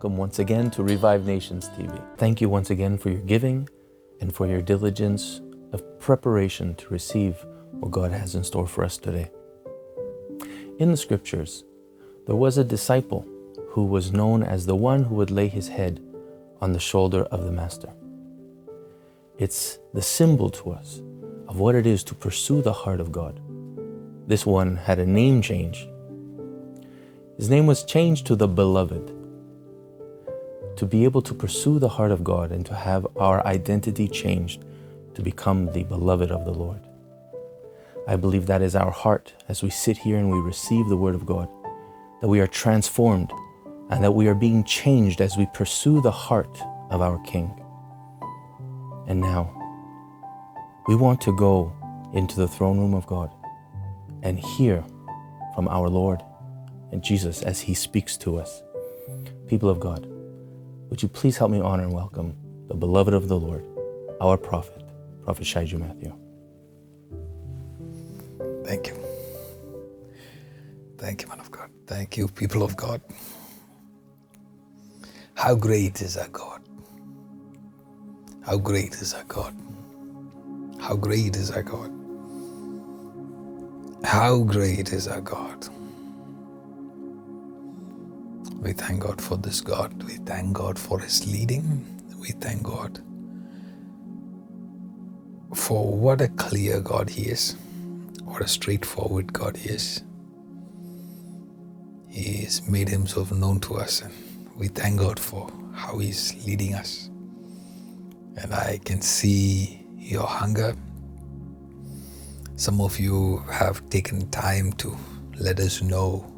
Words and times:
welcome 0.00 0.16
once 0.16 0.38
again 0.38 0.70
to 0.70 0.82
Revive 0.82 1.26
Nations 1.26 1.68
TV. 1.76 2.02
Thank 2.16 2.40
you 2.40 2.48
once 2.48 2.70
again 2.70 2.96
for 2.96 3.10
your 3.10 3.20
giving 3.20 3.68
and 4.22 4.34
for 4.34 4.46
your 4.46 4.62
diligence 4.62 5.42
of 5.74 5.82
preparation 6.00 6.74
to 6.76 6.88
receive 6.88 7.44
what 7.72 7.90
God 7.90 8.10
has 8.10 8.34
in 8.34 8.42
store 8.42 8.66
for 8.66 8.82
us 8.82 8.96
today. 8.96 9.30
In 10.78 10.90
the 10.90 10.96
scriptures, 10.96 11.64
there 12.26 12.34
was 12.34 12.56
a 12.56 12.64
disciple 12.64 13.26
who 13.72 13.84
was 13.84 14.10
known 14.10 14.42
as 14.42 14.64
the 14.64 14.74
one 14.74 15.04
who 15.04 15.16
would 15.16 15.30
lay 15.30 15.48
his 15.48 15.68
head 15.68 16.02
on 16.62 16.72
the 16.72 16.80
shoulder 16.80 17.24
of 17.24 17.44
the 17.44 17.52
Master. 17.52 17.92
It's 19.36 19.80
the 19.92 20.00
symbol 20.00 20.48
to 20.48 20.70
us 20.70 21.02
of 21.46 21.58
what 21.58 21.74
it 21.74 21.86
is 21.86 22.02
to 22.04 22.14
pursue 22.14 22.62
the 22.62 22.72
heart 22.72 23.00
of 23.00 23.12
God. 23.12 23.38
This 24.26 24.46
one 24.46 24.76
had 24.76 24.98
a 24.98 25.04
name 25.04 25.42
change 25.42 25.86
his 27.40 27.48
name 27.48 27.66
was 27.66 27.84
changed 27.84 28.26
to 28.26 28.36
the 28.36 28.46
Beloved. 28.46 29.19
To 30.80 30.86
be 30.86 31.04
able 31.04 31.20
to 31.20 31.34
pursue 31.34 31.78
the 31.78 31.90
heart 31.90 32.10
of 32.10 32.24
God 32.24 32.50
and 32.52 32.64
to 32.64 32.74
have 32.74 33.06
our 33.18 33.46
identity 33.46 34.08
changed 34.08 34.64
to 35.14 35.20
become 35.20 35.70
the 35.74 35.84
beloved 35.84 36.30
of 36.30 36.46
the 36.46 36.54
Lord. 36.54 36.80
I 38.08 38.16
believe 38.16 38.46
that 38.46 38.62
is 38.62 38.74
our 38.74 38.90
heart 38.90 39.34
as 39.46 39.62
we 39.62 39.68
sit 39.68 39.98
here 39.98 40.16
and 40.16 40.30
we 40.30 40.38
receive 40.38 40.88
the 40.88 40.96
Word 40.96 41.14
of 41.14 41.26
God, 41.26 41.50
that 42.22 42.28
we 42.28 42.40
are 42.40 42.46
transformed 42.46 43.30
and 43.90 44.02
that 44.02 44.12
we 44.12 44.26
are 44.26 44.34
being 44.34 44.64
changed 44.64 45.20
as 45.20 45.36
we 45.36 45.46
pursue 45.52 46.00
the 46.00 46.10
heart 46.10 46.58
of 46.88 47.02
our 47.02 47.18
King. 47.24 47.54
And 49.06 49.20
now, 49.20 49.52
we 50.88 50.96
want 50.96 51.20
to 51.20 51.36
go 51.36 51.76
into 52.14 52.36
the 52.36 52.48
throne 52.48 52.78
room 52.78 52.94
of 52.94 53.06
God 53.06 53.30
and 54.22 54.38
hear 54.38 54.82
from 55.54 55.68
our 55.68 55.90
Lord 55.90 56.22
and 56.90 57.04
Jesus 57.04 57.42
as 57.42 57.60
He 57.60 57.74
speaks 57.74 58.16
to 58.16 58.38
us. 58.38 58.62
People 59.46 59.68
of 59.68 59.78
God, 59.78 60.09
would 60.90 61.02
you 61.02 61.08
please 61.08 61.38
help 61.38 61.52
me 61.52 61.60
honor 61.60 61.84
and 61.84 61.92
welcome 61.92 62.36
the 62.66 62.74
beloved 62.74 63.14
of 63.14 63.28
the 63.28 63.38
Lord, 63.38 63.64
our 64.20 64.36
prophet, 64.36 64.82
Prophet 65.24 65.44
Shaiju 65.44 65.78
Matthew. 65.78 66.12
Thank 68.64 68.88
you. 68.88 68.96
Thank 70.98 71.22
you, 71.22 71.28
man 71.28 71.40
of 71.40 71.50
God. 71.50 71.70
Thank 71.86 72.16
you, 72.16 72.26
people 72.26 72.62
of 72.62 72.76
God. 72.76 73.00
How 75.34 75.54
great 75.54 76.02
is 76.02 76.16
our 76.16 76.28
God? 76.28 76.60
How 78.42 78.58
great 78.58 78.94
is 78.94 79.14
our 79.14 79.24
God? 79.24 79.54
How 80.80 80.96
great 80.96 81.36
is 81.36 81.52
our 81.52 81.62
God? 81.62 81.92
How 84.02 84.40
great 84.40 84.92
is 84.92 85.06
our 85.06 85.20
God? 85.20 85.68
We 88.60 88.74
thank 88.74 89.00
God 89.00 89.22
for 89.22 89.38
this 89.38 89.62
God. 89.62 90.02
We 90.02 90.16
thank 90.16 90.52
God 90.52 90.78
for 90.78 91.00
His 91.00 91.26
leading. 91.26 91.86
We 92.20 92.28
thank 92.32 92.62
God 92.62 93.00
for 95.54 95.90
what 95.96 96.20
a 96.20 96.28
clear 96.28 96.80
God 96.80 97.08
He 97.08 97.22
is, 97.22 97.56
what 98.22 98.42
a 98.42 98.48
straightforward 98.48 99.32
God 99.32 99.56
He 99.56 99.70
is. 99.70 100.02
He 102.08 102.44
has 102.44 102.68
made 102.68 102.88
Himself 102.90 103.32
known 103.32 103.60
to 103.60 103.76
us, 103.76 104.02
and 104.02 104.12
we 104.56 104.68
thank 104.68 105.00
God 105.00 105.18
for 105.18 105.50
how 105.72 105.98
He's 105.98 106.34
leading 106.46 106.74
us. 106.74 107.08
And 108.36 108.52
I 108.54 108.78
can 108.84 109.00
see 109.00 109.86
your 109.96 110.26
hunger. 110.26 110.76
Some 112.56 112.82
of 112.82 113.00
you 113.00 113.38
have 113.50 113.88
taken 113.88 114.28
time 114.30 114.74
to 114.74 114.94
let 115.38 115.60
us 115.60 115.80
know 115.80 116.30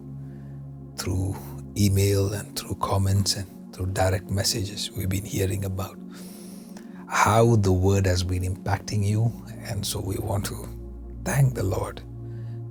through 0.97 1.37
email 1.77 2.33
and 2.33 2.56
through 2.59 2.77
comments 2.77 3.37
and 3.37 3.75
through 3.75 3.87
direct 3.87 4.31
messages, 4.31 4.91
we've 4.93 5.09
been 5.09 5.25
hearing 5.25 5.65
about 5.65 5.99
how 7.09 7.56
the 7.56 7.72
word 7.72 8.06
has 8.06 8.22
been 8.22 8.43
impacting 8.43 9.05
you. 9.06 9.33
And 9.69 9.87
so 9.87 10.00
we 10.00 10.16
want 10.16 10.47
to 10.47 10.69
thank 11.25 11.55
the 11.55 11.62
Lord 11.62 12.03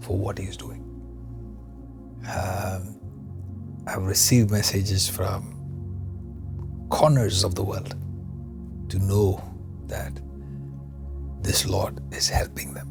for 0.01 0.17
what 0.17 0.37
He's 0.37 0.57
doing. 0.57 0.81
Um, 2.27 2.99
I've 3.87 4.03
received 4.03 4.51
messages 4.51 5.07
from 5.09 5.57
corners 6.89 7.43
of 7.43 7.55
the 7.55 7.63
world 7.63 7.95
to 8.89 8.99
know 8.99 9.43
that 9.87 10.19
this 11.41 11.65
Lord 11.65 11.99
is 12.13 12.29
helping 12.29 12.73
them. 12.73 12.87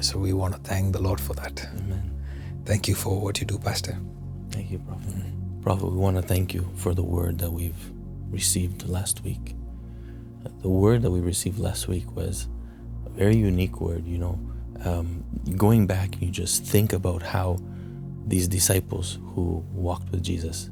So 0.00 0.18
we 0.18 0.32
want 0.32 0.54
to 0.54 0.60
thank 0.60 0.92
the 0.92 1.02
Lord 1.02 1.20
for 1.20 1.34
that. 1.34 1.66
Amen. 1.78 2.10
Thank 2.64 2.88
you 2.88 2.94
for 2.94 3.20
what 3.20 3.40
you 3.40 3.46
do, 3.46 3.58
Pastor. 3.58 3.98
Thank 4.60 4.72
you, 4.72 4.78
Prophet. 4.80 5.14
Prophet, 5.62 5.86
we 5.86 5.96
want 5.96 6.16
to 6.16 6.22
thank 6.22 6.52
you 6.52 6.70
for 6.76 6.92
the 6.92 7.02
word 7.02 7.38
that 7.38 7.50
we've 7.50 7.90
received 8.28 8.86
last 8.86 9.24
week. 9.24 9.54
The 10.60 10.68
word 10.68 11.00
that 11.00 11.10
we 11.10 11.20
received 11.20 11.58
last 11.58 11.88
week 11.88 12.14
was 12.14 12.46
a 13.06 13.08
very 13.08 13.36
unique 13.36 13.80
word, 13.80 14.06
you 14.06 14.18
know. 14.18 14.38
Um, 14.84 15.24
going 15.56 15.86
back, 15.86 16.20
you 16.20 16.30
just 16.30 16.62
think 16.62 16.92
about 16.92 17.22
how 17.22 17.58
these 18.26 18.46
disciples 18.46 19.16
who 19.34 19.64
walked 19.72 20.10
with 20.10 20.22
Jesus, 20.22 20.68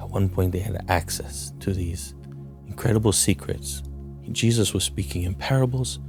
at 0.00 0.10
one 0.10 0.28
point 0.28 0.50
they 0.50 0.58
had 0.58 0.84
access 0.88 1.52
to 1.60 1.72
these 1.72 2.14
incredible 2.66 3.12
secrets. 3.12 3.84
Jesus 4.32 4.74
was 4.74 4.82
speaking 4.82 5.22
in 5.22 5.36
parables, 5.36 6.00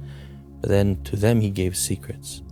but 0.60 0.70
then 0.70 1.00
to 1.04 1.14
them 1.14 1.40
he 1.40 1.50
gave 1.50 1.76
secrets. 1.76 2.42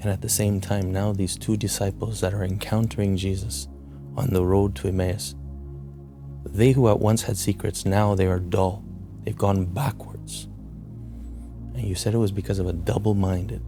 And 0.00 0.10
at 0.10 0.20
the 0.20 0.28
same 0.28 0.60
time, 0.60 0.92
now 0.92 1.14
these 1.14 1.34
two 1.34 1.56
disciples 1.56 2.20
that 2.20 2.34
are 2.34 2.44
encountering 2.44 3.16
Jesus 3.16 3.68
on 4.16 4.30
the 4.30 4.44
road 4.44 4.74
to 4.76 4.88
Emmaus. 4.88 5.34
They 6.44 6.72
who 6.72 6.88
at 6.88 7.00
once 7.00 7.22
had 7.22 7.36
secrets, 7.36 7.84
now 7.84 8.14
they 8.14 8.26
are 8.26 8.38
dull. 8.38 8.84
They've 9.24 9.36
gone 9.36 9.66
backwards. 9.66 10.48
And 11.74 11.82
you 11.82 11.94
said 11.94 12.14
it 12.14 12.18
was 12.18 12.32
because 12.32 12.58
of 12.58 12.68
a 12.68 12.72
double 12.72 13.14
minded. 13.14 13.62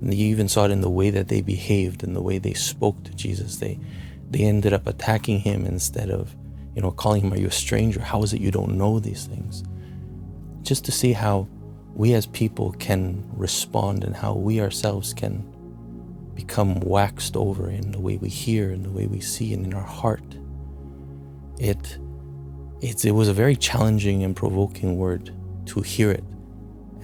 And 0.00 0.14
you 0.14 0.26
even 0.26 0.48
saw 0.48 0.64
it 0.64 0.70
in 0.70 0.80
the 0.80 0.90
way 0.90 1.10
that 1.10 1.28
they 1.28 1.42
behaved 1.42 2.02
and 2.02 2.16
the 2.16 2.22
way 2.22 2.38
they 2.38 2.54
spoke 2.54 3.04
to 3.04 3.14
Jesus. 3.14 3.56
They, 3.56 3.78
they 4.30 4.40
ended 4.44 4.72
up 4.72 4.86
attacking 4.86 5.40
him 5.40 5.66
instead 5.66 6.10
of, 6.10 6.34
you 6.74 6.82
know, 6.82 6.90
calling 6.90 7.22
him, 7.22 7.32
Are 7.32 7.38
you 7.38 7.48
a 7.48 7.52
stranger? 7.52 8.00
How 8.00 8.22
is 8.22 8.32
it 8.32 8.40
you 8.40 8.50
don't 8.50 8.78
know 8.78 8.98
these 8.98 9.26
things? 9.26 9.62
Just 10.62 10.84
to 10.86 10.92
see 10.92 11.12
how 11.12 11.48
we 11.94 12.14
as 12.14 12.26
people 12.26 12.72
can 12.72 13.28
respond 13.34 14.04
and 14.04 14.16
how 14.16 14.32
we 14.32 14.60
ourselves 14.60 15.12
can 15.12 15.51
become 16.34 16.80
waxed 16.80 17.36
over 17.36 17.70
in 17.70 17.92
the 17.92 18.00
way 18.00 18.16
we 18.16 18.28
hear 18.28 18.70
and 18.70 18.84
the 18.84 18.90
way 18.90 19.06
we 19.06 19.20
see 19.20 19.52
and 19.52 19.66
in 19.66 19.74
our 19.74 19.82
heart. 19.82 20.36
It, 21.58 21.98
it, 22.80 23.04
it 23.04 23.12
was 23.12 23.28
a 23.28 23.32
very 23.32 23.56
challenging 23.56 24.24
and 24.24 24.34
provoking 24.34 24.96
word 24.96 25.34
to 25.66 25.80
hear 25.80 26.10
it 26.10 26.24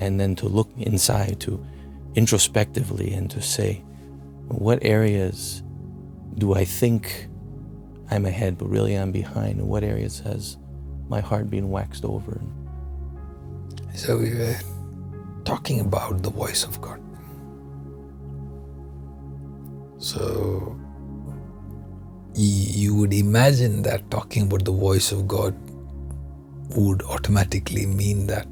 and 0.01 0.19
then 0.19 0.35
to 0.37 0.49
look 0.49 0.71
inside, 0.77 1.41
to 1.41 1.65
introspectively 2.15 3.13
and 3.13 3.31
to 3.31 3.41
say, 3.43 3.83
what 4.49 4.79
areas 4.83 5.63
do 6.39 6.55
I 6.55 6.65
think 6.65 7.29
I'm 8.11 8.25
ahead, 8.25 8.57
but 8.59 8.69
really 8.69 8.95
I'm 8.95 9.13
behind? 9.13 9.61
And 9.61 9.69
what 9.69 9.85
areas 9.85 10.21
has 10.21 10.57
my 11.09 11.21
heart 11.21 11.51
been 11.51 11.69
waxed 11.71 12.05
over? 12.05 12.41
So 13.95 14.19
we 14.19 14.35
were 14.35 14.57
talking 15.45 15.81
about 15.81 16.23
the 16.23 16.31
voice 16.31 16.65
of 16.65 16.81
God. 16.81 17.01
So 19.99 20.79
you 22.35 22.95
would 22.95 23.13
imagine 23.13 23.83
that 23.83 24.09
talking 24.11 24.45
about 24.45 24.65
the 24.65 24.73
voice 24.73 25.11
of 25.11 25.27
God 25.27 25.57
would 26.77 27.03
automatically 27.03 27.85
mean 27.85 28.29
that 28.29 28.47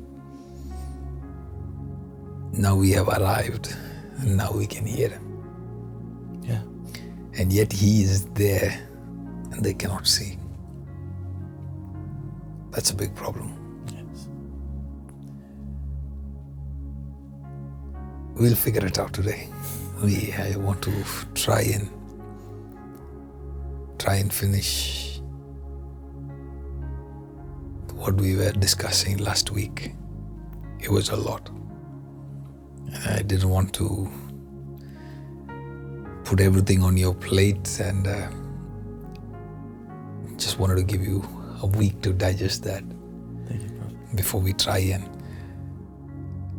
now 2.52 2.74
we 2.74 2.90
have 2.92 3.08
arrived 3.08 3.76
and 4.18 4.36
now 4.36 4.50
we 4.50 4.66
can 4.66 4.84
hear 4.86 5.10
Him. 5.10 6.42
Yeah. 6.42 6.62
And 7.38 7.52
yet 7.52 7.72
He 7.72 8.02
is 8.02 8.24
there 8.30 8.88
and 9.52 9.64
they 9.64 9.74
cannot 9.74 10.06
see. 10.06 10.38
That's 12.72 12.90
a 12.90 12.96
big 12.96 13.14
problem. 13.14 13.52
Yes. 13.92 14.28
We'll 18.34 18.56
figure 18.56 18.84
it 18.84 18.98
out 18.98 19.12
today 19.12 19.48
we 20.02 20.32
I 20.32 20.56
want 20.56 20.82
to 20.82 20.92
try 21.34 21.62
and 21.62 21.88
try 23.98 24.16
and 24.16 24.32
finish 24.32 25.20
what 27.94 28.14
we 28.14 28.36
were 28.36 28.52
discussing 28.52 29.16
last 29.18 29.50
week. 29.50 29.94
It 30.80 30.90
was 30.90 31.08
a 31.08 31.16
lot. 31.16 31.48
And 32.92 33.18
I 33.18 33.22
didn't 33.22 33.48
want 33.48 33.72
to 33.74 34.10
put 36.24 36.40
everything 36.40 36.82
on 36.82 36.96
your 36.96 37.14
plate 37.14 37.80
and 37.80 38.06
uh, 38.06 38.28
just 40.36 40.58
wanted 40.58 40.76
to 40.76 40.82
give 40.82 41.02
you 41.02 41.26
a 41.62 41.66
week 41.66 42.00
to 42.02 42.12
digest 42.12 42.64
that 42.64 42.84
you, 43.50 43.70
before 44.14 44.40
we 44.40 44.52
try 44.52 44.78
and 44.78 45.08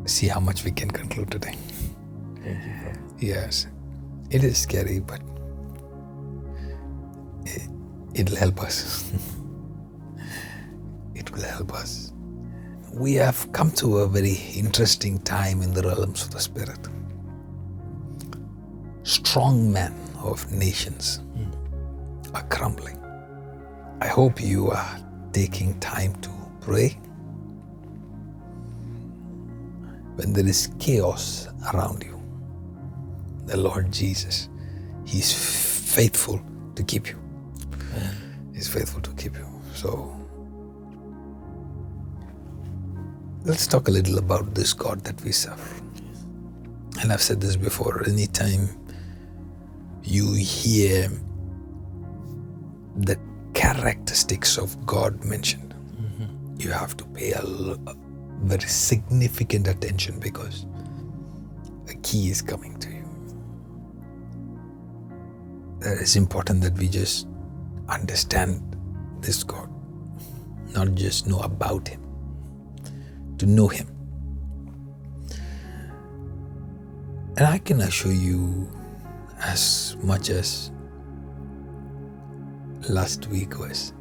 see 0.10 0.28
how 0.28 0.39
much 0.39 0.63
we 0.63 0.72
can 0.72 0.89
conclude 0.89 1.30
today. 1.30 1.56
Yes, 3.19 3.68
it 4.30 4.44
is 4.44 4.58
scary, 4.58 5.00
but 5.00 5.22
it, 7.46 7.68
it'll 8.14 8.38
help 8.38 8.62
us. 8.62 9.12
It 11.16 11.31
will 11.31 11.42
help 11.44 11.74
us. 11.74 12.14
We 12.94 13.16
have 13.16 13.52
come 13.52 13.72
to 13.72 13.98
a 14.00 14.08
very 14.08 14.40
interesting 14.56 15.19
time 15.19 15.62
in 15.62 15.74
the 15.74 15.81
realms 15.81 16.24
of 16.24 16.31
the 16.31 16.40
Spirit. 16.40 16.80
Strong 19.04 19.72
men 19.72 19.94
of 20.22 20.50
nations 20.52 21.22
are 22.34 22.44
crumbling. 22.44 22.98
I 24.00 24.08
hope 24.08 24.40
you 24.42 24.70
are 24.70 25.00
taking 25.34 25.80
time 25.80 26.13
to 26.22 26.30
pray. 26.62 26.90
When 30.16 30.34
there 30.34 30.48
is 30.48 30.70
chaos 30.80 31.48
around 31.74 32.04
you, 32.04 32.17
the 33.48 33.58
Lord 33.58 33.92
Jesus, 33.92 34.50
He's 35.06 35.34
faithful 35.34 36.42
to 36.76 36.84
keep 36.84 37.10
you. 37.10 37.18
He's 38.54 38.68
faithful 38.68 39.02
to 39.02 39.12
keep 39.14 39.36
you. 39.36 39.48
So 39.74 40.16
let's 43.46 43.68
talk 43.68 43.88
a 43.88 43.92
little 43.92 44.18
about 44.18 44.54
this 44.56 44.74
God 44.74 45.04
that 45.04 45.24
we 45.24 45.32
serve. 45.32 45.82
And 47.02 47.12
I've 47.12 47.22
said 47.22 47.40
this 47.40 47.56
before 47.56 48.04
anytime 48.08 48.70
you 50.04 50.34
hear 50.34 51.10
the 52.96 53.20
characteristics 53.54 54.58
of 54.58 54.86
God 54.86 55.24
mentioned, 55.24 55.76
mm-hmm. 56.02 56.60
you 56.60 56.72
have 56.72 56.98
to 56.98 57.06
pay 57.06 57.32
a, 57.34 57.42
l- 57.42 57.80
a 57.88 57.96
very 58.42 58.68
significant 58.68 59.68
attention 59.68 60.20
because 60.20 60.66
a 61.90 61.94
key 62.02 62.30
is 62.30 62.42
coming 62.42 62.78
to 62.80 62.90
you. 62.90 62.97
That 65.79 65.97
it's 66.00 66.15
important 66.15 66.62
that 66.62 66.74
we 66.77 66.88
just 66.88 67.27
understand 67.88 68.75
this 69.21 69.44
God, 69.44 69.69
not 70.74 70.95
just 70.95 71.27
know 71.27 71.39
about 71.39 71.88
Him, 71.88 72.01
to 73.38 73.45
know 73.45 73.68
Him. 73.68 73.88
And 77.38 77.45
I 77.45 77.59
can 77.59 77.81
assure 77.81 78.12
you, 78.12 78.68
as 79.39 79.95
much 80.01 80.31
as 80.31 80.71
last 82.89 83.27
week 83.27 83.59
was 83.59 83.94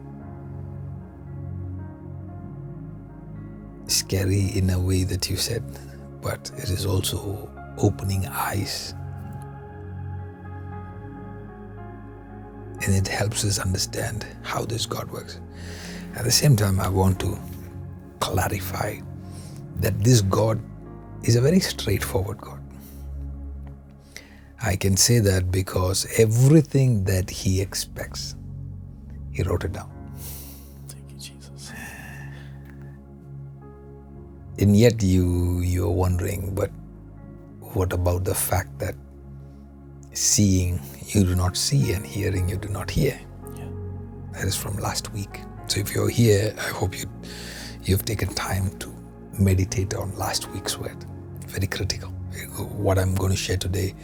scary 3.87 4.51
in 4.57 4.71
a 4.71 4.81
way 4.81 5.05
that 5.05 5.29
you 5.29 5.37
said, 5.37 5.63
but 6.23 6.51
it 6.57 6.71
is 6.71 6.87
also 6.87 7.51
opening 7.77 8.27
eyes. 8.27 8.95
And 12.87 12.95
it 12.95 13.09
helps 13.09 13.45
us 13.45 13.59
understand 13.59 14.25
how 14.43 14.65
this 14.65 14.87
God 14.87 15.11
works. 15.11 15.41
At 16.15 16.25
the 16.25 16.31
same 16.31 16.57
time, 16.57 16.79
I 16.81 16.89
want 16.89 17.19
to 17.21 17.37
clarify 18.21 19.01
that 19.81 19.99
this 20.03 20.23
God 20.23 20.61
is 21.25 21.37
a 21.37 21.41
very 21.41 21.61
straightforward 21.61 22.39
God. 22.39 22.61
I 24.63 24.77
can 24.77 24.97
say 24.97 25.19
that 25.19 25.51
because 25.51 26.07
everything 26.17 27.05
that 27.05 27.29
He 27.29 27.61
expects, 27.61 28.37
He 29.33 29.43
wrote 29.43 29.65
it 29.65 29.73
down. 29.73 29.91
Thank 30.89 31.11
you, 31.11 31.19
Jesus. 31.19 31.73
and 34.59 34.77
yet 34.77 35.03
you 35.03 35.61
you're 35.61 35.91
wondering 35.91 36.55
but 36.55 36.71
what 37.75 37.93
about 37.93 38.25
the 38.25 38.35
fact 38.35 38.79
that 38.79 38.95
seeing 40.17 40.81
you 41.09 41.25
do 41.25 41.35
not 41.37 41.57
see 41.57 41.93
and 41.93 42.05
hearing 42.07 42.49
you 42.49 42.57
do 42.57 42.69
not 42.69 42.91
hear 42.91 43.19
Yeah. 43.57 43.65
that 44.33 44.45
is 44.45 44.57
from 44.57 44.77
last 44.79 45.13
week 45.13 45.41
so 45.67 45.81
if 45.81 45.95
you're 45.95 46.09
here 46.09 46.55
i 46.59 46.69
hope 46.69 46.99
you 46.99 47.05
you've 47.85 48.05
taken 48.05 48.29
time 48.35 48.71
to 48.79 48.93
meditate 49.39 49.95
on 49.95 50.17
last 50.17 50.49
week's 50.53 50.79
word 50.79 51.05
very 51.47 51.67
critical 51.67 52.09
what 52.89 52.99
i'm 52.99 53.15
going 53.15 53.31
to 53.31 53.37
share 53.37 53.57
today 53.59 53.95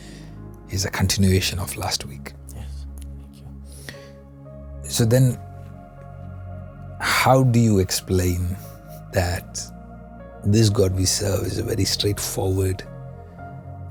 is 0.70 0.84
a 0.84 0.90
continuation 0.90 1.58
of 1.58 1.76
last 1.76 2.04
week 2.06 2.32
Yes. 2.54 2.86
Thank 3.06 3.36
you. 4.84 4.90
So 4.90 5.04
then, 5.04 5.38
how 7.00 7.42
do 7.44 7.58
you 7.58 7.78
explain 7.78 8.56
that 9.12 9.60
this 10.44 10.68
God 10.70 10.94
we 10.94 11.04
serve 11.06 11.46
is 11.46 11.58
a 11.58 11.62
very 11.62 11.84
straightforward 11.84 12.82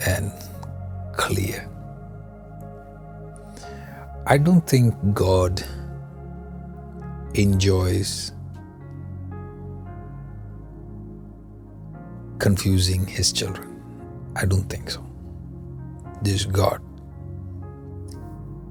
and 0.06 0.32
clear? 1.14 1.68
I 4.28 4.38
don't 4.38 4.66
think 4.68 4.94
God 5.14 5.64
enjoys 7.34 8.32
confusing 12.38 13.08
his 13.08 13.32
children. 13.34 13.82
I 14.36 14.46
don't 14.46 14.70
think 14.70 14.92
so. 14.92 15.04
This 16.22 16.46
God 16.46 16.82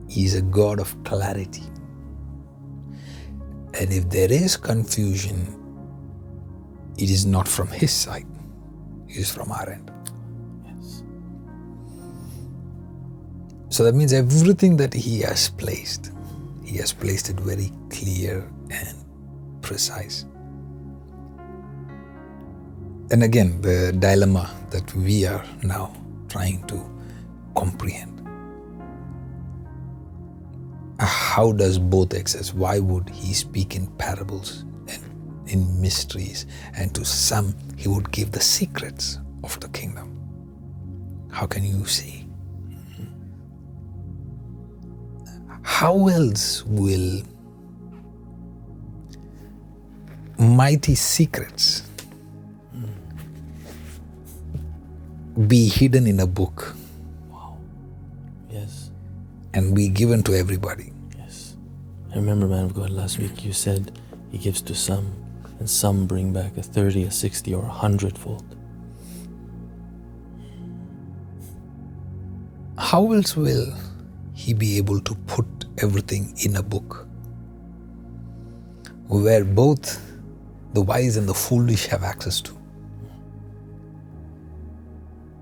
is 0.09 0.37
a 0.37 0.43
God 0.43 0.79
of 0.79 0.97
clarity. 1.05 1.65
And 3.75 3.93
if 3.93 4.09
there 4.09 4.31
is 4.31 4.57
confusion, 4.57 5.57
it 6.97 7.11
is 7.11 7.27
not 7.27 7.49
from 7.49 7.69
his 7.69 7.93
side, 7.93 8.27
it 9.09 9.17
is 9.17 9.31
from 9.33 9.51
our 9.51 9.69
end. 9.69 9.91
So 13.81 13.85
that 13.85 13.95
means 13.95 14.13
everything 14.13 14.77
that 14.77 14.93
he 14.93 15.21
has 15.21 15.49
placed, 15.49 16.13
he 16.63 16.77
has 16.77 16.93
placed 16.93 17.31
it 17.31 17.41
very 17.41 17.73
clear 17.89 18.47
and 18.69 18.95
precise. 19.63 20.27
And 23.11 23.23
again, 23.23 23.59
the 23.63 23.97
dilemma 23.99 24.51
that 24.69 24.95
we 24.95 25.25
are 25.25 25.43
now 25.63 25.97
trying 26.29 26.63
to 26.67 26.79
comprehend. 27.57 28.21
How 30.99 31.51
does 31.53 31.79
both 31.79 32.13
exist? 32.13 32.53
Why 32.53 32.81
would 32.81 33.09
he 33.09 33.33
speak 33.33 33.77
in 33.77 33.87
parables 33.97 34.67
and 34.89 35.03
in 35.47 35.81
mysteries? 35.81 36.45
And 36.77 36.95
to 36.95 37.03
some, 37.03 37.55
he 37.79 37.89
would 37.89 38.13
give 38.13 38.31
the 38.31 38.43
secrets 38.43 39.19
of 39.43 39.59
the 39.61 39.69
kingdom. 39.71 40.21
How 41.31 41.47
can 41.47 41.65
you 41.65 41.87
see? 41.87 42.20
How 45.63 46.09
else 46.09 46.65
will 46.67 47.23
mighty 50.39 50.95
secrets 50.95 51.83
be 55.47 55.69
hidden 55.69 56.07
in 56.07 56.21
a 56.21 56.27
book 56.27 56.75
Wow. 57.31 57.57
Yes. 58.51 58.91
and 59.55 59.75
be 59.75 59.89
given 59.89 60.23
to 60.25 60.35
everybody? 60.35 60.93
Yes. 61.17 61.57
I 62.13 62.17
remember, 62.17 62.47
man 62.47 62.65
of 62.65 62.75
God, 62.75 62.91
last 62.91 63.19
week 63.19 63.45
you 63.45 63.53
said 63.53 63.99
he 64.31 64.39
gives 64.39 64.61
to 64.63 64.75
some, 64.75 65.13
and 65.59 65.69
some 65.69 66.07
bring 66.07 66.33
back 66.33 66.57
a 66.57 66.63
30, 66.63 67.05
a 67.05 67.11
60, 67.11 67.55
or 67.55 67.65
a 67.65 67.69
hundredfold. 67.69 68.45
How 72.79 73.13
else 73.13 73.37
will 73.37 73.73
he 74.41 74.55
be 74.55 74.79
able 74.79 75.01
to 75.01 75.15
put 75.27 75.47
everything 75.79 76.35
in 76.45 76.57
a 76.57 76.63
book 76.63 77.07
where 79.09 79.45
both 79.45 80.01
the 80.73 80.81
wise 80.81 81.17
and 81.17 81.29
the 81.29 81.35
foolish 81.35 81.87
have 81.87 82.03
access 82.03 82.41
to? 82.41 82.53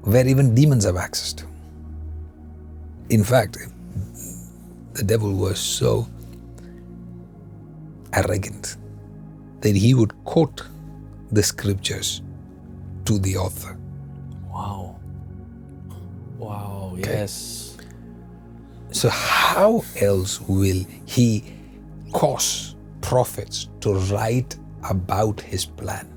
Where 0.02 0.26
even 0.26 0.54
demons 0.54 0.84
have 0.84 0.96
access 0.96 1.32
to? 1.34 1.46
In 3.10 3.22
fact, 3.22 3.58
the 4.94 5.04
devil 5.04 5.32
was 5.32 5.60
so 5.60 6.08
arrogant 8.12 8.76
that 9.60 9.76
he 9.76 9.94
would 9.94 10.12
quote 10.24 10.62
the 11.30 11.42
scriptures 11.42 12.22
to 13.04 13.18
the 13.18 13.36
author. 13.36 13.78
Wow. 14.50 14.98
Wow. 16.38 16.92
Okay. 16.94 17.12
Yes. 17.12 17.67
So, 18.90 19.10
how 19.10 19.84
else 20.00 20.40
will 20.40 20.84
he 21.04 21.44
cause 22.12 22.74
prophets 23.02 23.68
to 23.80 23.94
write 23.94 24.56
about 24.88 25.40
his 25.40 25.66
plan 25.66 26.08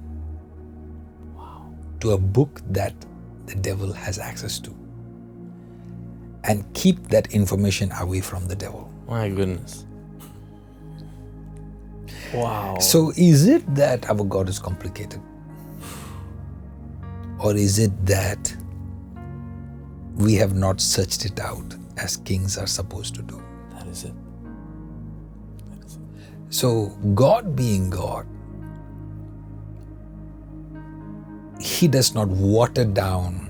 to 2.00 2.12
a 2.12 2.18
book 2.18 2.62
that 2.70 2.94
the 3.46 3.56
devil 3.56 3.92
has 3.92 4.18
access 4.20 4.58
to 4.60 4.74
and 6.46 6.66
keep 6.74 7.10
that 7.10 7.34
information 7.34 7.92
away 8.00 8.22
from 8.22 8.48
the 8.48 8.56
devil? 8.56 8.92
My 9.08 9.28
goodness. 9.28 9.86
Wow. 12.34 12.78
So, 12.80 13.12
is 13.18 13.48
it 13.48 13.76
that 13.76 14.10
our 14.10 14.24
God 14.24 14.48
is 14.48 14.60
complicated? 14.60 15.22
Or 17.38 17.54
is 17.56 17.80
it 17.80 18.06
that 18.06 18.56
we 20.16 20.36
have 20.36 20.56
not 20.56 20.80
searched 20.80 21.26
it 21.26 21.40
out 21.40 21.71
as 21.98 22.18
kings 22.18 22.58
are 22.58 22.68
supposed 22.68 23.16
to 23.16 23.22
do? 23.22 23.42
that 23.82 23.90
is 23.90 24.04
it. 24.04 24.14
That 25.70 25.86
is 25.86 25.96
it. 25.96 26.02
So, 26.50 26.88
God 27.16 27.56
being 27.56 27.90
God, 27.90 28.28
He 31.60 31.88
does 31.88 32.14
not 32.14 32.28
water 32.28 32.86
down 32.86 33.50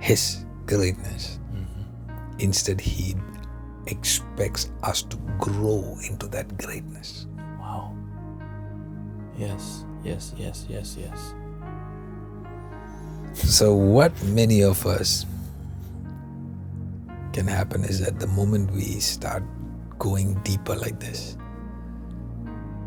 His 0.00 0.44
greatness. 0.66 1.38
Mm-hmm. 1.52 2.38
Instead, 2.38 2.80
He 2.80 3.16
expects 3.86 4.70
us 4.82 5.02
to 5.02 5.16
grow 5.38 5.96
into 6.08 6.28
that 6.28 6.56
greatness. 6.58 7.26
Wow. 7.58 7.96
Yes, 9.36 9.84
yes, 10.04 10.34
yes, 10.36 10.66
yes, 10.68 10.96
yes. 10.98 11.34
So, 13.34 13.74
what 13.74 14.12
many 14.24 14.62
of 14.62 14.84
us 14.84 15.24
can 17.38 17.46
happen 17.46 17.84
is 17.84 18.00
that 18.00 18.18
the 18.18 18.26
moment 18.26 18.68
we 18.72 18.98
start 18.98 19.44
going 20.00 20.34
deeper 20.42 20.74
like 20.74 20.98
this, 20.98 21.36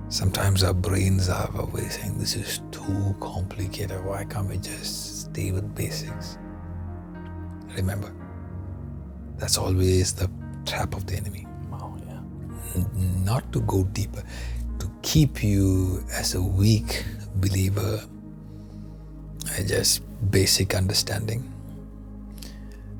sometimes 0.09 0.61
our 0.61 0.73
brains 0.73 1.29
are 1.29 1.49
always 1.57 1.93
saying, 1.93 2.17
This 2.17 2.35
is 2.35 2.59
too 2.69 3.15
complicated. 3.21 4.03
Why 4.03 4.25
can't 4.25 4.49
we 4.49 4.57
just 4.57 5.21
stay 5.21 5.53
with 5.53 5.73
basics? 5.73 6.37
Remember, 7.77 8.11
that's 9.37 9.57
always 9.57 10.11
the 10.11 10.29
trap 10.65 10.95
of 10.95 11.05
the 11.07 11.15
enemy. 11.15 11.47
Wow, 11.71 11.95
yeah. 12.05 12.19
N- 12.75 13.23
Not 13.23 13.53
to 13.53 13.61
go 13.61 13.85
deeper, 13.85 14.21
to 14.79 14.91
keep 15.01 15.41
you 15.41 16.03
as 16.11 16.35
a 16.35 16.41
weak 16.41 17.05
believer, 17.35 18.03
uh, 19.47 19.63
just 19.63 20.01
basic 20.29 20.75
understanding, 20.75 21.41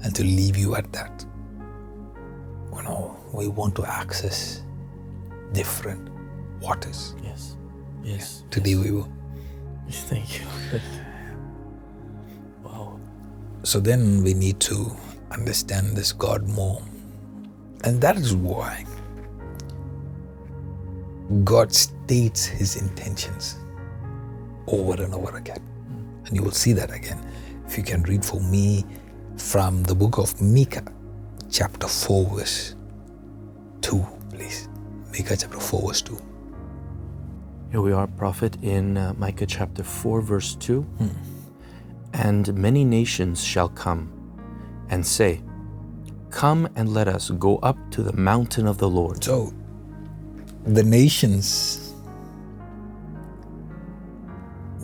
and 0.02 0.16
to 0.16 0.24
leave 0.24 0.56
you 0.56 0.76
at 0.76 0.90
that. 0.94 1.26
You 2.82 2.88
know, 2.88 3.16
we 3.32 3.48
want 3.48 3.76
to 3.76 3.86
access 3.86 4.64
different 5.54 6.10
waters. 6.62 7.16
Yes. 7.22 7.56
Yes. 8.04 8.44
Today 8.50 8.74
we 8.74 8.90
will. 8.90 9.12
Thank 9.88 10.40
you. 10.40 10.48
wow. 12.64 13.00
So 13.62 13.80
then 13.80 14.24
we 14.24 14.34
need 14.34 14.60
to 14.62 14.90
understand 15.30 15.96
this 15.96 16.12
God 16.12 16.48
more. 16.50 16.82
And 17.84 18.02
that 18.02 18.18
is 18.18 18.34
why 18.34 18.84
God 21.44 21.72
states 21.72 22.46
his 22.46 22.78
intentions 22.78 23.60
over 24.66 25.04
and 25.04 25.14
over 25.14 25.38
again. 25.38 25.62
And 26.26 26.36
you 26.36 26.42
will 26.42 26.50
see 26.50 26.74
that 26.74 26.92
again. 26.92 27.20
If 27.68 27.78
you 27.78 27.84
can 27.84 28.02
read 28.04 28.26
for 28.26 28.42
me 28.42 28.86
from 29.38 29.84
the 29.84 29.94
book 29.94 30.18
of 30.18 30.42
Micah, 30.42 30.92
chapter 31.52 31.88
4, 31.88 32.38
verse 32.38 32.76
2, 33.82 34.06
please. 34.30 34.70
Micah 35.12 35.36
chapter 35.36 35.60
4, 35.60 35.88
verse 35.88 36.02
2. 36.02 36.18
Here 37.72 37.82
we 37.82 37.92
are, 37.92 38.08
prophet, 38.08 38.58
in 38.62 38.98
uh, 38.98 39.14
Micah 39.18 39.46
chapter 39.46 39.84
4, 39.84 40.22
verse 40.22 40.56
2. 40.56 40.86
And 42.14 42.54
many 42.56 42.84
nations 42.86 43.44
shall 43.44 43.70
come 43.70 44.12
and 44.90 45.06
say, 45.06 45.42
Come 46.30 46.70
and 46.76 46.94
let 46.94 47.10
us 47.10 47.30
go 47.32 47.58
up 47.58 47.78
to 47.92 48.02
the 48.02 48.14
mountain 48.14 48.68
of 48.68 48.78
the 48.78 48.90
Lord. 48.90 49.24
So 49.24 49.54
the 50.64 50.84
nations 50.84 51.94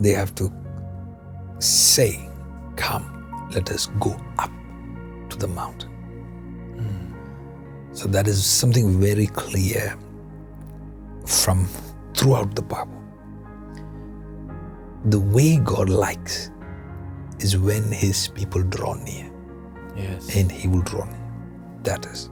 they 0.00 0.10
have 0.10 0.34
to 0.36 0.52
say, 1.58 2.28
Come, 2.76 3.48
let 3.54 3.70
us 3.70 3.86
go 3.98 4.14
up 4.38 4.50
to 5.30 5.38
the 5.38 5.48
mountain. 5.48 5.87
So 7.98 8.06
that 8.10 8.28
is 8.28 8.46
something 8.46 9.00
very 9.00 9.26
clear 9.26 9.98
from 11.26 11.66
throughout 12.14 12.54
the 12.54 12.62
Bible. 12.62 13.02
The 15.06 15.18
way 15.18 15.56
God 15.56 15.88
likes 15.88 16.52
is 17.40 17.58
when 17.58 17.90
his 17.90 18.28
people 18.28 18.62
draw 18.62 18.94
near 18.94 19.28
Yes. 19.96 20.36
and 20.36 20.52
he 20.52 20.68
will 20.68 20.82
draw 20.82 21.06
near. 21.06 21.32
That 21.82 22.06
is 22.06 22.30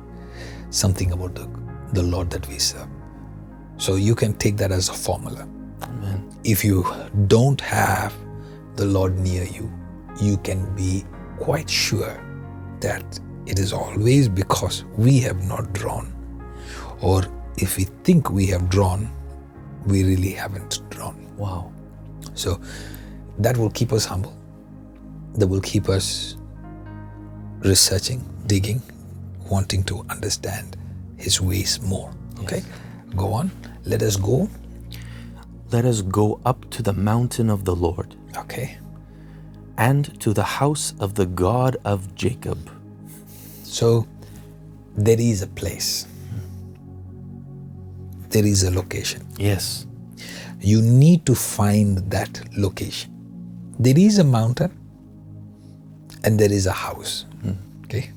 something 0.70 1.10
about 1.10 1.34
the, 1.34 1.48
the 1.94 2.02
Lord 2.04 2.30
that 2.30 2.46
we 2.46 2.60
serve. 2.60 2.86
So 3.76 3.96
you 3.96 4.14
can 4.14 4.34
take 4.34 4.56
that 4.58 4.70
as 4.70 4.88
a 4.88 4.92
formula. 4.94 5.48
Amen. 5.82 6.30
If 6.44 6.64
you 6.64 6.86
don't 7.26 7.60
have 7.60 8.14
the 8.76 8.84
Lord 8.86 9.18
near 9.18 9.42
you, 9.42 9.68
you 10.20 10.36
can 10.38 10.72
be 10.76 11.04
quite 11.40 11.68
sure 11.68 12.16
that 12.78 13.18
it 13.46 13.58
is 13.58 13.72
always 13.72 14.28
because 14.28 14.84
we 14.96 15.20
have 15.20 15.42
not 15.46 15.72
drawn. 15.72 16.12
Or 17.00 17.24
if 17.58 17.76
we 17.76 17.84
think 18.04 18.30
we 18.30 18.46
have 18.46 18.68
drawn, 18.68 19.10
we 19.86 20.02
really 20.04 20.30
haven't 20.32 20.80
drawn. 20.90 21.34
Wow. 21.36 21.72
So 22.34 22.60
that 23.38 23.56
will 23.56 23.70
keep 23.70 23.92
us 23.92 24.04
humble. 24.04 24.36
That 25.34 25.46
will 25.46 25.60
keep 25.60 25.88
us 25.88 26.36
researching, 27.60 28.24
digging, 28.46 28.82
wanting 29.50 29.84
to 29.84 30.04
understand 30.10 30.76
His 31.16 31.40
ways 31.40 31.80
more. 31.82 32.12
Okay? 32.40 32.62
Go 33.14 33.32
on. 33.32 33.50
Let 33.84 34.02
us 34.02 34.16
go. 34.16 34.48
Let 35.70 35.84
us 35.84 36.02
go 36.02 36.40
up 36.44 36.68
to 36.70 36.82
the 36.82 36.92
mountain 36.92 37.50
of 37.50 37.64
the 37.64 37.74
Lord 37.74 38.16
Okay. 38.36 38.78
and 39.78 40.18
to 40.20 40.32
the 40.32 40.42
house 40.44 40.94
of 41.00 41.14
the 41.14 41.26
God 41.26 41.76
of 41.84 42.14
Jacob. 42.14 42.70
So 43.68 44.06
there 44.96 45.20
is 45.20 45.42
a 45.42 45.46
place, 45.46 46.06
there 48.30 48.46
is 48.46 48.62
a 48.62 48.70
location. 48.70 49.26
Yes. 49.36 49.86
You 50.60 50.80
need 50.80 51.26
to 51.26 51.34
find 51.34 51.98
that 52.10 52.40
location. 52.56 53.12
There 53.78 53.98
is 53.98 54.18
a 54.18 54.24
mountain 54.24 54.72
and 56.24 56.38
there 56.40 56.50
is 56.50 56.66
a 56.66 56.72
house. 56.72 57.26
Okay? 57.84 58.10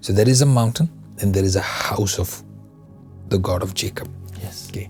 So 0.00 0.12
there 0.12 0.28
is 0.28 0.42
a 0.42 0.46
mountain 0.46 0.88
and 1.18 1.34
there 1.34 1.44
is 1.44 1.56
a 1.56 1.60
house 1.60 2.18
of 2.18 2.42
the 3.28 3.38
God 3.38 3.62
of 3.62 3.74
Jacob. 3.74 4.08
Yes. 4.40 4.68
Okay. 4.70 4.88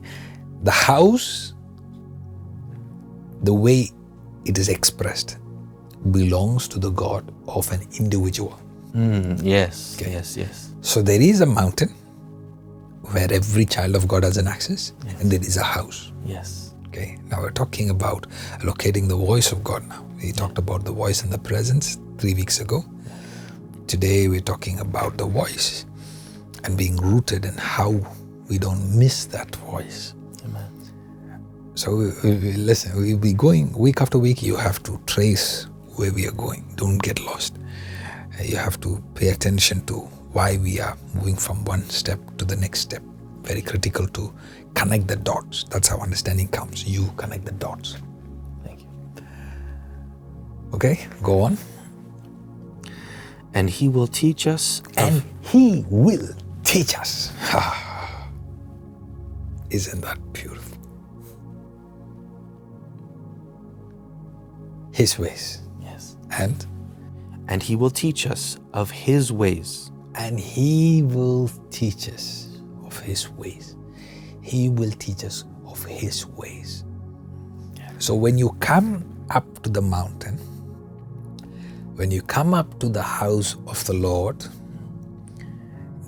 The 0.64 0.70
house, 0.70 1.54
the 3.42 3.54
way 3.54 3.90
it 4.44 4.58
is 4.58 4.68
expressed, 4.68 5.38
belongs 6.10 6.68
to 6.68 6.78
the 6.78 6.90
God 6.90 7.32
of 7.48 7.70
an 7.72 7.80
individual. 7.98 8.60
Mm, 8.94 9.40
yes. 9.42 9.96
Okay. 10.00 10.12
Yes. 10.12 10.36
Yes. 10.36 10.74
So 10.80 11.02
there 11.02 11.20
is 11.20 11.40
a 11.40 11.46
mountain 11.46 11.94
where 13.12 13.32
every 13.32 13.64
child 13.64 13.94
of 13.96 14.06
God 14.08 14.24
has 14.24 14.36
an 14.36 14.46
access, 14.46 14.92
and 15.18 15.30
there 15.30 15.40
is 15.40 15.56
a 15.56 15.62
house. 15.64 16.12
Yes. 16.24 16.74
Okay. 16.88 17.18
Now 17.30 17.40
we're 17.40 17.50
talking 17.52 17.90
about 17.90 18.26
locating 18.64 19.08
the 19.08 19.16
voice 19.16 19.52
of 19.52 19.62
God 19.62 19.86
now. 19.88 20.04
We 20.22 20.32
talked 20.32 20.58
about 20.58 20.84
the 20.84 20.92
voice 20.92 21.22
and 21.22 21.32
the 21.32 21.38
presence 21.38 21.98
three 22.18 22.34
weeks 22.34 22.60
ago. 22.60 22.84
Today 23.86 24.28
we're 24.28 24.40
talking 24.40 24.80
about 24.80 25.16
the 25.16 25.26
voice 25.26 25.86
and 26.64 26.76
being 26.76 26.96
rooted 26.96 27.44
and 27.44 27.58
how 27.58 28.00
we 28.48 28.58
don't 28.58 28.96
miss 28.98 29.24
that 29.26 29.54
voice. 29.56 30.14
Amen. 30.44 30.70
So 31.74 31.94
we, 31.96 32.06
we, 32.22 32.36
we- 32.36 32.52
listen, 32.54 32.96
we'll 33.00 33.18
be 33.18 33.32
going 33.34 33.72
week 33.72 34.00
after 34.00 34.18
week. 34.18 34.42
You 34.42 34.56
have 34.56 34.82
to 34.84 35.00
trace 35.06 35.66
where 35.96 36.12
we 36.12 36.26
are 36.26 36.32
going. 36.32 36.64
Don't 36.76 36.98
get 37.02 37.20
lost. 37.20 37.56
You 38.42 38.56
have 38.56 38.80
to 38.80 39.02
pay 39.14 39.28
attention 39.28 39.84
to 39.86 39.94
why 40.32 40.56
we 40.58 40.80
are 40.80 40.96
moving 41.14 41.36
from 41.36 41.64
one 41.64 41.82
step 41.90 42.18
to 42.38 42.44
the 42.44 42.56
next 42.56 42.80
step. 42.80 43.02
Very 43.42 43.62
critical 43.62 44.06
to 44.08 44.32
connect 44.74 45.08
the 45.08 45.16
dots. 45.16 45.64
That's 45.64 45.88
how 45.88 45.98
understanding 45.98 46.48
comes. 46.48 46.86
You 46.86 47.12
connect 47.16 47.44
the 47.44 47.52
dots. 47.52 47.96
Thank 48.64 48.82
you. 48.82 48.88
Okay, 50.74 51.06
go 51.22 51.40
on. 51.42 51.58
And 53.54 53.68
he 53.68 53.88
will 53.88 54.06
teach 54.06 54.46
us 54.46 54.80
And 54.96 55.24
He 55.42 55.84
will 55.90 56.28
teach 56.62 56.96
us. 56.96 57.32
Isn't 59.70 60.00
that 60.02 60.18
beautiful? 60.32 60.78
His 64.92 65.18
ways. 65.18 65.60
yes. 65.82 66.16
And 66.38 66.64
And 67.48 67.62
he 67.62 67.76
will 67.76 67.90
teach 67.90 68.26
us 68.26 68.58
of 68.72 68.90
his 68.90 69.32
ways. 69.32 69.90
and 70.16 70.40
he 70.40 71.02
will 71.02 71.48
teach 71.70 72.08
us 72.08 72.60
of 72.84 72.98
his 72.98 73.30
ways. 73.30 73.76
He 74.42 74.68
will 74.68 74.90
teach 74.92 75.24
us 75.24 75.44
of 75.66 75.84
his 75.84 76.26
ways. 76.26 76.84
So 77.98 78.14
when 78.14 78.36
you 78.36 78.50
come 78.60 79.04
up 79.30 79.62
to 79.62 79.70
the 79.70 79.80
mountain, 79.80 80.36
when 81.94 82.10
you 82.10 82.22
come 82.22 82.54
up 82.54 82.78
to 82.80 82.88
the 82.88 83.02
house 83.02 83.56
of 83.66 83.84
the 83.86 83.92
Lord, 83.94 84.44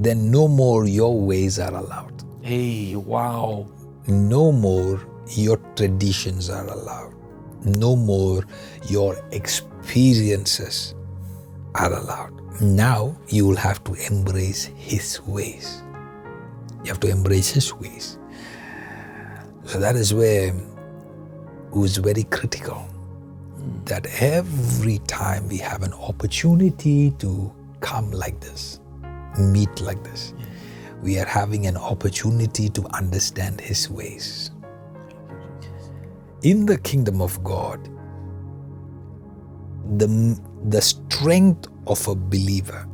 then 0.01 0.31
no 0.31 0.49
more 0.49 0.87
your 0.87 1.19
ways 1.21 1.59
are 1.59 1.75
allowed. 1.75 2.25
Hey, 2.43 2.97
wow. 2.97 3.67
No 4.09 4.51
more 4.51 5.01
your 5.31 5.59
traditions 5.77 6.51
are 6.51 6.67
allowed. 6.67 7.15
No 7.65 7.95
more 7.95 8.45
your 8.89 9.17
experiences 9.31 10.95
are 11.75 11.93
allowed. 11.93 12.61
Now 12.61 13.17
you 13.29 13.47
will 13.47 13.57
have 13.57 13.83
to 13.85 13.95
embrace 13.95 14.65
His 14.77 15.21
ways. 15.23 15.83
You 16.85 16.89
have 16.89 17.01
to 17.01 17.09
embrace 17.09 17.51
His 17.51 17.73
ways. 17.75 18.19
So 19.65 19.79
that 19.79 19.97
is 19.97 20.13
where 20.13 20.53
who 21.71 21.85
is 21.85 21.97
very 21.97 22.25
critical 22.25 22.87
that 23.85 24.07
every 24.21 24.99
time 25.07 25.49
we 25.49 25.59
have 25.59 25.83
an 25.83 25.93
opportunity 25.95 27.13
to 27.13 27.53
come 27.81 28.11
like 28.11 28.41
this, 28.41 28.81
meet 29.39 29.81
like 29.81 30.03
this, 30.05 30.35
we 31.03 31.19
are 31.19 31.27
having 31.27 31.67
an 31.67 31.77
opportunity 31.77 32.69
to 32.71 32.87
understand 32.89 33.61
His 33.61 33.89
ways. 33.89 34.51
In 36.43 36.67
the 36.67 36.79
kingdom 36.79 37.21
of 37.21 37.43
God, 37.45 37.89
the, 39.97 40.41
the 40.69 40.81
strength 40.81 41.69
of 41.87 42.07
a 42.09 42.15
believer 42.15 42.87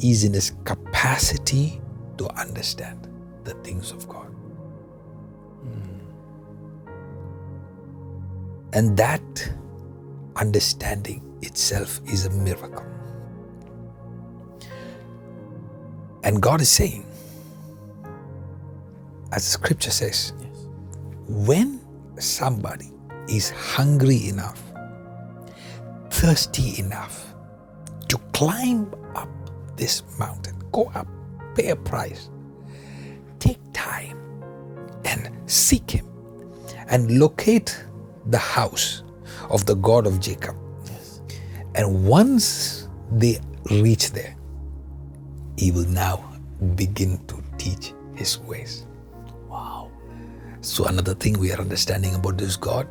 is 0.00 0.24
in 0.24 0.32
his 0.32 0.52
capacity 0.64 1.80
to 2.18 2.28
understand 2.38 3.08
the 3.44 3.54
things 3.64 3.92
of 3.92 4.08
God. 4.08 4.26
Hmm. 5.62 5.98
And 8.72 8.96
that 8.96 9.52
understanding 10.36 11.22
itself 11.42 12.00
is 12.06 12.26
a 12.26 12.30
miracle. 12.30 12.84
And 16.22 16.40
God 16.40 16.60
is 16.60 16.68
saying, 16.68 17.06
as 19.32 19.44
the 19.44 19.50
scripture 19.50 19.90
says, 19.90 20.32
Yes. 20.40 20.66
when 21.26 21.80
somebody 22.18 22.92
is 23.28 23.50
hungry 23.50 24.28
enough, 24.28 24.60
thirsty 26.20 26.78
enough 26.78 27.32
to 28.08 28.18
climb 28.34 28.94
up 29.16 29.30
this 29.76 30.02
mountain, 30.18 30.54
go 30.70 30.84
up, 30.94 31.08
pay 31.54 31.70
a 31.70 31.76
price, 31.76 32.28
take 33.38 33.58
time 33.72 34.18
and 35.06 35.30
seek 35.46 35.90
Him 35.90 36.06
and 36.88 37.18
locate 37.18 37.74
the 38.26 38.36
house 38.36 39.02
of 39.48 39.64
the 39.64 39.74
God 39.76 40.06
of 40.06 40.20
Jacob. 40.20 40.56
Yes. 40.84 41.22
And 41.74 42.06
once 42.06 42.86
they 43.10 43.40
reach 43.70 44.10
there, 44.10 44.36
He 45.56 45.72
will 45.72 45.88
now 45.88 46.22
begin 46.74 47.16
to 47.28 47.42
teach 47.56 47.94
His 48.14 48.38
ways. 48.40 48.86
Wow. 49.48 49.90
So, 50.60 50.84
another 50.84 51.14
thing 51.14 51.38
we 51.38 51.50
are 51.50 51.58
understanding 51.58 52.14
about 52.14 52.36
this 52.36 52.56
God 52.58 52.86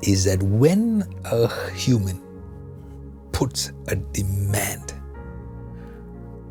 is 0.00 0.24
that 0.24 0.42
when 0.42 1.04
a 1.26 1.48
human 1.72 2.25
puts 3.36 3.70
a 3.88 3.96
demand 3.96 4.94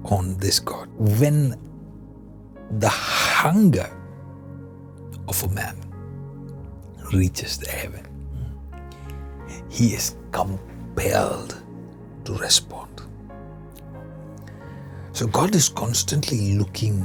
on 0.04 0.38
this 0.38 0.60
God, 0.60 0.88
when 1.00 1.60
the 2.78 2.90
hunger 2.90 3.90
of 5.28 5.44
a 5.44 5.48
man 5.48 5.76
reaches 7.12 7.58
the 7.58 7.72
heaven, 7.72 8.06
he 9.68 9.96
is 9.96 10.16
compelled 10.32 11.60
to 12.26 12.38
respond. 12.38 13.02
So, 15.12 15.26
God 15.26 15.56
is 15.56 15.70
constantly 15.70 16.54
looking 16.54 17.04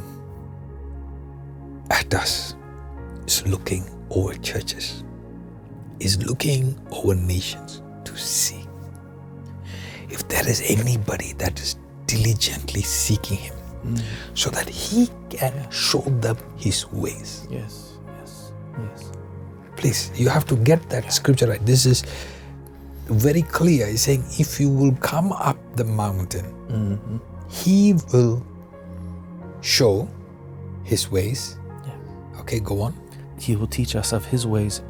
at 1.90 2.12
us. 2.12 2.54
Is 3.26 3.46
looking 3.46 3.88
over 4.10 4.34
churches, 4.34 5.04
is 6.00 6.22
looking 6.26 6.78
over 6.90 7.14
nations 7.14 7.80
to 8.04 8.14
see 8.14 8.59
if 10.10 10.26
there 10.28 10.46
is 10.48 10.62
anybody 10.66 11.32
that 11.38 11.60
is 11.60 11.76
diligently 12.06 12.82
seeking 12.82 13.38
Him 13.38 13.54
so 14.34 14.50
that 14.50 14.68
He 14.68 15.08
can 15.28 15.70
show 15.70 16.00
them 16.20 16.36
His 16.56 16.90
ways. 16.92 17.46
Yes. 17.50 17.98
Yes. 18.18 18.52
Yes. 18.78 19.12
Please, 19.76 20.10
you 20.14 20.28
have 20.28 20.44
to 20.46 20.56
get 20.56 20.88
that 20.90 21.12
scripture 21.12 21.46
right. 21.46 21.64
This 21.64 21.86
is 21.86 22.04
very 23.06 23.42
clear. 23.42 23.86
He's 23.86 24.02
saying, 24.02 24.24
if 24.38 24.60
you 24.60 24.68
will 24.68 24.94
come 24.96 25.32
up 25.32 25.58
the 25.76 25.84
mountain, 25.84 26.56
Mm-hmm. 26.70 27.16
He 27.50 27.94
will 28.12 28.46
show 29.60 30.08
His 30.84 31.10
ways. 31.10 31.58
Yeah. 31.84 32.40
Okay, 32.40 32.60
go 32.60 32.82
on. 32.82 32.94
He 33.40 33.56
will 33.56 33.66
teach 33.66 33.96
us 33.96 34.12
of 34.12 34.24
his 34.24 34.46
ways, 34.46 34.82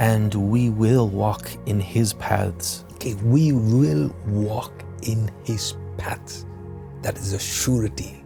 and 0.00 0.34
we 0.34 0.68
will 0.68 1.08
walk 1.08 1.48
in 1.66 1.78
his 1.80 2.12
paths. 2.14 2.83
Okay, 3.04 3.12
we 3.22 3.52
will 3.52 4.10
walk 4.26 4.82
in 5.02 5.30
his 5.44 5.74
paths. 5.98 6.46
That 7.02 7.18
is 7.18 7.34
a 7.34 7.38
surety. 7.38 8.24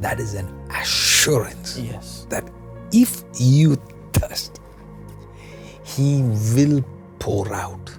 That 0.00 0.18
is 0.18 0.34
an 0.34 0.48
assurance 0.68 1.78
Yes. 1.78 2.26
that 2.28 2.42
if 2.90 3.22
you 3.38 3.76
thirst, 4.12 4.58
he 5.84 6.22
will 6.56 6.84
pour 7.20 7.54
out 7.54 7.96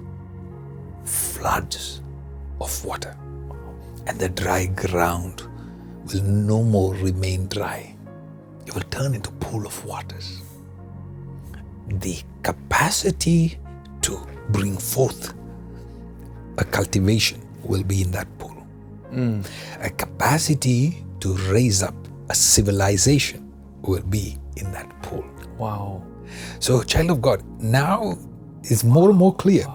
floods 1.05 2.01
of 2.59 2.83
water, 2.83 3.15
and 4.05 4.19
the 4.19 4.27
dry 4.27 4.65
ground 4.65 5.43
will 6.11 6.23
no 6.23 6.61
more 6.61 6.93
remain 6.95 7.47
dry. 7.47 7.95
It 8.65 8.75
will 8.75 8.89
turn 8.91 9.15
into 9.15 9.31
pool 9.31 9.65
of 9.65 9.85
waters. 9.85 10.41
The 11.87 12.21
capacity 12.43 13.57
to 14.01 14.19
bring 14.49 14.77
forth 14.77 15.34
a 16.57 16.63
cultivation 16.63 17.41
will 17.63 17.83
be 17.83 18.01
in 18.01 18.11
that 18.11 18.27
pool. 18.37 18.55
A 19.81 19.89
capacity 19.89 21.03
to 21.21 21.33
raise 21.51 21.81
up 21.81 21.95
a 22.29 22.35
civilization 22.35 23.51
will 23.81 24.03
be 24.03 24.37
in 24.57 24.71
that 24.71 24.89
pool. 25.01 25.23
Wow. 25.57 26.03
So, 26.59 26.83
child 26.83 27.11
of 27.11 27.21
God, 27.21 27.43
now 27.61 28.17
it's 28.63 28.83
more 28.83 29.09
and 29.09 29.17
more 29.17 29.33
clear. 29.33 29.65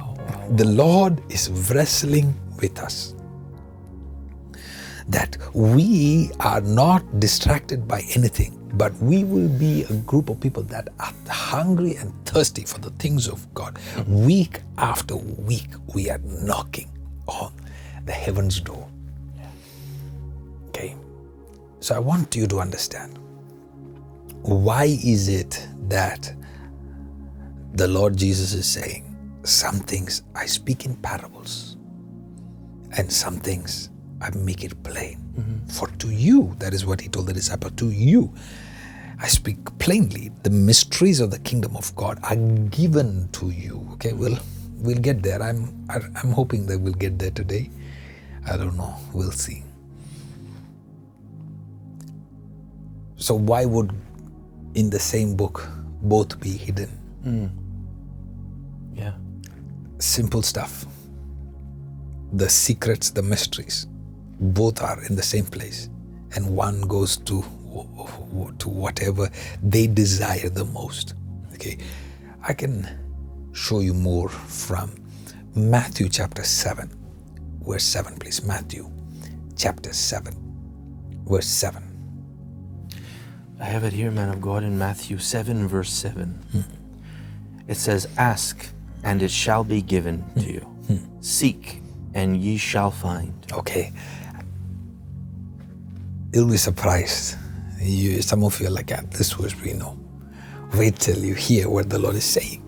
The 0.57 0.67
Lord 0.67 1.23
is 1.31 1.49
wrestling 1.73 2.35
with 2.61 2.79
us. 2.81 3.15
That 5.09 5.39
we 5.55 6.31
are 6.41 6.61
not 6.61 7.19
distracted 7.19 7.89
by 7.89 8.03
anything, 8.15 8.60
but 8.75 8.95
we 8.99 9.25
will 9.25 9.49
be 9.49 9.85
a 9.85 9.95
group 9.95 10.31
of 10.31 10.41
people 10.41 10.63
that 10.65 10.89
are 11.01 11.13
hungry 11.29 11.97
and 11.97 12.13
thirsty 12.27 12.65
for 12.65 12.79
the 12.81 12.91
things 12.93 13.29
of 13.29 13.53
God. 13.55 13.79
Week 14.07 14.61
after 14.79 15.17
week, 15.17 15.69
we 15.95 16.11
are 16.11 16.19
knocking 16.25 16.91
on 17.27 17.53
the 18.07 18.13
heaven's 18.13 18.61
door. 18.61 18.89
Okay. 20.69 20.97
So 21.81 21.95
I 21.95 21.99
want 21.99 22.37
you 22.37 22.47
to 22.49 22.61
understand 22.61 23.19
why 24.43 24.85
is 25.05 25.29
it 25.29 25.67
that 25.89 26.33
the 27.75 27.89
Lord 27.89 28.17
Jesus 28.17 28.53
is 28.55 28.67
saying, 28.69 29.05
Some 29.45 29.81
things 29.81 30.23
I 30.35 30.47
speak 30.47 30.87
in 30.87 30.97
parables, 30.97 31.77
and 32.97 33.13
some 33.13 33.39
things 33.39 33.91
I 34.21 34.31
make 34.37 34.65
it 34.65 34.83
plain. 34.83 35.20
For 35.69 35.89
to 35.89 36.11
you, 36.11 36.55
that 36.59 36.75
is 36.75 36.85
what 36.87 37.01
he 37.01 37.09
told 37.09 37.27
the 37.27 37.33
disciple, 37.33 37.71
to 37.71 37.91
you, 37.91 38.33
I 39.21 39.29
speak 39.29 39.59
plainly. 39.79 40.31
The 40.43 40.51
mysteries 40.51 41.21
of 41.21 41.31
the 41.31 41.39
kingdom 41.39 41.77
of 41.77 41.95
God 41.97 42.19
are 42.25 42.37
given 42.71 43.29
to 43.33 43.51
you. 43.51 43.87
Okay, 43.95 44.13
we'll 44.13 44.39
we'll 44.79 44.99
get 44.99 45.23
there. 45.23 45.43
I'm 45.43 45.87
I'm 45.89 46.33
hoping 46.33 46.67
that 46.67 46.79
we'll 46.81 46.95
get 46.95 47.19
there 47.19 47.31
today. 47.31 47.71
I 48.51 48.57
don't 48.57 48.77
know. 48.77 48.95
We'll 49.13 49.33
see. 49.33 49.63
So 53.17 53.35
why 53.35 53.65
would 53.67 53.93
in 54.75 54.91
the 54.91 54.99
same 54.99 55.37
book 55.37 55.69
both 56.03 56.41
be 56.41 56.51
hidden? 56.51 56.89
Hmm. 57.23 57.47
Yeah. 58.95 59.13
simple 59.99 60.43
stuff. 60.43 60.87
The 62.33 62.49
secrets, 62.49 63.11
the 63.11 63.23
mysteries, 63.23 63.87
both 64.41 64.83
are 64.83 65.03
in 65.05 65.17
the 65.17 65.23
same 65.23 65.47
place, 65.47 65.89
and 66.35 66.57
one 66.57 66.83
goes 66.83 67.17
to 67.19 67.45
to 68.59 68.69
whatever 68.69 69.29
they 69.63 69.87
desire 69.87 70.49
the 70.49 70.65
most. 70.65 71.15
Okay, 71.55 71.79
I 72.47 72.53
can 72.53 72.89
show 73.53 73.81
you 73.81 73.95
more 73.95 74.29
from 74.29 74.93
Matthew 75.55 76.09
chapter 76.09 76.43
seven, 76.43 76.91
verse 77.63 77.85
seven, 77.85 78.17
please. 78.19 78.43
Matthew 78.43 78.91
chapter 79.57 79.93
seven, 79.93 80.35
verse 81.29 81.47
seven. 81.47 81.91
I 83.61 83.65
have 83.65 83.85
it 83.85 83.93
here, 83.93 84.11
man 84.11 84.31
of 84.31 84.41
God, 84.41 84.63
in 84.65 84.79
Matthew 84.79 85.19
7, 85.19 85.69
verse 85.69 85.93
7. 85.93 86.65
It 87.69 87.77
says, 87.77 88.09
Ask, 88.17 88.67
and 89.05 89.21
it 89.21 89.31
shall 89.31 89.65
be 89.65 89.83
given 89.83 90.25
to 90.37 90.51
you. 90.51 90.61
Hmm. 90.61 90.95
Hmm. 90.95 91.21
Seek, 91.21 91.83
and 92.15 92.39
ye 92.39 92.57
shall 92.57 92.91
find. 92.91 93.35
Okay. 93.53 93.93
You'll 96.33 96.49
be 96.49 96.59
surprised. 96.59 97.37
You, 97.81 98.23
some 98.23 98.45
of 98.45 98.61
you 98.61 98.69
are 98.69 98.71
like, 98.71 98.93
ah, 98.95 99.01
this 99.11 99.37
was 99.37 99.61
we 99.63 99.73
know. 99.73 99.99
Wait 100.75 100.95
till 100.97 101.19
you 101.25 101.35
hear 101.35 101.69
what 101.69 101.91
the 101.91 101.99
Lord 101.99 102.15
is 102.15 102.25
saying. 102.25 102.63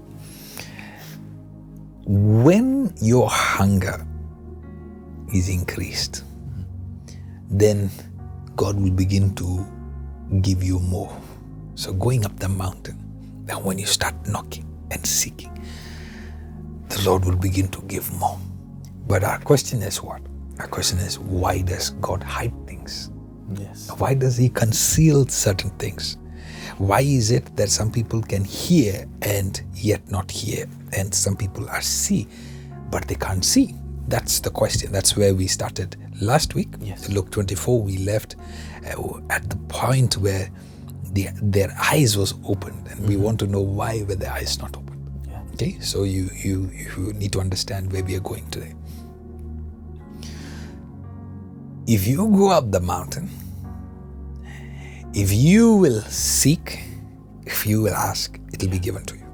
When 2.05 2.93
your 3.01 3.31
hunger 3.31 4.05
is 5.33 5.49
increased, 5.49 6.25
then 7.49 7.89
God 8.57 8.81
will 8.81 8.91
begin 8.91 9.33
to 9.37 9.65
give 10.41 10.65
you 10.65 10.81
more. 10.81 11.17
So 11.77 11.93
going 11.93 12.25
up 12.25 12.37
the 12.41 12.49
mountain, 12.49 12.99
then 13.45 13.63
when 13.63 13.79
you 13.79 13.87
start 13.87 14.15
knocking 14.27 14.67
and 14.91 15.07
seeking, 15.07 15.57
the 16.89 17.01
Lord 17.09 17.25
will 17.25 17.37
begin 17.37 17.69
to 17.69 17.83
give 17.83 18.13
more. 18.15 18.41
But 19.07 19.23
our 19.23 19.39
question 19.39 19.83
is 19.83 20.03
what? 20.03 20.21
Our 20.59 20.67
question 20.67 20.99
is 20.99 21.21
why 21.21 21.63
does 21.63 21.91
God 22.01 22.25
hide 22.25 22.55
things? 22.67 23.12
Yes. 23.59 23.91
Why 23.99 24.15
does 24.15 24.37
He 24.37 24.49
conceal 24.49 25.27
certain 25.27 25.71
things? 25.79 26.17
Why 26.79 27.01
is 27.01 27.31
it 27.31 27.57
that 27.57 27.69
some 27.69 27.93
people 27.93 28.23
can 28.23 28.45
hear 28.45 29.07
and 29.23 29.63
yet 29.75 30.11
not 30.11 30.31
hear, 30.31 30.67
and 30.97 31.15
some 31.15 31.37
people 31.37 31.69
are 31.69 31.83
see 31.83 32.27
but 32.91 33.09
they 33.09 33.15
can't 33.15 33.45
see? 33.45 33.75
That's 34.09 34.41
the 34.41 34.51
question. 34.51 34.93
That's 34.93 35.17
where 35.17 35.35
we 35.35 35.47
started 35.47 35.97
last 36.21 36.55
week. 36.55 36.69
Yes. 36.81 37.09
Luke 37.09 37.31
24, 37.31 37.83
we 37.83 37.99
left 37.99 38.37
uh, 38.87 39.21
at 39.31 39.49
the 39.49 39.57
point 39.69 40.17
where 40.19 40.51
the, 41.13 41.29
their 41.43 41.75
eyes 41.79 42.17
was 42.17 42.35
opened, 42.45 42.89
and 42.89 43.07
we 43.09 43.17
want 43.17 43.39
to 43.41 43.47
know 43.47 43.61
why 43.61 44.03
were 44.03 44.15
their 44.15 44.33
eyes 44.33 44.59
not 44.59 44.77
open. 44.77 45.23
Yeah. 45.29 45.43
Okay, 45.55 45.79
so 45.81 46.05
you, 46.05 46.31
you 46.35 46.71
you 46.73 47.13
need 47.15 47.33
to 47.33 47.41
understand 47.41 47.93
where 47.93 48.03
we 48.05 48.15
are 48.17 48.21
going 48.21 48.49
today. 48.51 48.75
If 51.87 52.07
you 52.07 52.29
go 52.29 52.51
up 52.51 52.71
the 52.71 52.81
mountain, 52.81 53.29
if 55.15 55.33
you 55.33 55.77
will 55.77 56.01
seek, 56.03 56.81
if 57.45 57.67
you 57.67 57.83
will 57.83 57.95
ask, 57.95 58.39
it'll 58.53 58.69
be 58.71 58.79
given 58.79 59.05
to 59.07 59.17
you. 59.17 59.27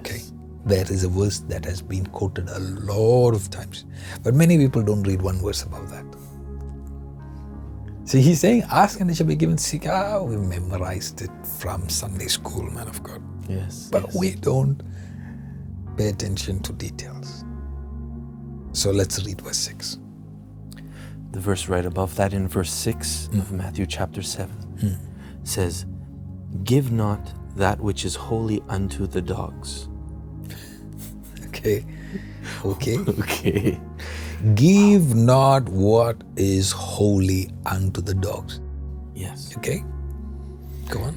Okay, 0.00 0.22
there 0.64 0.90
is 0.90 1.04
a 1.04 1.08
verse 1.08 1.40
that 1.40 1.64
has 1.64 1.82
been 1.82 2.06
quoted 2.06 2.48
a 2.48 2.58
lot 2.60 3.34
of 3.34 3.50
times, 3.50 3.84
but 4.22 4.34
many 4.34 4.58
people 4.58 4.82
don't 4.82 5.02
read 5.04 5.22
one 5.22 5.40
verse 5.42 5.62
above 5.62 5.90
that. 5.90 6.04
See, 8.04 8.20
he's 8.22 8.40
saying, 8.40 8.64
"Ask 8.70 9.00
and 9.00 9.10
it 9.10 9.16
shall 9.16 9.26
be 9.26 9.36
given." 9.36 9.58
Seek. 9.58 9.86
Ah, 9.86 10.22
we 10.22 10.36
memorized 10.36 11.22
it 11.22 11.30
from 11.60 11.88
Sunday 11.88 12.26
school, 12.28 12.64
man 12.70 12.88
of 12.88 13.02
God. 13.02 13.22
Yes. 13.48 13.88
But 13.92 14.04
yes. 14.06 14.16
we 14.16 14.34
don't 14.34 14.82
pay 15.96 16.08
attention 16.08 16.60
to 16.60 16.72
details. 16.72 17.44
So 18.72 18.90
let's 18.90 19.24
read 19.26 19.40
verse 19.42 19.58
6. 19.58 19.98
the 21.32 21.40
verse 21.40 21.68
right 21.68 21.86
above 21.86 22.16
that 22.16 22.32
in 22.32 22.48
verse 22.48 22.72
6 22.72 23.28
of 23.34 23.52
Matthew 23.52 23.86
chapter 23.86 24.22
7 24.22 24.50
says, 25.44 25.86
Give 26.64 26.90
not 26.92 27.32
that 27.56 27.80
which 27.80 28.04
is 28.04 28.14
holy 28.14 28.62
unto 28.68 29.06
the 29.06 29.22
dogs. 29.22 29.88
Okay. 31.48 31.84
Okay. 32.64 32.96
Okay. 33.08 33.80
Give 34.54 35.14
not 35.14 35.68
what 35.68 36.22
is 36.36 36.72
holy 36.72 37.50
unto 37.66 38.00
the 38.00 38.14
dogs. 38.14 38.60
Yes. 39.14 39.54
Okay. 39.58 39.84
Go 40.88 41.00
on. 41.00 41.14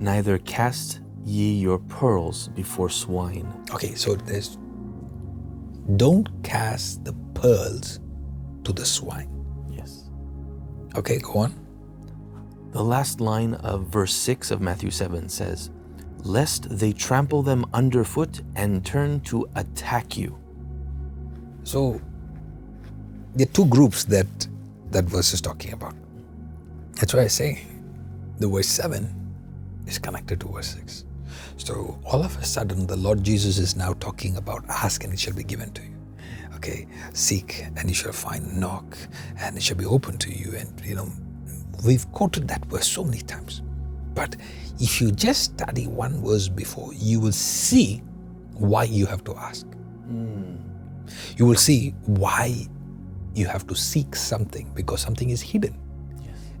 Neither 0.00 0.38
cast 0.38 1.00
ye 1.24 1.52
your 1.52 1.78
pearls 1.78 2.48
before 2.48 2.88
swine. 2.88 3.46
Okay, 3.72 3.94
so 3.94 4.14
there's 4.14 4.58
don't 5.96 6.28
cast 6.42 7.04
the 7.04 7.12
pearls 7.34 8.00
to 8.64 8.72
the 8.72 8.84
swine. 8.84 9.28
Yes. 9.70 10.10
Okay, 10.96 11.18
go 11.18 11.40
on. 11.40 11.61
The 12.72 12.82
last 12.82 13.20
line 13.20 13.54
of 13.54 13.86
verse 13.88 14.14
6 14.14 14.50
of 14.50 14.62
Matthew 14.62 14.90
7 14.90 15.28
says, 15.28 15.70
Lest 16.24 16.70
they 16.70 16.92
trample 16.92 17.42
them 17.42 17.66
underfoot 17.74 18.40
and 18.56 18.84
turn 18.84 19.20
to 19.22 19.46
attack 19.56 20.16
you. 20.16 20.38
So 21.64 22.00
there 23.34 23.46
are 23.46 23.52
two 23.52 23.66
groups 23.66 24.04
that 24.04 24.26
that 24.90 25.04
verse 25.04 25.34
is 25.34 25.40
talking 25.40 25.72
about. 25.72 25.94
That's 26.94 27.12
why 27.12 27.22
I 27.22 27.26
say 27.26 27.62
the 28.38 28.48
verse 28.48 28.68
7 28.68 29.84
is 29.86 29.98
connected 29.98 30.40
to 30.40 30.48
verse 30.48 30.74
6. 30.74 31.04
So 31.56 31.98
all 32.04 32.22
of 32.22 32.36
a 32.38 32.44
sudden 32.44 32.86
the 32.86 32.96
Lord 32.96 33.22
Jesus 33.22 33.58
is 33.58 33.76
now 33.76 33.92
talking 33.94 34.36
about 34.36 34.64
ask 34.68 35.04
and 35.04 35.12
it 35.12 35.20
shall 35.20 35.34
be 35.34 35.44
given 35.44 35.72
to 35.72 35.82
you. 35.82 35.88
Okay, 36.56 36.86
seek 37.12 37.66
and 37.76 37.88
you 37.88 37.94
shall 37.94 38.12
find, 38.12 38.58
knock 38.58 38.96
and 39.38 39.56
it 39.56 39.62
shall 39.62 39.76
be 39.76 39.84
open 39.84 40.16
to 40.18 40.30
you. 40.30 40.54
And 40.56 40.80
you 40.84 40.94
know, 40.94 41.10
we've 41.84 42.10
quoted 42.12 42.48
that 42.48 42.64
verse 42.66 42.86
so 42.86 43.04
many 43.04 43.20
times. 43.22 43.62
But 44.14 44.36
if 44.78 45.00
you 45.00 45.10
just 45.10 45.44
study 45.44 45.86
one 45.86 46.22
verse 46.24 46.48
before, 46.48 46.92
you 46.94 47.20
will 47.20 47.32
see 47.32 48.02
why 48.54 48.84
you 48.84 49.06
have 49.06 49.24
to 49.24 49.34
ask. 49.36 49.66
Hmm. 50.06 50.56
You 51.36 51.46
will 51.46 51.56
see 51.56 51.94
why 52.06 52.66
you 53.34 53.46
have 53.46 53.66
to 53.66 53.74
seek 53.74 54.14
something 54.14 54.70
because 54.74 55.00
something 55.00 55.30
is 55.30 55.40
hidden. 55.40 55.78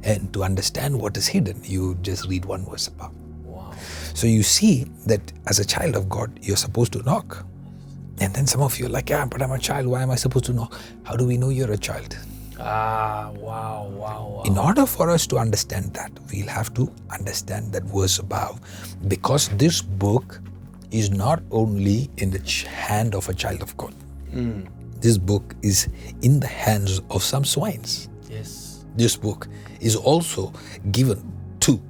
And 0.02 0.32
to 0.32 0.42
understand 0.42 1.00
what 1.00 1.16
is 1.16 1.26
hidden, 1.26 1.60
you 1.64 1.96
just 2.02 2.26
read 2.26 2.44
one 2.44 2.64
verse 2.64 2.88
above. 2.88 3.14
Wow. 3.44 3.72
So 4.14 4.26
you 4.26 4.42
see 4.42 4.84
that 5.06 5.32
as 5.46 5.58
a 5.58 5.64
child 5.64 5.94
of 5.94 6.08
God, 6.08 6.38
you're 6.42 6.56
supposed 6.56 6.92
to 6.94 7.02
knock. 7.02 7.46
And 8.18 8.34
then 8.34 8.46
some 8.46 8.62
of 8.62 8.78
you 8.78 8.86
are 8.86 8.88
like, 8.88 9.10
yeah, 9.10 9.24
but 9.24 9.42
I'm 9.42 9.52
a 9.52 9.58
child. 9.58 9.86
Why 9.86 10.02
am 10.02 10.10
I 10.10 10.16
supposed 10.16 10.44
to 10.46 10.52
knock? 10.52 10.78
How 11.04 11.16
do 11.16 11.26
we 11.26 11.36
know 11.36 11.50
you're 11.50 11.72
a 11.72 11.78
child? 11.78 12.16
Ah, 12.64 13.32
wow, 13.34 13.90
wow, 13.90 14.28
wow. 14.36 14.42
In 14.44 14.56
order 14.56 14.86
for 14.86 15.10
us 15.10 15.26
to 15.26 15.38
understand 15.38 15.92
that, 15.94 16.12
we'll 16.32 16.46
have 16.46 16.72
to 16.74 16.92
understand 17.10 17.72
that 17.72 17.82
verse 17.82 18.20
above 18.20 18.60
because 19.08 19.48
this 19.58 19.82
book 19.82 20.40
is 20.92 21.10
not 21.10 21.42
only 21.50 22.08
in 22.18 22.30
the 22.30 22.38
hand 22.68 23.16
of 23.16 23.28
a 23.28 23.34
child 23.34 23.62
of 23.62 23.76
God. 23.76 23.94
Hmm. 24.30 24.62
This 25.00 25.18
book 25.18 25.56
is 25.62 25.88
in 26.22 26.38
the 26.38 26.46
hands 26.46 27.00
of 27.10 27.24
some 27.24 27.44
swines. 27.44 28.08
Yes. 28.30 28.84
This 28.94 29.16
book 29.16 29.48
is 29.80 29.96
also 29.96 30.52
given 30.92 31.18
to 31.60 31.82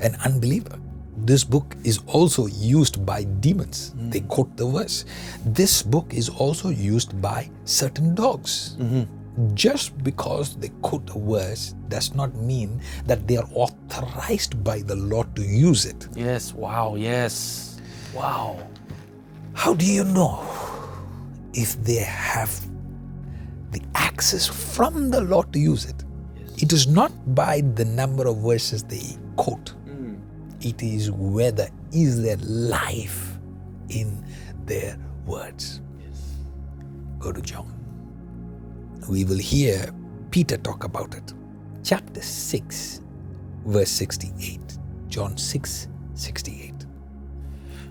an 0.00 0.16
unbeliever. 0.24 0.78
This 1.18 1.44
book 1.44 1.76
is 1.84 2.00
also 2.06 2.46
used 2.46 3.04
by 3.04 3.24
demons. 3.24 3.92
They 3.96 4.20
hmm. 4.20 4.28
quote 4.28 4.56
the 4.56 4.66
verse. 4.66 5.04
This 5.44 5.82
book 5.82 6.14
is 6.14 6.30
also 6.30 6.70
used 6.70 7.20
by 7.20 7.50
certain 7.64 8.14
dogs. 8.14 8.76
Mm-hmm. 8.78 9.15
Just 9.52 10.02
because 10.02 10.56
they 10.56 10.70
quote 10.80 11.10
a 11.14 11.18
verse 11.18 11.74
does 11.88 12.14
not 12.14 12.34
mean 12.36 12.80
that 13.04 13.28
they 13.28 13.36
are 13.36 13.48
authorized 13.52 14.64
by 14.64 14.80
the 14.80 14.96
Lord 14.96 15.34
to 15.36 15.42
use 15.42 15.84
it. 15.84 16.08
Yes. 16.14 16.54
Wow. 16.54 16.94
Yes. 16.94 17.80
Wow. 18.14 18.66
How 19.52 19.74
do 19.74 19.84
you 19.84 20.04
know 20.04 20.42
if 21.52 21.82
they 21.84 21.96
have 21.96 22.50
the 23.72 23.82
access 23.94 24.46
from 24.46 25.10
the 25.10 25.20
Lord 25.20 25.52
to 25.52 25.58
use 25.58 25.84
it? 25.84 26.02
It 26.56 26.72
is 26.72 26.86
not 26.86 27.12
by 27.34 27.60
the 27.74 27.84
number 27.84 28.26
of 28.26 28.38
verses 28.38 28.82
they 28.84 29.18
quote. 29.36 29.70
Hmm. 29.84 30.14
It 30.62 30.82
is 30.82 31.10
whether 31.10 31.68
is 31.92 32.22
there 32.22 32.38
life 32.38 33.36
in 33.90 34.24
their 34.64 34.98
words. 35.26 35.82
Go 37.18 37.32
to 37.32 37.42
John. 37.42 37.75
We 39.08 39.24
will 39.24 39.38
hear 39.38 39.94
Peter 40.30 40.56
talk 40.56 40.84
about 40.84 41.14
it. 41.14 41.32
Chapter 41.84 42.20
6, 42.20 43.02
verse 43.64 43.90
68. 43.90 44.78
John 45.08 45.36
6, 45.38 45.88
68. 46.14 46.74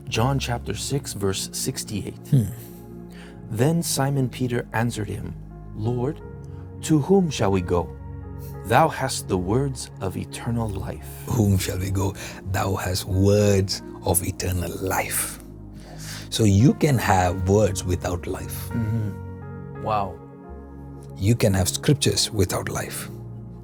John 0.09 0.37
chapter 0.39 0.73
6, 0.73 1.13
verse 1.13 1.49
68. 1.53 2.13
Hmm. 2.29 2.43
Then 3.49 3.81
Simon 3.81 4.29
Peter 4.29 4.67
answered 4.73 5.07
him, 5.07 5.33
Lord, 5.75 6.21
to 6.81 6.99
whom 6.99 7.29
shall 7.29 7.51
we 7.51 7.61
go? 7.61 7.89
Thou 8.65 8.89
hast 8.89 9.27
the 9.27 9.37
words 9.37 9.91
of 10.01 10.17
eternal 10.17 10.67
life. 10.67 11.07
whom 11.27 11.57
shall 11.57 11.79
we 11.79 11.91
go? 11.91 12.13
Thou 12.51 12.75
hast 12.75 13.05
words 13.05 13.81
of 14.03 14.23
eternal 14.23 14.71
life. 14.81 15.39
So 16.29 16.43
you 16.43 16.73
can 16.73 16.97
have 16.97 17.47
words 17.47 17.85
without 17.85 18.27
life. 18.27 18.69
Mm-hmm. 18.69 19.83
Wow. 19.83 20.19
You 21.17 21.35
can 21.35 21.53
have 21.53 21.69
scriptures 21.69 22.31
without 22.31 22.69
life. 22.69 23.09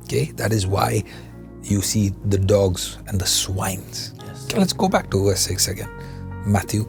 Okay, 0.03 0.31
that 0.35 0.51
is 0.51 0.67
why 0.67 1.03
you 1.63 1.81
see 1.81 2.09
the 2.25 2.37
dogs 2.37 2.97
and 3.07 3.19
the 3.19 3.25
swines. 3.25 4.13
Yes. 4.25 4.45
Okay, 4.45 4.59
let's 4.59 4.73
go 4.73 4.89
back 4.89 5.09
to 5.11 5.25
verse 5.25 5.41
6 5.41 5.67
again. 5.67 5.89
Matthew. 6.45 6.85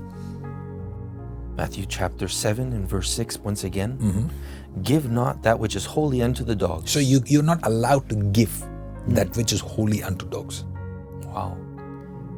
Matthew 1.57 1.85
chapter 1.87 2.29
7 2.29 2.73
and 2.73 2.89
verse 2.89 3.11
6 3.13 3.39
once 3.39 3.65
again. 3.65 3.99
Mm-hmm. 3.99 4.83
Give 4.83 5.11
not 5.11 5.43
that 5.43 5.59
which 5.59 5.77
is 5.77 5.85
holy 5.85 6.23
unto 6.23 6.45
the 6.45 6.57
dogs. 6.57 6.91
So 6.91 6.99
you, 6.99 7.21
you're 7.27 7.43
not 7.43 7.65
allowed 7.67 8.09
to 8.09 8.17
give 8.17 8.59
that 9.09 9.29
mm. 9.29 9.37
which 9.37 9.53
is 9.53 9.61
holy 9.61 10.03
unto 10.03 10.27
dogs. 10.29 10.65
Wow. 11.27 11.59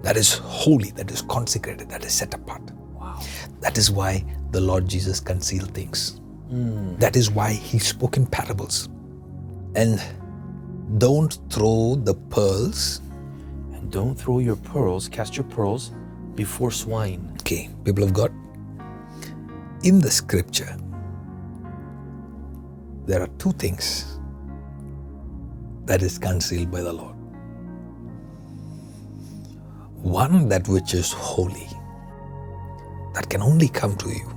That 0.03 0.17
is 0.17 0.35
holy, 0.35 0.91
that 0.93 1.11
is 1.11 1.23
consecrated, 1.23 1.89
that 1.89 2.05
is 2.05 2.13
set 2.13 2.35
apart. 2.35 2.63
Wow. 2.93 3.21
That 3.61 3.79
is 3.79 3.91
why 3.91 4.25
the 4.51 4.61
Lord 4.61 4.89
Jesus 4.89 5.21
concealed 5.21 5.73
things. 5.73 6.21
That 6.51 7.17
is 7.17 7.31
why 7.31 7.53
he 7.53 7.79
spoke 7.79 8.17
in 8.17 8.27
parables. 8.27 8.89
And 9.75 10.01
don't 10.99 11.37
throw 11.51 11.97
the 11.97 12.15
pearls. 12.15 13.01
And 13.73 13.91
don't 13.91 14.15
throw 14.15 14.39
your 14.39 14.57
pearls, 14.57 15.09
cast 15.09 15.37
your 15.37 15.45
pearls 15.45 15.93
before 16.35 16.71
swine. 16.71 17.37
Okay, 17.41 17.71
people 17.85 18.05
of 18.05 18.13
God, 18.13 18.33
in 19.83 20.01
the 20.01 20.11
scripture, 20.11 20.77
there 23.07 23.21
are 23.21 23.29
two 23.39 23.53
things 23.53 24.19
that 25.85 26.03
is 26.03 26.19
concealed 26.19 26.71
by 26.71 26.81
the 26.81 26.93
Lord. 26.93 27.15
One, 29.97 30.49
that 30.49 30.69
which 30.69 30.95
is 30.95 31.13
holy, 31.13 31.69
that 33.15 33.29
can 33.29 33.43
only 33.43 33.69
come 33.69 33.97
to 33.97 34.09
you 34.09 34.29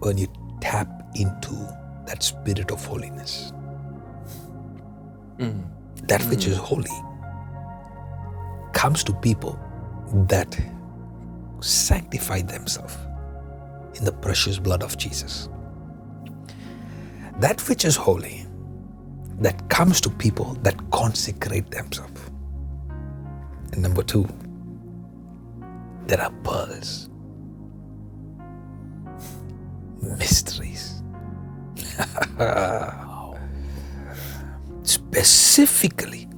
when 0.00 0.16
you 0.18 0.28
tap 0.60 0.97
into 1.18 1.54
that 2.06 2.22
spirit 2.22 2.70
of 2.70 2.84
holiness. 2.84 3.52
Mm. 5.38 5.64
That 6.08 6.22
which 6.24 6.46
is 6.46 6.56
holy 6.56 6.90
comes 8.72 9.04
to 9.04 9.12
people 9.12 9.58
that 10.28 10.58
sanctify 11.60 12.42
themselves 12.42 12.96
in 13.94 14.04
the 14.04 14.12
precious 14.12 14.58
blood 14.58 14.82
of 14.82 14.96
Jesus. 14.96 15.48
That 17.40 17.60
which 17.68 17.84
is 17.84 17.96
holy 17.96 18.46
that 19.40 19.68
comes 19.68 20.00
to 20.02 20.10
people 20.10 20.54
that 20.62 20.76
consecrate 20.90 21.70
themselves. 21.70 22.20
And 23.72 23.82
number 23.82 24.02
two, 24.02 24.26
there 26.06 26.20
are 26.20 26.32
pearls, 26.42 27.10
mysteries. 30.02 30.97
Specifically, 34.82 36.28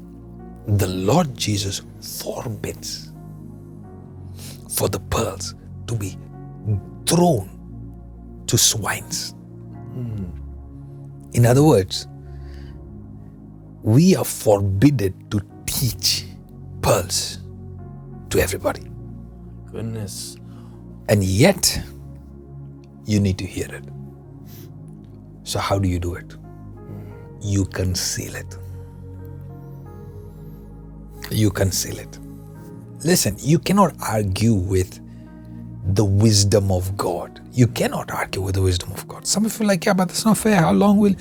the 0.67 0.87
Lord 0.87 1.37
Jesus 1.37 1.83
forbids 2.01 3.13
for 4.71 4.89
the 4.89 5.01
pearls 5.01 5.55
to 5.87 5.95
be 5.95 6.17
thrown 7.07 7.49
to 8.47 8.57
swines. 8.57 9.35
In 11.33 11.47
other 11.47 11.63
words, 11.63 12.09
we 13.83 14.17
are 14.17 14.25
forbidden 14.25 15.29
to 15.31 15.41
teach 15.67 16.27
pearls 16.83 17.39
to 18.31 18.41
everybody. 18.41 18.91
Goodness. 19.71 20.37
And 21.09 21.23
yet, 21.23 21.81
you 23.07 23.21
need 23.21 23.39
to 23.39 23.47
hear 23.47 23.73
it. 23.75 23.85
So, 25.51 25.59
how 25.59 25.81
do 25.81 25.89
you 25.89 25.99
do 25.99 26.15
it? 26.15 26.37
You 27.41 27.65
conceal 27.65 28.37
it. 28.37 28.57
You 31.33 31.51
conceal 31.51 31.99
it. 31.99 32.21
Listen, 33.05 33.35
you 33.41 33.59
cannot 33.59 33.97
argue 34.01 34.55
with 34.55 35.01
the 35.93 36.05
wisdom 36.05 36.71
of 36.71 36.97
God. 36.97 37.41
You 37.51 37.67
cannot 37.67 38.13
argue 38.13 38.43
with 38.43 38.55
the 38.55 38.63
wisdom 38.63 38.93
of 38.93 39.09
God. 39.09 39.27
Some 39.27 39.45
of 39.45 39.59
you 39.59 39.67
like, 39.67 39.85
yeah, 39.85 39.93
but 39.93 40.07
that's 40.07 40.25
not 40.25 40.39
fair. 40.39 40.55
How 40.55 40.71
long 40.71 40.99
will 40.99 41.17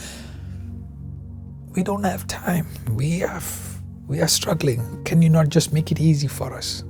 we 1.72 1.82
don't 1.82 2.04
have 2.04 2.28
time. 2.28 2.68
We 2.94 3.22
have 3.22 3.82
we 4.08 4.22
are 4.22 4.28
struggling. 4.28 5.04
Can 5.06 5.24
you 5.24 5.30
not 5.30 5.50
just 5.50 5.74
make 5.74 5.92
it 5.92 6.00
easy 6.00 6.28
for 6.28 6.54
us? 6.54 6.84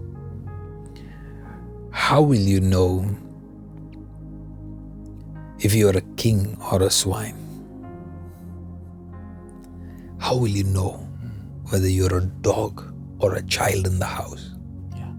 How 1.91 2.21
will 2.21 2.36
you 2.54 2.60
know 2.60 3.06
if 5.61 5.73
you 5.73 5.87
are 5.89 5.97
a 5.97 6.01
king 6.15 6.57
or 6.71 6.83
a 6.83 6.89
swine? 6.89 7.35
How 10.19 10.35
will 10.35 10.47
you 10.47 10.63
know 10.63 11.07
whether 11.69 11.87
you're 11.87 12.17
a 12.17 12.25
dog 12.25 12.93
or 13.19 13.35
a 13.35 13.43
child 13.43 13.87
in 13.87 13.99
the 13.99 14.05
house? 14.05 14.51
Yeah. 14.95 15.11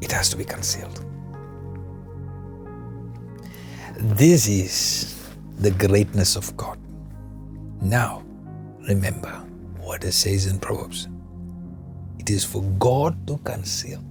It 0.00 0.12
has 0.12 0.28
to 0.30 0.36
be 0.36 0.44
concealed. 0.44 1.04
This 3.96 4.48
is 4.48 5.28
the 5.58 5.72
greatness 5.72 6.36
of 6.36 6.56
God. 6.56 6.78
Now, 7.80 8.22
remember 8.88 9.32
what 9.78 10.04
it 10.04 10.12
says 10.12 10.46
in 10.46 10.58
Proverbs 10.58 11.08
it 12.18 12.30
is 12.30 12.44
for 12.44 12.62
God 12.78 13.26
to 13.26 13.38
conceal, 13.38 14.04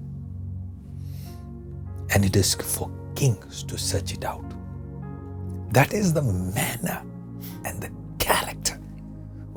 and 2.09 2.25
it 2.25 2.35
is 2.35 2.55
for 2.55 2.89
kings 3.15 3.63
to 3.63 3.77
search 3.77 4.13
it 4.13 4.25
out. 4.25 4.46
That 5.77 5.93
is 5.93 6.11
the 6.11 6.23
manner 6.23 7.03
and 7.63 7.79
the 7.79 7.91
character 8.17 8.79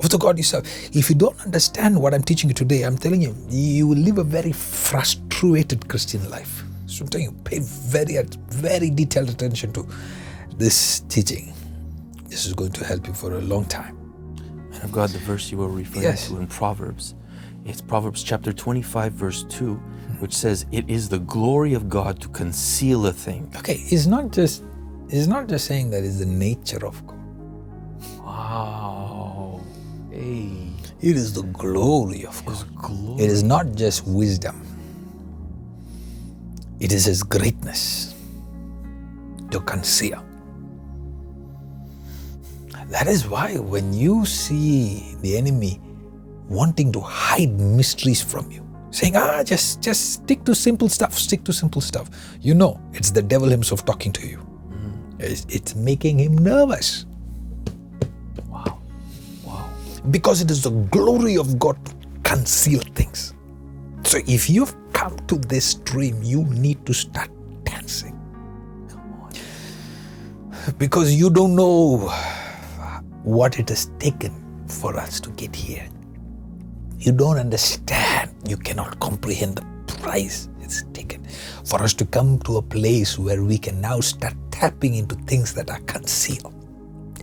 of 0.03 0.09
the 0.11 0.19
God 0.19 0.37
you 0.37 0.43
serve. 0.43 0.67
If 0.93 1.09
you 1.09 1.15
don't 1.15 1.35
understand 1.43 1.99
what 1.99 2.13
I'm 2.13 2.21
teaching 2.21 2.47
you 2.47 2.53
today, 2.53 2.83
I'm 2.83 2.95
telling 2.95 3.23
you, 3.23 3.35
you 3.49 3.87
will 3.87 3.97
live 3.97 4.19
a 4.19 4.23
very 4.23 4.51
frustrated 4.51 5.89
Christian 5.89 6.29
life. 6.29 6.63
So 6.85 7.05
I'm 7.05 7.09
telling 7.09 7.25
you, 7.25 7.31
pay 7.43 7.57
very, 7.59 8.19
very 8.49 8.91
detailed 8.91 9.31
attention 9.31 9.73
to 9.73 9.87
this 10.57 10.99
teaching. 11.09 11.55
This 12.27 12.45
is 12.45 12.53
going 12.53 12.73
to 12.73 12.85
help 12.85 13.07
you 13.07 13.15
for 13.15 13.39
a 13.39 13.41
long 13.41 13.65
time. 13.65 13.97
Man 14.69 14.81
of 14.83 14.91
God, 14.91 15.09
the 15.09 15.17
verse 15.17 15.51
you 15.51 15.57
were 15.57 15.69
referring 15.69 16.03
Yes. 16.03 16.27
to 16.27 16.37
in 16.37 16.45
Proverbs, 16.45 17.15
it's 17.65 17.81
Proverbs 17.81 18.21
chapter 18.21 18.53
25, 18.53 19.13
verse 19.13 19.43
2, 19.49 19.73
which 20.19 20.35
says, 20.35 20.67
It 20.71 20.87
is 20.87 21.09
the 21.09 21.17
glory 21.17 21.73
of 21.73 21.89
God 21.89 22.21
to 22.21 22.27
conceal 22.29 23.07
a 23.07 23.11
thing. 23.11 23.51
Okay, 23.57 23.81
it's 23.89 24.05
not 24.05 24.31
just 24.31 24.61
it's 25.11 25.27
not 25.27 25.47
just 25.49 25.65
saying 25.67 25.91
that 25.91 26.03
it's 26.05 26.19
the 26.19 26.27
nature 26.27 26.85
of 26.87 27.05
God. 27.07 27.19
Wow. 28.19 29.61
Hey. 30.11 30.69
It 31.01 31.15
is 31.17 31.33
the 31.33 31.43
glory 31.43 32.25
of 32.25 32.39
His 32.41 32.63
God. 32.63 32.83
glory. 32.83 33.23
It 33.25 33.31
is 33.31 33.43
not 33.43 33.75
just 33.75 34.07
wisdom. 34.07 34.61
It 36.79 36.93
is 36.93 37.05
his 37.05 37.23
greatness 37.23 38.15
to 39.51 39.59
conceal. 39.61 40.23
That 42.89 43.07
is 43.07 43.27
why 43.27 43.57
when 43.57 43.93
you 43.93 44.25
see 44.25 45.15
the 45.21 45.37
enemy 45.37 45.81
wanting 46.49 46.91
to 46.93 47.01
hide 47.01 47.59
mysteries 47.59 48.21
from 48.21 48.51
you, 48.51 48.67
saying, 48.91 49.15
ah, 49.17 49.43
just 49.43 49.81
just 49.81 50.13
stick 50.15 50.45
to 50.45 50.55
simple 50.55 50.89
stuff, 50.89 51.13
stick 51.17 51.43
to 51.45 51.53
simple 51.53 51.81
stuff. 51.81 52.09
You 52.41 52.55
know, 52.55 52.81
it's 52.93 53.11
the 53.11 53.21
devil 53.23 53.49
himself 53.49 53.85
talking 53.85 54.13
to 54.13 54.27
you. 54.27 54.39
It's, 55.21 55.45
it's 55.49 55.75
making 55.75 56.19
him 56.19 56.37
nervous 56.39 57.05
Wow. 58.49 58.79
Wow. 59.45 59.69
because 60.11 60.41
it 60.41 60.51
is 60.51 60.63
the 60.63 60.71
glory 60.71 61.37
of 61.37 61.59
God 61.59 61.77
to 61.85 61.93
conceal 62.23 62.81
things. 62.95 63.35
So 64.05 64.19
if 64.27 64.49
you've 64.49 64.75
come 64.93 65.17
to 65.27 65.37
this 65.37 65.75
dream, 65.75 66.21
you 66.23 66.45
need 66.45 66.85
to 66.87 66.93
start 66.93 67.31
dancing. 67.65 68.19
Because 70.77 71.13
you 71.15 71.29
don't 71.29 71.55
know 71.55 72.11
what 73.23 73.59
it 73.59 73.69
has 73.69 73.91
taken 73.99 74.33
for 74.67 74.97
us 74.97 75.19
to 75.21 75.31
get 75.31 75.55
here. 75.55 75.87
You 76.99 77.13
don't 77.13 77.37
understand. 77.39 78.31
You 78.47 78.57
cannot 78.57 78.99
comprehend 78.99 79.57
the 79.57 79.95
price 79.99 80.49
taken 80.93 81.23
for 81.65 81.81
us 81.81 81.93
to 81.95 82.05
come 82.05 82.39
to 82.39 82.57
a 82.57 82.61
place 82.61 83.17
where 83.19 83.43
we 83.43 83.57
can 83.57 83.79
now 83.81 83.99
start 83.99 84.35
tapping 84.51 84.95
into 84.95 85.15
things 85.25 85.53
that 85.53 85.69
are 85.69 85.81
concealed. 85.81 86.53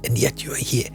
And 0.05 0.17
yet 0.17 0.45
you 0.45 0.53
are 0.53 0.65
here. 0.73 0.91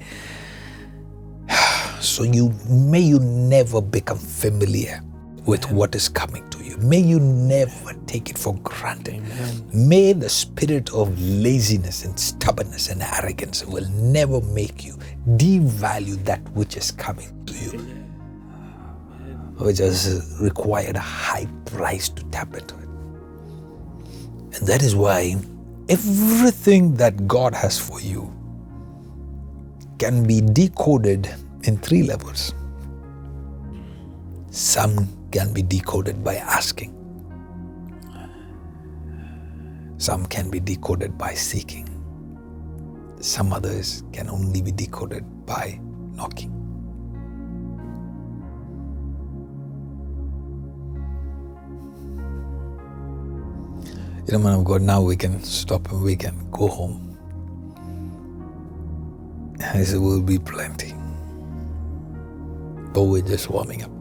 So 2.04 2.24
you 2.24 2.52
may 2.68 3.00
you 3.00 3.20
never 3.20 3.82
become 3.82 4.18
familiar 4.18 5.02
with 5.46 5.72
what 5.72 5.96
is 5.96 6.10
coming 6.10 6.48
to 6.50 6.63
you. 6.63 6.76
May 6.78 7.00
you 7.00 7.20
never 7.20 7.94
take 8.08 8.30
it 8.30 8.38
for 8.38 8.56
granted. 8.56 9.16
Amen. 9.16 9.63
May 9.74 10.13
the 10.13 10.30
spirit 10.30 10.94
of 10.94 11.18
laziness 11.22 12.04
and 12.06 12.20
stubbornness 12.20 12.89
and 12.89 13.02
arrogance 13.02 13.66
will 13.66 13.89
never 13.89 14.42
make 14.42 14.84
you 14.84 14.98
devalue 15.38 16.24
that 16.26 16.42
which 16.50 16.78
is 16.78 16.92
coming 16.92 17.32
to 17.46 17.54
you, 17.54 18.03
which 19.58 19.78
has 19.78 20.38
required 20.42 20.96
a 20.96 21.00
high 21.00 21.48
price 21.66 22.10
to 22.10 22.24
tap 22.26 22.54
into 22.54 22.76
it. 22.76 22.89
And 24.56 24.68
that 24.68 24.84
is 24.84 24.96
why 24.96 25.36
everything 25.89 26.96
that 26.96 27.28
God 27.28 27.54
has 27.54 27.80
for 27.80 28.02
you 28.02 28.34
can 30.00 30.26
be 30.26 30.42
decoded 30.42 31.34
in 31.63 31.78
three 31.78 32.04
levels. 32.04 32.54
Some 34.52 35.08
can 35.32 35.54
be 35.54 35.62
decoded 35.62 36.24
by 36.24 36.36
asking. 36.36 36.94
Some 39.98 40.26
can 40.26 40.50
be 40.50 40.60
decoded 40.60 41.18
by 41.18 41.34
seeking. 41.34 41.88
Some 43.20 43.54
others 43.54 44.04
can 44.12 44.30
only 44.30 44.62
be 44.62 44.72
decoded 44.72 45.24
by 45.46 45.80
knocking. 46.13 46.62
Know, 54.34 54.39
man 54.39 54.54
of 54.56 54.65
God, 54.65 54.82
now 54.82 55.00
we 55.00 55.15
can 55.15 55.43
stop 55.43 55.91
and 55.91 56.02
we 56.02 56.15
can 56.15 56.50
go 56.50 56.67
home. 56.67 57.15
I 59.62 59.84
said, 59.84 60.00
will 60.00 60.24
be 60.24 60.39
plenty. 60.39 60.91
But 62.93 63.04
we're 63.04 63.22
just 63.22 63.52
warming 63.52 63.84
up. 63.84 63.91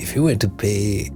If 0.00 0.14
you 0.14 0.22
were 0.22 0.36
to 0.36 0.48
pay 0.48 1.10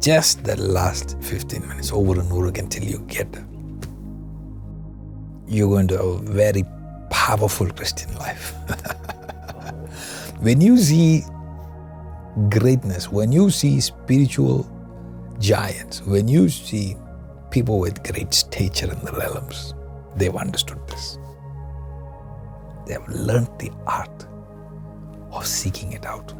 just 0.00 0.44
the 0.44 0.54
last 0.54 1.16
15 1.20 1.66
minutes 1.66 1.90
over 1.90 2.20
and 2.20 2.30
over 2.30 2.46
again 2.46 2.68
till 2.68 2.84
you 2.84 3.00
get 3.08 3.32
there, 3.32 3.48
you're 5.48 5.68
going 5.68 5.88
to 5.88 5.96
have 5.96 6.06
a 6.06 6.18
very 6.18 6.62
powerful 7.10 7.68
Christian 7.68 8.14
life. 8.14 8.52
when 10.38 10.60
you 10.60 10.78
see 10.78 11.24
greatness, 12.48 13.10
when 13.10 13.32
you 13.32 13.50
see 13.50 13.80
spiritual 13.80 14.66
giants, 15.38 16.02
when 16.02 16.28
you 16.28 16.48
see 16.48 16.96
people 17.50 17.78
with 17.78 18.02
great 18.04 18.34
stature 18.34 18.90
in 18.90 19.04
the 19.04 19.12
realms, 19.12 19.74
they've 20.16 20.34
understood 20.34 20.80
this. 20.88 21.18
They 22.86 22.94
have 22.94 23.08
learned 23.08 23.48
the 23.58 23.70
art 23.86 24.26
of 25.32 25.46
seeking 25.46 25.92
it 25.92 26.04
out. 26.06 26.34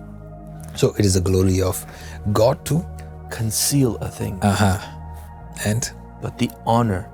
So 0.76 0.94
it 0.98 1.04
is 1.04 1.14
the 1.14 1.20
glory 1.20 1.62
of 1.62 1.84
God 2.32 2.64
to 2.66 2.84
conceal 3.30 3.96
a 3.96 4.08
thing. 4.08 4.38
Uh 4.42 4.54
huh. 4.54 4.78
And 5.64 5.90
But 6.22 6.38
the 6.38 6.50
honor 6.66 7.10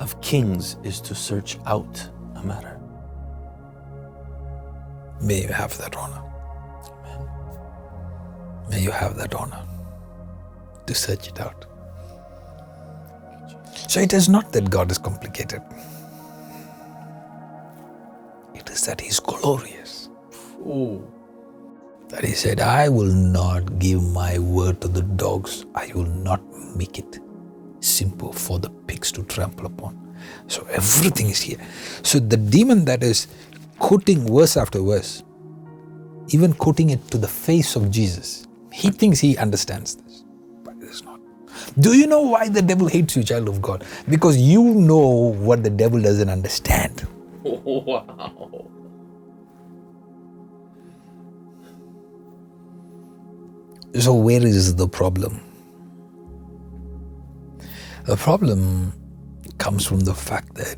of 0.00 0.20
kings 0.20 0.76
is 0.82 1.00
to 1.02 1.14
search 1.14 1.58
out 1.66 2.08
a 2.36 2.42
matter. 2.44 2.74
may 5.20 5.42
you 5.42 5.48
have 5.48 5.76
that 5.78 5.96
honor. 5.96 6.22
May 8.70 8.80
you 8.80 8.90
have 8.90 9.16
that 9.16 9.34
honor 9.34 9.64
to 10.86 10.94
search 10.94 11.28
it 11.28 11.40
out. 11.40 11.64
So 13.88 14.00
it 14.00 14.12
is 14.12 14.28
not 14.28 14.52
that 14.52 14.68
God 14.70 14.90
is 14.90 14.98
complicated. 14.98 15.62
It 18.54 18.68
is 18.70 18.84
that 18.86 19.00
He's 19.00 19.20
glorious. 19.20 20.08
Oh. 20.66 21.02
That 22.08 22.24
He 22.24 22.32
said, 22.32 22.60
I 22.60 22.88
will 22.88 23.12
not 23.12 23.78
give 23.78 24.02
my 24.02 24.38
word 24.38 24.80
to 24.80 24.88
the 24.88 25.02
dogs. 25.02 25.64
I 25.74 25.92
will 25.94 26.06
not 26.06 26.42
make 26.76 26.98
it 26.98 27.18
simple 27.80 28.32
for 28.32 28.58
the 28.58 28.70
pigs 28.70 29.12
to 29.12 29.22
trample 29.24 29.66
upon. 29.66 30.16
So 30.48 30.66
everything 30.70 31.28
is 31.28 31.40
here. 31.40 31.58
So 32.02 32.18
the 32.18 32.36
demon 32.36 32.84
that 32.86 33.02
is 33.02 33.28
quoting 33.78 34.34
verse 34.34 34.56
after 34.56 34.80
verse, 34.80 35.22
even 36.28 36.52
quoting 36.52 36.90
it 36.90 37.06
to 37.12 37.18
the 37.18 37.28
face 37.28 37.76
of 37.76 37.90
Jesus, 37.90 38.47
he 38.78 38.90
thinks 38.92 39.18
he 39.18 39.36
understands 39.38 39.96
this, 39.96 40.24
but 40.62 40.76
it 40.76 40.84
is 40.84 41.02
not. 41.02 41.20
Do 41.80 41.98
you 41.98 42.06
know 42.06 42.20
why 42.22 42.48
the 42.48 42.62
devil 42.62 42.86
hates 42.86 43.16
you, 43.16 43.24
child 43.24 43.48
of 43.48 43.60
God? 43.60 43.84
Because 44.08 44.38
you 44.38 44.62
know 44.62 45.34
what 45.48 45.64
the 45.64 45.70
devil 45.70 46.00
doesn't 46.00 46.28
understand. 46.28 47.06
Wow. 47.42 48.70
So, 53.98 54.14
where 54.14 54.46
is 54.46 54.76
the 54.76 54.88
problem? 54.88 55.40
The 58.06 58.16
problem 58.16 58.94
comes 59.58 59.86
from 59.86 60.00
the 60.00 60.14
fact 60.14 60.54
that 60.54 60.76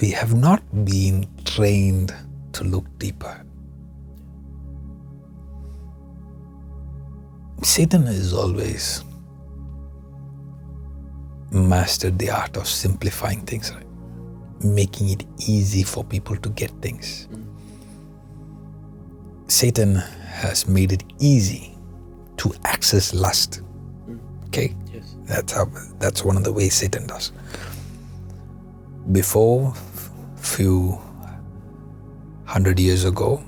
we 0.00 0.10
have 0.12 0.34
not 0.34 0.62
been 0.86 1.28
trained 1.44 2.14
to 2.54 2.64
look 2.64 2.86
deeper. 2.98 3.45
Satan 7.62 8.06
has 8.06 8.32
always 8.32 9.04
mastered 11.50 12.18
the 12.18 12.30
art 12.30 12.56
of 12.56 12.66
simplifying 12.68 13.40
things, 13.40 13.72
right? 13.72 13.86
making 14.62 15.10
it 15.10 15.24
easy 15.46 15.82
for 15.82 16.04
people 16.04 16.36
to 16.36 16.48
get 16.50 16.70
things. 16.82 17.28
Satan 19.48 19.96
has 19.96 20.66
made 20.66 20.92
it 20.92 21.04
easy 21.18 21.74
to 22.38 22.52
access 22.64 23.14
lust. 23.14 23.62
Okay? 24.46 24.74
Yes. 24.92 25.16
That's 25.24 25.52
how 25.52 25.66
that's 25.98 26.24
one 26.24 26.36
of 26.36 26.44
the 26.44 26.52
ways 26.52 26.74
Satan 26.74 27.06
does. 27.06 27.32
Before 29.12 29.74
few 30.36 30.98
hundred 32.44 32.78
years 32.80 33.04
ago, 33.04 33.42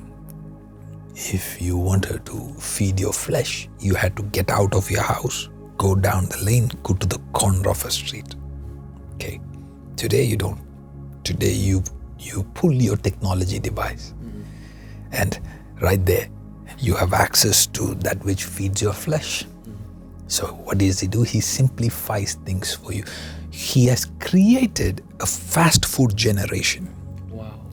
if 1.18 1.60
you 1.60 1.76
wanted 1.76 2.24
to 2.26 2.54
feed 2.60 3.00
your 3.00 3.12
flesh, 3.12 3.68
you 3.80 3.94
had 3.94 4.16
to 4.16 4.22
get 4.24 4.50
out 4.50 4.72
of 4.72 4.88
your 4.88 5.02
house, 5.02 5.48
go 5.76 5.96
down 5.96 6.26
the 6.26 6.38
lane, 6.44 6.70
go 6.84 6.94
to 6.94 7.06
the 7.06 7.18
corner 7.32 7.68
of 7.68 7.84
a 7.84 7.90
street. 7.90 8.36
Okay. 9.14 9.40
Today 9.96 10.22
you 10.22 10.36
don't. 10.36 10.60
Today 11.24 11.52
you 11.52 11.82
you 12.20 12.44
pull 12.54 12.72
your 12.72 12.96
technology 12.96 13.58
device. 13.58 14.14
Mm-hmm. 14.22 14.42
And 15.12 15.40
right 15.80 16.04
there 16.06 16.28
you 16.78 16.94
have 16.94 17.12
access 17.12 17.66
to 17.66 17.96
that 17.96 18.24
which 18.24 18.44
feeds 18.44 18.80
your 18.80 18.92
flesh. 18.92 19.42
Mm-hmm. 19.42 19.72
So, 20.28 20.46
what 20.46 20.78
does 20.78 21.00
he 21.00 21.08
do? 21.08 21.22
He 21.22 21.40
simplifies 21.40 22.34
things 22.44 22.74
for 22.74 22.92
you. 22.92 23.02
He 23.50 23.86
has 23.86 24.06
created 24.20 25.02
a 25.18 25.26
fast 25.26 25.84
food 25.84 26.16
generation. 26.16 26.94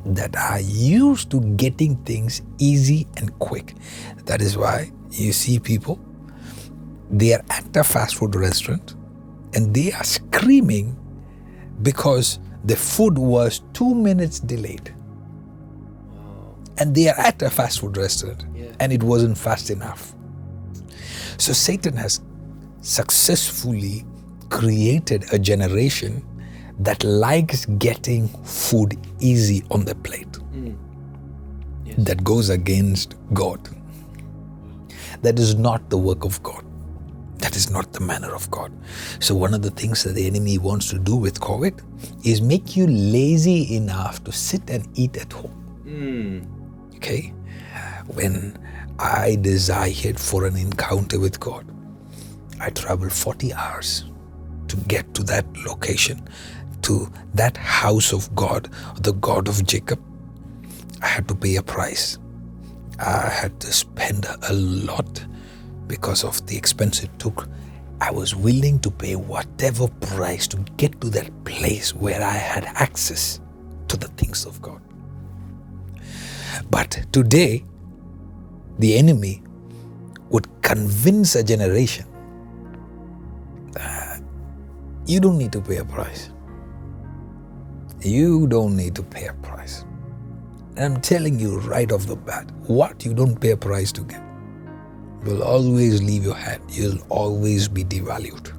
That 0.06 0.36
are 0.36 0.60
used 0.62 1.32
to 1.32 1.42
getting 1.56 1.96
things 2.04 2.42
easy 2.60 3.08
and 3.18 3.38
quick. 3.40 3.76
That 4.26 4.42
is 4.42 4.58
why 4.58 4.92
you 5.12 5.34
see 5.34 5.60
people, 5.60 6.00
they 7.10 7.34
are 7.34 7.44
at 7.50 7.76
a 7.76 7.84
fast 7.84 8.16
food 8.16 8.36
restaurant 8.36 8.96
and 9.54 9.74
they 9.74 9.92
are 9.92 10.04
screaming 10.04 10.98
because 11.82 12.40
the 12.66 12.76
food 12.76 13.18
was 13.18 13.62
two 13.74 13.94
minutes 13.96 14.40
delayed. 14.40 14.94
And 16.78 16.94
they 16.94 17.08
are 17.08 17.18
at 17.18 17.42
a 17.42 17.50
fast 17.50 17.80
food 17.80 17.96
restaurant 17.98 18.44
Yeah. 18.54 18.66
and 18.80 18.92
it 18.92 19.02
wasn't 19.04 19.38
fast 19.38 19.70
enough. 19.70 20.14
So 21.38 21.54
Satan 21.54 21.96
has 21.98 22.22
successfully 22.82 24.06
created 24.50 25.26
a 25.32 25.40
generation 25.40 26.24
that 26.80 27.04
likes 27.04 27.66
getting 27.66 28.28
food 28.44 28.98
easy 29.20 29.64
on 29.72 29.86
the 29.86 29.96
plate. 29.96 30.38
Yes. 31.86 31.96
That 32.00 32.24
goes 32.24 32.50
against 32.50 33.16
God. 33.34 33.70
That 35.22 35.40
is 35.40 35.56
not 35.56 35.90
the 35.90 35.98
work 35.98 36.26
of 36.26 36.42
God. 36.44 36.66
That 37.38 37.56
is 37.56 37.70
not 37.70 37.94
the 37.94 38.00
manner 38.00 38.34
of 38.34 38.50
God. 38.50 38.72
So, 39.20 39.36
one 39.36 39.54
of 39.54 39.62
the 39.62 39.70
things 39.72 40.04
that 40.04 40.14
the 40.14 40.26
enemy 40.26 40.58
wants 40.58 40.90
to 40.90 41.00
do 41.00 41.16
with 41.16 41.40
COVID 41.40 41.82
is 42.26 42.42
make 42.42 42.76
you 42.76 42.88
lazy 42.88 43.76
enough 43.76 44.24
to 44.24 44.32
sit 44.32 44.70
and 44.70 44.88
eat 44.98 45.18
at 45.18 45.32
home. 45.32 45.84
Mm. 45.86 46.96
Okay? 46.96 47.34
When 48.08 48.58
I 49.00 49.36
desired 49.42 50.20
for 50.20 50.46
an 50.46 50.56
encounter 50.56 51.20
with 51.20 51.40
God, 51.40 51.66
I 52.60 52.70
traveled 52.70 53.12
40 53.12 53.54
hours 53.54 54.06
to 54.70 54.78
get 54.88 55.14
to 55.14 55.24
that 55.24 55.46
location, 55.66 56.28
to 56.86 57.12
that 57.34 57.58
house 57.58 58.14
of 58.14 58.34
God, 58.36 58.70
the 59.02 59.14
God 59.14 59.48
of 59.48 59.66
Jacob. 59.66 60.00
I 61.02 61.08
had 61.08 61.28
to 61.30 61.36
pay 61.36 61.56
a 61.56 61.64
price. 61.64 62.20
I 63.00 63.28
had 63.28 63.60
to 63.62 63.74
spend 63.74 64.28
a 64.50 64.54
lot 64.54 65.26
because 65.88 66.24
of 66.24 66.46
the 66.46 66.56
expense 66.56 67.02
it 67.04 67.10
took. 67.18 67.50
I 68.02 68.12
was 68.12 68.36
willing 68.36 68.78
to 68.80 68.92
pay 68.92 69.16
whatever 69.16 69.88
price 69.88 70.48
to 70.50 70.58
get 70.78 71.02
to 71.02 71.10
that 71.10 71.32
place 71.44 71.96
where 71.96 72.22
I 72.22 72.34
had 72.34 72.66
access 72.66 73.40
to 73.88 73.98
the 73.98 74.08
things 74.10 74.46
of 74.46 74.62
God. 74.62 74.82
But 76.70 77.06
today, 77.12 77.66
the 78.78 78.96
enemy 78.96 79.42
would 80.30 80.48
convince 80.62 81.36
a 81.36 81.44
generation 81.44 82.06
that 83.72 84.22
you 85.08 85.20
don't 85.20 85.40
need 85.40 85.52
to 85.54 85.62
pay 85.62 85.78
a 85.78 85.86
price. 85.86 86.30
You 88.02 88.48
don't 88.48 88.76
need 88.76 88.96
to 88.96 89.04
pay 89.04 89.28
a 89.28 89.34
price. 89.34 89.86
I'm 90.78 91.00
telling 91.02 91.40
you 91.40 91.60
right 91.60 91.92
off 91.92 92.06
the 92.06 92.16
bat, 92.16 92.52
what 92.68 93.06
you 93.06 93.14
don't 93.14 93.40
pay 93.40 93.52
a 93.52 93.58
price 93.58 93.92
to 93.94 94.02
get 94.02 94.22
will 95.24 95.42
always 95.42 96.04
leave 96.04 96.24
your 96.24 96.36
hand. 96.36 96.62
You'll 96.70 97.02
always 97.10 97.68
be 97.68 97.84
devalued. 97.84 98.52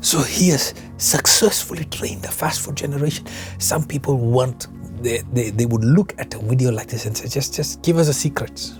So 0.00 0.22
he 0.22 0.48
has 0.48 0.74
successfully 0.96 1.84
trained 1.84 2.22
the 2.22 2.28
fast 2.28 2.60
food 2.60 2.76
generation. 2.76 3.26
Some 3.58 3.84
people 3.84 4.16
want, 4.16 4.68
they, 5.02 5.18
they, 5.32 5.50
they 5.50 5.66
would 5.66 5.84
look 5.84 6.14
at 6.18 6.32
a 6.34 6.38
video 6.38 6.70
like 6.70 6.88
this 6.88 7.04
and 7.04 7.16
say, 7.16 7.28
just, 7.28 7.54
just 7.54 7.82
give 7.82 7.98
us 7.98 8.06
the 8.06 8.14
secrets. 8.14 8.78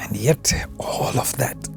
And 0.00 0.16
yet, 0.16 0.52
all 0.80 1.16
of 1.18 1.36
that 1.36 1.68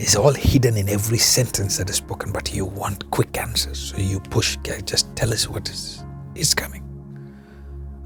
is 0.00 0.16
all 0.16 0.32
hidden 0.32 0.78
in 0.78 0.88
every 0.88 1.18
sentence 1.18 1.76
that 1.76 1.90
is 1.90 1.96
spoken, 1.96 2.32
but 2.32 2.54
you 2.54 2.64
want 2.64 3.08
quick 3.10 3.36
answers. 3.36 3.78
So 3.78 3.98
you 3.98 4.18
push, 4.18 4.56
just 4.84 5.14
tell 5.14 5.30
us 5.30 5.46
what 5.46 5.68
is, 5.68 6.02
is 6.34 6.54
coming. 6.54 6.82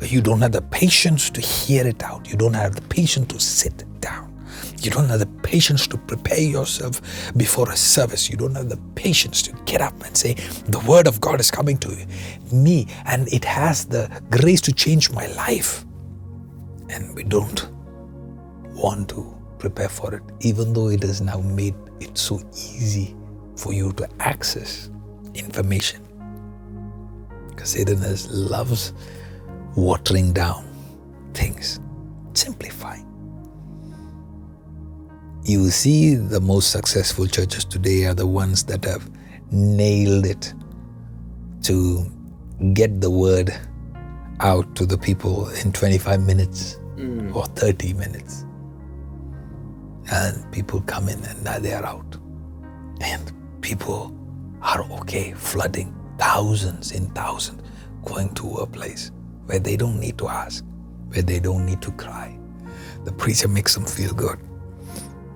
You 0.00 0.20
don't 0.20 0.40
have 0.40 0.52
the 0.52 0.62
patience 0.62 1.30
to 1.30 1.40
hear 1.40 1.86
it 1.86 2.02
out. 2.02 2.28
You 2.28 2.36
don't 2.36 2.54
have 2.54 2.74
the 2.74 2.82
patience 2.82 3.32
to 3.32 3.40
sit 3.40 3.84
down. 4.00 4.32
You 4.80 4.90
don't 4.90 5.08
have 5.08 5.20
the 5.20 5.26
patience 5.42 5.86
to 5.86 5.96
prepare 5.96 6.40
yourself 6.40 7.00
before 7.36 7.70
a 7.70 7.76
service. 7.76 8.28
You 8.28 8.36
don't 8.36 8.56
have 8.56 8.68
the 8.68 8.76
patience 8.96 9.40
to 9.42 9.52
get 9.64 9.80
up 9.80 9.94
and 10.04 10.16
say, 10.16 10.34
The 10.66 10.80
word 10.80 11.06
of 11.06 11.20
God 11.20 11.40
is 11.40 11.50
coming 11.50 11.78
to 11.78 12.06
me 12.52 12.88
and 13.06 13.32
it 13.32 13.44
has 13.44 13.86
the 13.86 14.10
grace 14.30 14.60
to 14.62 14.72
change 14.72 15.10
my 15.12 15.28
life. 15.28 15.84
And 16.90 17.14
we 17.14 17.22
don't 17.22 17.70
want 18.74 19.08
to 19.10 19.33
prepare 19.64 19.88
for 19.88 20.14
it, 20.14 20.22
even 20.40 20.74
though 20.74 20.88
it 20.88 21.02
has 21.02 21.22
now 21.22 21.40
made 21.40 21.74
it 21.98 22.18
so 22.18 22.38
easy 22.52 23.16
for 23.56 23.72
you 23.72 23.92
to 23.94 24.06
access 24.20 24.90
information. 25.34 26.02
Because 27.48 27.70
Satan 27.70 27.96
has 27.98 28.30
loves 28.30 28.92
watering 29.74 30.34
down 30.34 30.66
things. 31.32 31.80
Simplify. 32.34 32.98
You 35.44 35.62
will 35.62 35.70
see 35.70 36.14
the 36.14 36.40
most 36.40 36.70
successful 36.70 37.26
churches 37.26 37.64
today 37.64 38.04
are 38.04 38.14
the 38.14 38.26
ones 38.26 38.64
that 38.64 38.84
have 38.84 39.10
nailed 39.50 40.26
it 40.26 40.52
to 41.62 42.04
get 42.74 43.00
the 43.00 43.10
word 43.10 43.50
out 44.40 44.76
to 44.76 44.84
the 44.84 44.98
people 44.98 45.48
in 45.64 45.72
25 45.72 46.26
minutes 46.26 46.78
mm. 46.96 47.34
or 47.34 47.46
30 47.46 47.94
minutes. 47.94 48.43
And 50.10 50.50
people 50.52 50.80
come 50.82 51.08
in 51.08 51.22
and 51.24 51.42
now 51.44 51.58
they 51.58 51.72
are 51.72 51.84
out. 51.84 52.16
And 53.00 53.32
people 53.60 54.16
are 54.62 54.82
okay 55.00 55.32
flooding 55.32 55.94
thousands 56.18 56.92
in 56.92 57.06
thousands 57.10 57.62
going 58.04 58.32
to 58.34 58.48
a 58.56 58.66
place 58.66 59.10
where 59.46 59.58
they 59.58 59.76
don't 59.76 59.98
need 59.98 60.18
to 60.18 60.28
ask, 60.28 60.64
where 61.08 61.22
they 61.22 61.40
don't 61.40 61.66
need 61.66 61.80
to 61.82 61.90
cry. 61.92 62.38
The 63.04 63.12
preacher 63.12 63.48
makes 63.48 63.74
them 63.74 63.84
feel 63.84 64.12
good. 64.14 64.38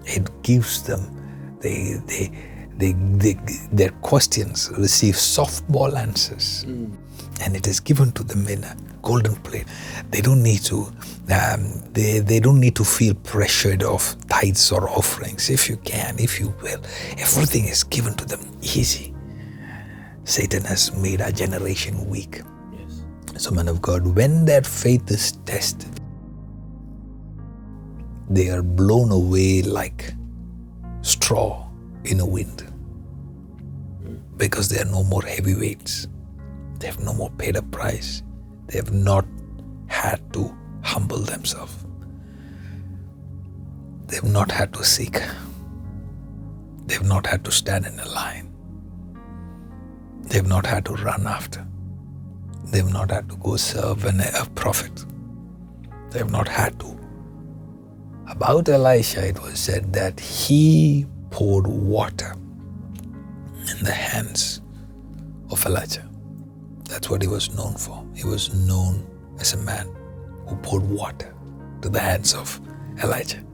It 0.05 0.31
gives 0.43 0.83
them 0.83 1.15
they 1.61 2.01
they 2.07 2.31
they, 2.77 2.93
they 2.93 3.39
their 3.73 3.91
questions 4.03 4.71
receive 4.79 5.15
softball 5.15 5.97
answers. 5.97 6.65
Mm. 6.67 6.97
And 7.41 7.57
it 7.57 7.67
is 7.67 7.81
given 7.81 8.13
to 8.13 8.25
them 8.25 8.47
in 8.49 8.65
a 8.65 8.77
golden 9.03 9.37
plate. 9.37 9.67
They 10.11 10.21
don't 10.21 10.43
need 10.43 10.63
to 10.65 10.93
um, 11.31 11.83
they, 11.93 12.21
they 12.21 12.41
don't 12.41 12.59
need 12.59 12.77
to 12.77 12.85
feel 12.85 13.15
pressured 13.15 13.83
of 13.83 14.17
tithes 14.29 14.73
or 14.73 14.89
offerings. 14.89 15.51
If 15.51 15.69
you 15.69 15.77
can, 15.79 16.19
if 16.19 16.41
you 16.41 16.55
will, 16.63 16.81
everything 17.19 17.67
is 17.67 17.85
given 17.85 18.15
to 18.15 18.25
them 18.25 18.41
easy. 18.63 19.15
Satan 20.25 20.63
has 20.65 20.95
made 20.97 21.21
our 21.21 21.33
generation 21.33 22.09
weak. 22.09 22.43
Yes. 22.73 23.05
So, 23.37 23.51
man 23.51 23.69
of 23.69 23.83
God, 23.83 24.07
when 24.07 24.45
their 24.45 24.63
faith 24.63 25.11
is 25.11 25.33
tested, 25.45 26.01
they 28.31 28.51
are 28.51 28.63
blown 28.63 29.11
away 29.11 29.63
like 29.63 30.13
straw 31.03 31.67
in 32.05 32.21
a 32.21 32.27
wind 32.27 32.71
because 34.37 34.69
there 34.69 34.83
are 34.83 34.91
no 34.91 35.03
more 35.05 35.23
heavyweights. 35.23 36.09
They 36.79 36.87
have 36.87 37.01
no 37.01 37.13
more 37.13 37.31
paid 37.31 37.57
a 37.57 37.63
price. 37.63 38.23
They 38.67 38.79
have 38.79 38.93
not 38.93 39.27
had 39.89 40.33
to 40.35 40.57
humble 40.83 41.19
themselves. 41.19 41.75
They 44.07 44.17
have 44.17 44.25
not 44.25 44.51
had 44.51 44.73
to 44.75 44.85
seek. 44.85 45.21
They 46.87 46.95
have 46.95 47.07
not 47.07 47.27
had 47.27 47.45
to 47.45 47.51
stand 47.51 47.85
in 47.87 47.99
a 48.01 48.09
line. 48.09 48.51
They 50.23 50.37
have 50.37 50.47
not 50.47 50.65
had 50.67 50.85
to 50.87 50.95
run 50.95 51.27
after. 51.27 51.67
They 52.65 52.79
have 52.79 52.93
not 52.93 53.11
had 53.11 53.29
to 53.31 53.37
go 53.37 53.57
serve 53.57 54.05
an, 54.05 54.21
a 54.21 54.47
prophet. 54.55 55.05
They 56.11 56.19
have 56.19 56.31
not 56.31 56.49
had 56.49 56.79
to. 56.81 56.99
About 58.29 58.69
Elisha, 58.69 59.27
it 59.27 59.41
was 59.43 59.59
said 59.59 59.93
that 59.93 60.21
he 60.21 61.07
poured 61.31 61.67
water 61.67 62.35
in 63.71 63.85
the 63.85 63.93
hands 63.93 64.63
of 65.51 65.65
Elijah. 65.67 66.09
That's 66.85 67.11
what 67.11 67.21
he 67.21 67.29
was 67.29 67.55
known 67.55 67.75
for. 67.75 68.03
He 68.15 68.25
was 68.25 68.55
known 68.55 69.07
as 69.39 69.53
a 69.53 69.59
man 69.59 69.89
who 70.49 70.57
poured 70.57 70.83
water 70.83 71.35
to 71.83 71.89
the 71.89 72.01
hands 72.01 72.35
of 72.35 72.61
Elijah. 73.03 73.45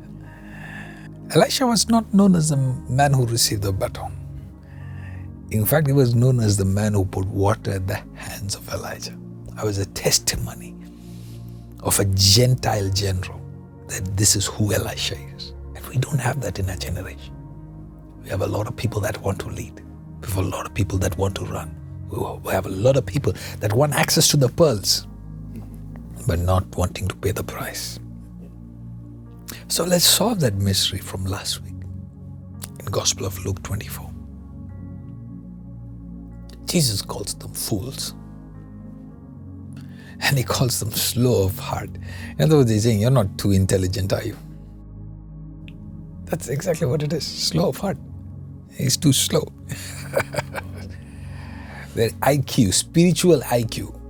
Elisha 1.35 1.67
was 1.67 1.89
not 1.89 2.13
known 2.15 2.35
as 2.35 2.51
the 2.51 2.57
man 2.89 3.13
who 3.13 3.27
received 3.27 3.63
the 3.63 3.73
baton. 3.73 4.13
In 5.51 5.65
fact, 5.67 5.87
he 5.87 5.93
was 5.93 6.15
known 6.15 6.41
as 6.41 6.57
the 6.57 6.65
man 6.65 6.95
who 6.95 7.05
put 7.05 7.27
water 7.27 7.73
at 7.73 7.87
the 7.87 8.01
hands 8.15 8.55
of 8.55 8.69
Elijah. 8.69 9.17
I 9.57 9.65
was 9.65 9.79
a 9.79 9.87
testimony 9.87 10.75
of 11.81 11.99
a 12.01 12.05
Gentile 12.07 12.91
general 12.91 13.41
that 13.89 14.17
this 14.17 14.37
is 14.37 14.47
who 14.47 14.73
Elisha 14.73 15.17
is. 15.37 15.53
And 15.77 15.87
we 15.87 15.97
don't 15.97 16.19
have 16.19 16.41
that 16.41 16.59
in 16.59 16.69
our 16.71 16.77
generation. 16.77 17.35
We 18.23 18.31
have 18.31 18.41
a 18.43 18.47
lot 18.47 18.67
of 18.67 18.75
people 18.77 19.01
that 19.03 19.21
want 19.21 19.39
to 19.41 19.49
lead. 19.49 19.83
We 20.21 20.29
have 20.29 20.39
a 20.39 20.43
lot 20.43 20.67
of 20.67 20.75
people 20.75 20.99
that 20.99 21.17
want 21.19 21.35
to 21.37 21.45
run. 21.45 21.75
We 22.11 22.53
have 22.53 22.67
a 22.67 22.71
lot 22.71 22.97
of 22.97 23.05
people 23.05 23.33
that 23.61 23.73
want 23.73 23.95
access 23.95 24.29
to 24.29 24.37
the 24.37 24.49
pearls, 24.49 25.07
but 26.27 26.39
not 26.39 26.65
wanting 26.77 27.09
to 27.09 27.17
pay 27.17 27.33
the 27.33 27.45
price. 27.45 27.99
So 29.69 29.85
let's 29.85 30.05
solve 30.05 30.41
that 30.41 30.55
mystery 30.55 30.99
from 30.99 31.25
last 31.25 31.63
week 31.63 31.75
in 32.79 32.87
Gospel 32.87 33.27
of 33.27 33.45
Luke 33.45 33.63
24. 33.63 34.11
Jesus 36.67 37.03
calls 37.03 37.35
them 37.35 37.53
fools. 37.53 38.15
And 40.21 40.39
he 40.39 40.45
calls 40.45 40.81
them 40.81 40.91
slow 40.91 41.45
of 41.45 41.59
heart. 41.59 41.91
In 42.39 42.45
other 42.45 42.57
words, 42.57 42.71
he's 42.71 42.85
saying, 42.85 43.01
You're 43.01 43.11
not 43.11 43.37
too 43.37 43.53
intelligent, 43.53 44.13
are 44.13 44.23
you? 44.23 44.37
That's 46.25 46.49
exactly 46.49 46.87
what 46.87 47.03
it 47.03 47.13
is 47.13 47.27
slow 47.27 47.69
of 47.69 47.77
heart. 47.77 47.99
He's 48.73 48.97
too 48.97 49.13
slow. 49.13 49.47
Their 51.95 52.11
IQ, 52.11 52.75
spiritual 52.75 53.41
IQ, 53.41 54.01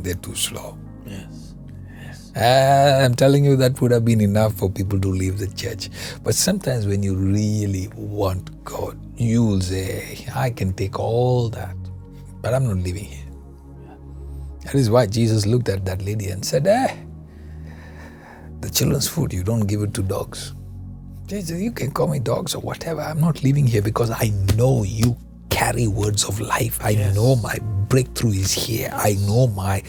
they're 0.00 0.14
too 0.14 0.34
slow. 0.34 0.76
Uh, 2.36 3.00
I'm 3.02 3.14
telling 3.14 3.44
you, 3.46 3.56
that 3.56 3.80
would 3.80 3.92
have 3.92 4.04
been 4.04 4.20
enough 4.20 4.54
for 4.54 4.70
people 4.70 5.00
to 5.00 5.08
leave 5.08 5.38
the 5.38 5.48
church. 5.48 5.88
But 6.22 6.34
sometimes 6.34 6.86
when 6.86 7.02
you 7.02 7.16
really 7.16 7.88
want 7.96 8.62
God, 8.64 8.98
you'll 9.16 9.62
say, 9.62 10.26
I 10.34 10.50
can 10.50 10.74
take 10.74 10.98
all 10.98 11.48
that, 11.50 11.76
but 12.42 12.52
I'm 12.54 12.64
not 12.66 12.76
leaving 12.76 13.04
here. 13.04 13.24
That 14.64 14.74
is 14.74 14.90
why 14.90 15.06
Jesus 15.06 15.46
looked 15.46 15.68
at 15.70 15.84
that 15.86 16.02
lady 16.02 16.28
and 16.28 16.44
said, 16.44 16.66
Eh, 16.66 16.94
the 18.60 18.70
children's 18.70 19.08
food, 19.08 19.32
you 19.32 19.42
don't 19.42 19.66
give 19.66 19.82
it 19.82 19.94
to 19.94 20.02
dogs. 20.02 20.54
Jesus, 21.26 21.60
you 21.60 21.72
can 21.72 21.90
call 21.90 22.08
me 22.08 22.18
dogs 22.18 22.54
or 22.54 22.60
whatever. 22.60 23.00
I'm 23.00 23.20
not 23.20 23.42
leaving 23.42 23.66
here 23.66 23.82
because 23.82 24.10
I 24.10 24.30
know 24.56 24.82
you 24.82 25.16
carry 25.50 25.88
words 25.88 26.24
of 26.24 26.40
life. 26.40 26.78
I 26.84 26.90
Yes. 26.90 27.14
know 27.14 27.36
my 27.36 27.58
breakthrough 27.88 28.32
is 28.32 28.52
here. 28.52 28.90
I 28.92 29.14
know 29.26 29.48
my 29.48 29.82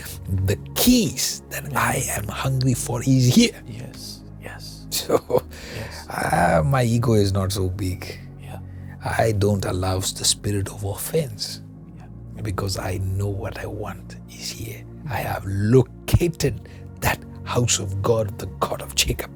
the 0.46 0.58
keys 0.76 1.42
that 1.50 1.76
I 1.76 2.04
am 2.10 2.28
hungry 2.28 2.74
for 2.74 3.02
is 3.02 3.34
here. 3.36 3.62
Yes. 3.68 4.22
Yes. 4.42 4.86
So 4.92 5.44
Yes. 5.76 6.08
ah, 6.10 6.62
my 6.66 6.84
ego 6.84 7.14
is 7.14 7.34
not 7.34 7.52
so 7.52 7.70
big. 7.70 8.20
Yeah. 8.42 8.60
I 9.04 9.34
don't 9.34 9.66
allow 9.66 10.00
the 10.00 10.26
spirit 10.26 10.70
of 10.70 10.84
offense 10.84 11.62
Yeah. 11.98 12.42
because 12.42 12.78
I 12.78 12.98
know 13.00 13.28
what 13.28 13.60
I 13.60 13.66
want 13.68 14.18
is 14.30 14.50
here. 14.52 14.84
I 15.10 15.18
have 15.18 15.46
located 15.46 16.70
that 17.02 17.20
house 17.44 17.80
of 17.80 18.02
God, 18.02 18.38
the 18.40 18.48
God 18.60 18.82
of 18.82 18.96
Jacob. 18.96 19.32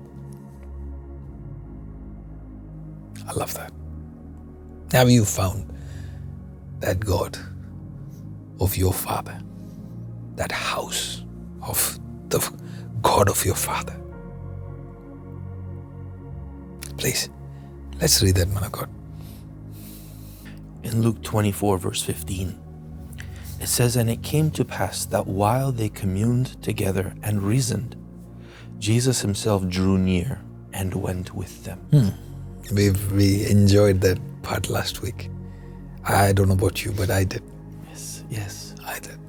I 3.28 3.34
love 3.34 3.54
that. 3.56 3.72
Have 4.92 5.10
you 5.10 5.26
found 5.26 5.72
that 6.80 7.00
God 7.00 7.38
of 8.62 8.78
your 8.78 8.94
father? 8.94 9.38
That 10.36 10.52
house 10.52 11.26
of 11.62 12.00
the 12.30 12.40
God 13.02 13.30
of 13.30 13.44
your 13.44 13.56
father? 13.56 14.00
Please, 16.98 17.30
let's 18.00 18.22
read 18.22 18.36
that, 18.36 18.48
man 18.50 18.64
of 18.64 18.72
God. 18.72 18.90
In 20.84 21.02
Luke 21.02 21.22
24, 21.24 21.78
verse 21.78 22.02
15, 22.02 22.58
it 23.60 23.68
says, 23.68 23.96
And 23.96 24.10
it 24.10 24.24
came 24.24 24.50
to 24.52 24.66
pass 24.66 25.06
that 25.06 25.28
while 25.28 25.72
they 25.72 25.90
communed 25.90 26.62
together 26.64 27.14
and 27.22 27.44
reasoned, 27.44 27.96
Jesus 28.80 29.22
himself 29.22 29.68
drew 29.68 29.98
near 29.98 30.42
and 30.74 30.94
went 30.96 31.36
with 31.36 31.64
them. 31.64 31.80
Hmm. 31.92 32.10
We 32.74 32.92
we 33.14 33.46
enjoyed 33.48 34.02
that 34.02 34.20
part 34.42 34.70
last 34.70 35.02
week. 35.02 35.30
I 36.04 36.32
don't 36.32 36.48
know 36.48 36.56
about 36.56 36.84
you, 36.84 36.92
but 36.92 37.12
I 37.12 37.26
did. 37.26 37.44
Yes. 38.32 38.74
I 38.86 38.98
did. 39.00 39.20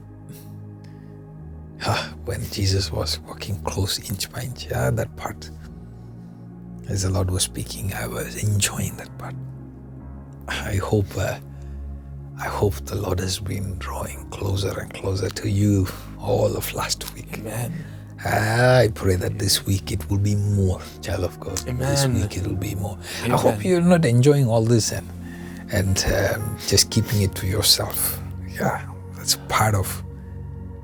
Ah, 1.85 2.15
when 2.25 2.41
Jesus 2.51 2.93
was 2.93 3.19
walking 3.21 3.61
close 3.65 3.99
inch 4.09 4.31
by 4.33 4.43
inch, 4.43 4.69
ah, 4.73 4.91
that 4.93 5.15
part. 5.17 5.51
As 6.89 7.03
the 7.03 7.11
Lord 7.11 7.31
was 7.31 7.43
speaking, 7.43 7.93
I 7.95 8.07
was 8.07 8.43
enjoying 8.43 8.97
that 8.97 9.11
part. 9.19 9.35
I 10.47 10.77
hope, 10.77 11.07
uh, 11.17 11.39
I 12.39 12.45
hope 12.47 12.75
the 12.87 12.95
Lord 12.95 13.19
has 13.19 13.41
been 13.41 13.77
drawing 13.79 14.29
closer 14.31 14.79
and 14.79 14.93
closer 14.95 15.29
to 15.29 15.51
you 15.51 15.89
all 16.21 16.57
of 16.57 16.73
last 16.73 17.13
week. 17.15 17.39
Amen. 17.39 17.73
I 18.25 18.89
pray 18.95 19.17
that 19.17 19.41
this 19.41 19.67
week 19.67 19.91
it 19.91 20.09
will 20.09 20.19
be 20.19 20.37
more, 20.37 20.81
child 21.01 21.25
of 21.25 21.41
God. 21.41 21.59
This 21.59 22.07
week 22.07 22.37
it 22.37 22.47
will 22.47 22.55
be 22.55 22.77
more. 22.77 22.97
I 23.25 23.31
hope 23.31 23.65
you're 23.65 23.81
not 23.81 24.05
enjoying 24.05 24.47
all 24.47 24.63
this 24.63 24.93
and 24.93 25.09
and 25.73 26.05
um, 26.07 26.57
just 26.69 26.91
keeping 26.91 27.23
it 27.23 27.35
to 27.37 27.47
yourself. 27.49 28.21
Yeah, 28.47 28.85
that's 29.23 29.37
part 29.49 29.77
of 29.77 30.03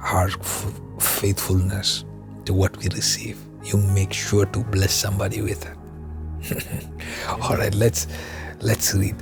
our 0.01 0.29
f- 0.29 0.81
faithfulness 1.01 2.05
to 2.45 2.55
what 2.55 2.77
we 2.77 2.85
receive. 2.95 3.37
You 3.65 3.79
make 3.79 4.13
sure 4.13 4.47
to 4.47 4.61
bless 4.61 4.93
somebody 4.93 5.43
with 5.43 5.67
it. 5.67 6.87
all 7.29 7.57
right, 7.57 7.75
let's 7.75 8.07
let's 8.61 8.95
read. 8.95 9.17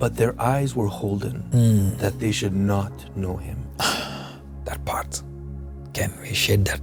But 0.00 0.16
their 0.16 0.34
eyes 0.42 0.74
were 0.74 0.88
holden 0.88 1.42
hmm. 1.52 1.96
that 1.98 2.18
they 2.18 2.32
should 2.32 2.54
not 2.54 2.92
know 3.16 3.36
him. 3.36 3.64
that 4.64 4.84
part. 4.84 5.22
Can 5.94 6.12
we 6.20 6.34
shared 6.34 6.64
that 6.64 6.80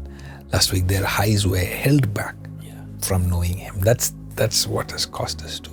last 0.54 0.72
week. 0.72 0.88
Their 0.88 1.06
eyes 1.20 1.46
were 1.46 1.58
held 1.58 2.14
back 2.14 2.36
Yeah. 2.62 2.72
from 3.02 3.30
knowing 3.30 3.58
Him. 3.58 3.82
That's 3.82 4.14
that's 4.36 4.66
what 4.66 4.92
has 4.92 5.06
caused 5.06 5.44
us 5.44 5.60
to 5.62 5.70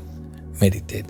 meditate, 0.61 1.07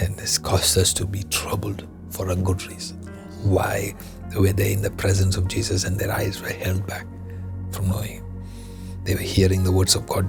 and 0.00 0.18
has 0.20 0.38
caused 0.38 0.78
us 0.78 0.94
to 0.94 1.04
be 1.06 1.22
troubled 1.24 1.86
for 2.08 2.30
a 2.30 2.36
good 2.36 2.64
reason. 2.66 3.05
Why 3.46 3.94
were 4.36 4.52
they 4.52 4.72
in 4.72 4.82
the 4.82 4.90
presence 4.90 5.36
of 5.36 5.48
Jesus 5.48 5.84
and 5.84 5.98
their 5.98 6.12
eyes 6.12 6.42
were 6.42 6.48
held 6.48 6.86
back 6.86 7.06
from 7.70 7.88
knowing 7.88 8.22
They 9.04 9.14
were 9.14 9.20
hearing 9.20 9.62
the 9.62 9.70
words 9.70 9.94
of 9.94 10.06
God. 10.06 10.28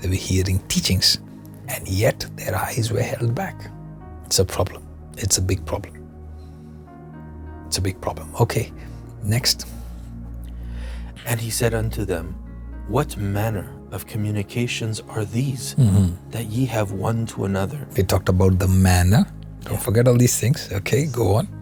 They 0.00 0.08
were 0.08 0.14
hearing 0.14 0.58
teachings, 0.68 1.18
and 1.68 1.86
yet 1.86 2.24
their 2.36 2.56
eyes 2.56 2.90
were 2.90 3.02
held 3.02 3.34
back. 3.34 3.70
It's 4.24 4.38
a 4.38 4.44
problem. 4.44 4.82
It's 5.18 5.36
a 5.36 5.42
big 5.42 5.66
problem. 5.66 6.00
It's 7.66 7.76
a 7.76 7.82
big 7.82 8.00
problem. 8.00 8.34
Okay, 8.40 8.72
next. 9.22 9.66
And 11.26 11.38
he 11.38 11.50
said 11.50 11.74
unto 11.74 12.06
them, 12.06 12.34
What 12.88 13.18
manner 13.18 13.68
of 13.92 14.06
communications 14.06 15.00
are 15.08 15.26
these 15.26 15.74
mm-hmm. 15.74 16.16
that 16.30 16.46
ye 16.46 16.64
have 16.64 16.92
one 16.92 17.26
to 17.26 17.44
another? 17.44 17.86
We 17.94 18.02
talked 18.02 18.30
about 18.30 18.58
the 18.58 18.68
manner. 18.68 19.26
Don't 19.64 19.82
forget 19.82 20.08
all 20.08 20.16
these 20.16 20.40
things. 20.40 20.72
Okay, 20.72 21.04
go 21.04 21.34
on. 21.34 21.59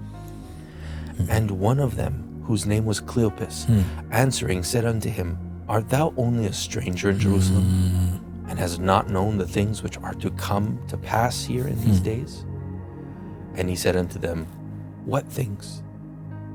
Mm-hmm. 1.19 1.31
And 1.31 1.51
one 1.51 1.81
of 1.81 1.97
them, 1.97 2.43
whose 2.45 2.65
name 2.65 2.87
was 2.87 3.01
Cleopas, 3.01 3.67
hmm. 3.67 3.83
answering 4.11 4.63
said 4.63 4.87
unto 4.87 5.11
him, 5.11 5.39
Art 5.69 5.91
thou 5.91 6.15
only 6.17 6.47
a 6.47 6.53
stranger 6.53 7.11
in 7.11 7.19
Jerusalem, 7.19 7.65
mm. 7.65 8.51
and 8.51 8.59
hast 8.59 8.81
not 8.81 9.11
known 9.11 9.37
the 9.37 9.47
things 9.47 9.83
which 9.83 9.99
are 9.99 10.15
to 10.15 10.31
come 10.31 10.81
to 10.89 10.97
pass 10.97 11.45
here 11.45 11.69
in 11.69 11.79
these 11.83 11.99
hmm. 11.99 12.05
days? 12.05 12.47
And 13.55 13.69
he 13.69 13.77
said 13.77 13.97
unto 13.97 14.19
them, 14.19 14.47
What 15.05 15.29
things? 15.29 15.83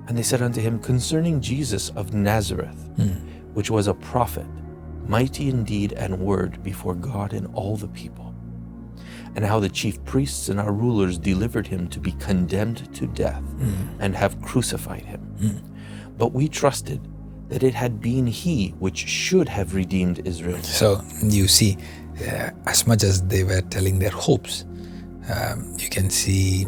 And 0.07 0.17
they 0.17 0.23
said 0.23 0.41
unto 0.41 0.61
him, 0.61 0.79
Concerning 0.79 1.41
Jesus 1.41 1.89
of 1.91 2.13
Nazareth, 2.13 2.89
hmm. 2.95 3.11
which 3.53 3.69
was 3.69 3.87
a 3.87 3.93
prophet, 3.93 4.47
mighty 5.05 5.49
in 5.49 5.63
deed 5.63 5.93
and 5.93 6.17
word 6.17 6.63
before 6.63 6.95
God 6.95 7.33
and 7.33 7.47
all 7.53 7.75
the 7.75 7.89
people, 7.89 8.22
and 9.35 9.45
how 9.45 9.59
the 9.59 9.69
chief 9.69 10.03
priests 10.05 10.49
and 10.49 10.59
our 10.59 10.71
rulers 10.71 11.17
delivered 11.17 11.67
him 11.67 11.87
to 11.89 11.99
be 11.99 12.11
condemned 12.13 12.93
to 12.95 13.07
death 13.07 13.43
and 13.99 14.15
have 14.15 14.41
crucified 14.41 15.05
him. 15.05 15.21
But 16.17 16.33
we 16.33 16.47
trusted 16.47 17.01
that 17.49 17.63
it 17.63 17.73
had 17.73 17.99
been 17.99 18.25
he 18.25 18.69
which 18.79 18.97
should 18.97 19.49
have 19.49 19.75
redeemed 19.75 20.25
Israel. 20.25 20.61
So 20.63 21.01
you 21.21 21.47
see, 21.47 21.77
uh, 22.21 22.51
as 22.65 22.87
much 22.87 23.03
as 23.03 23.23
they 23.23 23.43
were 23.43 23.61
telling 23.61 23.99
their 23.99 24.09
hopes, 24.09 24.65
um, 25.33 25.75
you 25.77 25.89
can 25.89 26.09
see 26.09 26.67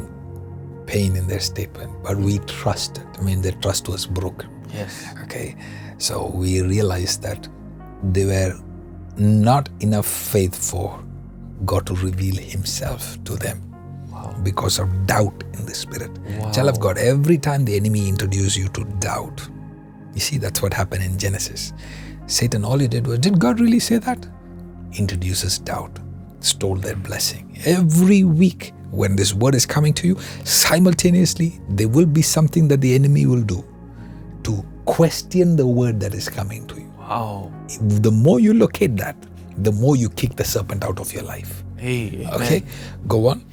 pain 0.85 1.15
in 1.15 1.27
their 1.27 1.39
statement. 1.39 1.91
But 2.03 2.17
we 2.17 2.39
trusted. 2.39 3.05
I 3.17 3.21
mean, 3.21 3.41
their 3.41 3.53
trust 3.53 3.87
was 3.87 4.05
broken. 4.05 4.49
Yes. 4.73 5.05
Okay, 5.23 5.55
so 5.97 6.31
we 6.33 6.61
realized 6.61 7.21
that 7.21 7.47
they 8.03 8.25
were 8.25 8.53
not 9.17 9.69
enough 9.79 10.05
faith 10.05 10.55
for 10.55 11.01
God 11.65 11.85
to 11.87 11.95
reveal 11.95 12.35
Himself 12.35 13.23
to 13.25 13.35
them 13.35 13.61
Wow. 14.11 14.33
because 14.43 14.79
of 14.79 14.89
doubt 15.07 15.43
in 15.53 15.65
the 15.65 15.73
spirit. 15.75 16.11
Wow. 16.39 16.51
Child 16.51 16.69
of 16.69 16.79
God, 16.79 16.97
every 16.97 17.37
time 17.37 17.65
the 17.65 17.75
enemy 17.75 18.07
introduces 18.07 18.57
you 18.57 18.67
to 18.69 18.83
doubt, 18.99 19.47
you 20.13 20.21
see, 20.21 20.37
that's 20.37 20.61
what 20.61 20.73
happened 20.73 21.03
in 21.03 21.17
Genesis. 21.17 21.73
Satan, 22.27 22.63
all 22.65 22.77
he 22.79 22.87
did 22.87 23.05
was, 23.07 23.19
did 23.19 23.39
God 23.39 23.59
really 23.59 23.79
say 23.79 23.97
that? 23.97 24.25
Introduces 24.97 25.59
doubt, 25.59 25.99
stole 26.39 26.75
their 26.75 26.95
blessing. 26.95 27.59
Every 27.65 28.23
week, 28.23 28.73
when 28.91 29.15
this 29.17 29.33
word 29.33 29.53
is 29.55 29.65
coming 29.65 29.93
to 29.95 30.07
you, 30.07 30.17
simultaneously, 30.45 31.59
there 31.69 31.87
will 31.89 32.05
be 32.05 32.21
something 32.21 32.67
that 32.69 32.79
the 32.81 32.95
enemy 32.95 33.25
will 33.25 33.41
do 33.43 33.63
to 34.43 34.65
question 34.85 35.55
the 35.57 35.67
word 35.67 35.99
that 35.99 36.13
is 36.13 36.29
coming 36.29 36.65
to 36.67 36.75
you. 36.75 36.93
Wow. 36.99 37.51
The 37.81 38.11
more 38.11 38.39
you 38.39 38.53
locate 38.53 38.95
that, 38.97 39.15
the 39.57 39.71
more 39.71 39.95
you 39.95 40.09
kick 40.09 40.35
the 40.35 40.43
serpent 40.43 40.83
out 40.83 40.99
of 40.99 41.13
your 41.13 41.23
life. 41.23 41.63
Hey. 41.77 42.27
Okay, 42.33 42.57
amen. 42.57 42.63
go 43.07 43.27
on. 43.27 43.45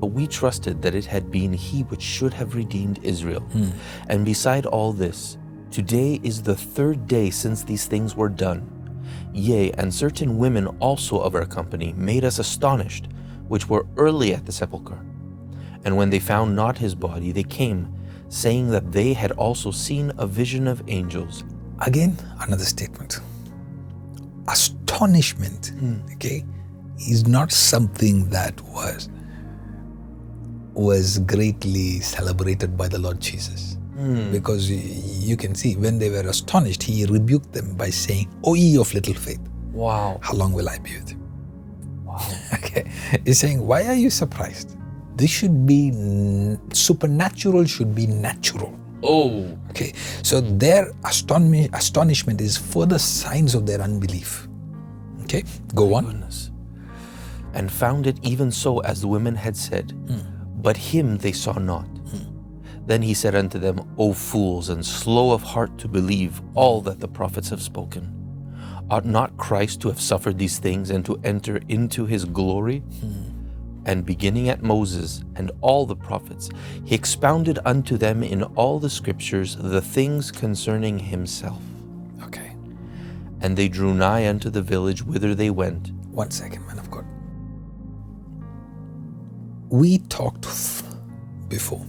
But 0.00 0.08
we 0.08 0.26
trusted 0.26 0.82
that 0.82 0.94
it 0.94 1.06
had 1.06 1.30
been 1.30 1.52
he 1.52 1.82
which 1.84 2.02
should 2.02 2.34
have 2.34 2.54
redeemed 2.54 3.00
Israel. 3.02 3.40
Hmm. 3.40 3.70
And 4.08 4.24
beside 4.24 4.66
all 4.66 4.92
this, 4.92 5.38
today 5.70 6.20
is 6.22 6.42
the 6.42 6.54
third 6.54 7.06
day 7.06 7.30
since 7.30 7.64
these 7.64 7.86
things 7.86 8.14
were 8.14 8.28
done. 8.28 8.72
Yea, 9.32 9.72
and 9.72 9.92
certain 9.92 10.38
women 10.38 10.66
also 10.80 11.20
of 11.20 11.34
our 11.34 11.46
company 11.46 11.92
made 11.96 12.24
us 12.24 12.38
astonished, 12.38 13.08
which 13.48 13.68
were 13.68 13.86
early 13.96 14.34
at 14.34 14.44
the 14.46 14.52
sepulchre. 14.52 15.00
And 15.84 15.96
when 15.96 16.10
they 16.10 16.18
found 16.18 16.56
not 16.56 16.78
his 16.78 16.94
body, 16.94 17.32
they 17.32 17.42
came, 17.42 17.94
saying 18.28 18.70
that 18.70 18.92
they 18.92 19.12
had 19.12 19.32
also 19.32 19.70
seen 19.70 20.12
a 20.18 20.26
vision 20.26 20.66
of 20.66 20.82
angels. 20.88 21.44
Again, 21.80 22.16
another 22.40 22.64
statement. 22.64 23.20
Astonishment, 24.48 25.72
hmm. 25.78 25.96
okay, 26.14 26.44
is 26.98 27.26
not 27.26 27.52
something 27.52 28.28
that 28.30 28.60
was 28.62 29.08
was 30.74 31.18
greatly 31.20 32.00
celebrated 32.00 32.76
by 32.76 32.86
the 32.88 32.98
Lord 32.98 33.20
Jesus. 33.20 33.78
Hmm. 33.94 34.30
Because 34.30 34.70
you 34.70 35.36
can 35.36 35.54
see 35.54 35.74
when 35.74 35.98
they 35.98 36.10
were 36.10 36.28
astonished, 36.28 36.82
he 36.82 37.06
rebuked 37.06 37.52
them 37.52 37.74
by 37.76 37.88
saying, 37.88 38.28
O 38.44 38.54
ye 38.54 38.76
of 38.78 38.92
little 38.92 39.14
faith, 39.14 39.40
Wow. 39.72 40.18
how 40.22 40.34
long 40.34 40.52
will 40.52 40.68
I 40.68 40.78
be 40.78 40.94
with 40.96 41.12
you? 41.12 41.18
Wow. 42.04 42.20
Okay. 42.54 42.90
He's 43.24 43.38
saying, 43.38 43.66
Why 43.66 43.86
are 43.86 43.94
you 43.94 44.10
surprised? 44.10 44.76
This 45.16 45.30
should 45.30 45.64
be 45.66 45.92
supernatural, 46.72 47.64
should 47.64 47.94
be 47.94 48.06
natural. 48.06 48.78
Oh. 49.06 49.56
Okay, 49.70 49.92
so 50.22 50.40
their 50.40 50.92
aston- 51.04 51.68
astonishment 51.72 52.40
is 52.40 52.56
further 52.56 52.98
signs 52.98 53.54
of 53.54 53.66
their 53.66 53.80
unbelief. 53.80 54.48
Okay, 55.22 55.44
go 55.74 55.94
on. 55.94 56.06
goodness. 56.06 56.50
And 57.54 57.70
found 57.70 58.06
it 58.06 58.18
even 58.22 58.50
so 58.50 58.80
as 58.80 59.00
the 59.00 59.08
women 59.08 59.34
had 59.34 59.56
said, 59.56 59.92
hmm. 59.92 60.20
but 60.60 60.76
him 60.76 61.18
they 61.18 61.32
saw 61.32 61.52
not. 61.58 61.86
Hmm. 61.86 62.86
Then 62.86 63.02
he 63.02 63.14
said 63.14 63.34
unto 63.34 63.58
them, 63.58 63.80
O 63.98 64.12
fools, 64.12 64.68
and 64.68 64.84
slow 64.84 65.32
of 65.32 65.42
heart 65.42 65.78
to 65.78 65.88
believe 65.88 66.40
all 66.54 66.80
that 66.82 67.00
the 67.00 67.08
prophets 67.08 67.48
have 67.50 67.62
spoken. 67.62 68.12
Ought 68.90 69.04
not 69.04 69.36
Christ 69.36 69.80
to 69.80 69.88
have 69.88 70.00
suffered 70.00 70.38
these 70.38 70.58
things 70.58 70.90
and 70.90 71.04
to 71.06 71.18
enter 71.24 71.60
into 71.68 72.06
his 72.06 72.24
glory? 72.24 72.78
Hmm. 73.00 73.25
And 73.86 74.04
beginning 74.04 74.48
at 74.48 74.62
Moses 74.62 75.22
and 75.36 75.52
all 75.60 75.86
the 75.86 75.94
prophets, 75.96 76.50
he 76.84 76.94
expounded 76.94 77.60
unto 77.64 77.96
them 77.96 78.22
in 78.24 78.42
all 78.42 78.80
the 78.80 78.90
scriptures 78.90 79.56
the 79.56 79.80
things 79.80 80.32
concerning 80.32 80.98
himself. 80.98 81.62
Okay, 82.24 82.56
And 83.40 83.56
they 83.56 83.68
drew 83.68 83.94
nigh 83.94 84.28
unto 84.28 84.50
the 84.50 84.60
village 84.62 85.04
whither 85.04 85.34
they 85.34 85.50
went. 85.50 85.92
one 86.10 86.30
second, 86.32 86.66
man 86.66 86.78
of 86.80 86.90
God. 86.90 87.04
We 89.68 89.98
talked 89.98 90.46
before. 91.48 91.86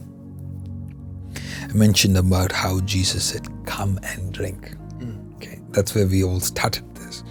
I 1.63 1.73
mentioned 1.73 2.17
about 2.17 2.51
how 2.51 2.79
Jesus 2.81 3.23
said, 3.23 3.47
Come 3.65 3.99
and 4.03 4.31
drink. 4.33 4.75
Mm. 4.99 5.35
Okay, 5.35 5.59
that's 5.71 5.95
where 5.95 6.07
we 6.07 6.23
all 6.23 6.39
started 6.39 6.83
this 6.95 7.23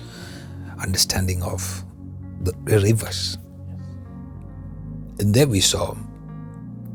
understanding 0.82 1.42
of 1.42 1.84
the 2.42 2.52
rivers. 2.64 3.38
And 5.18 5.32
there 5.32 5.46
we 5.46 5.60
saw, 5.60 5.96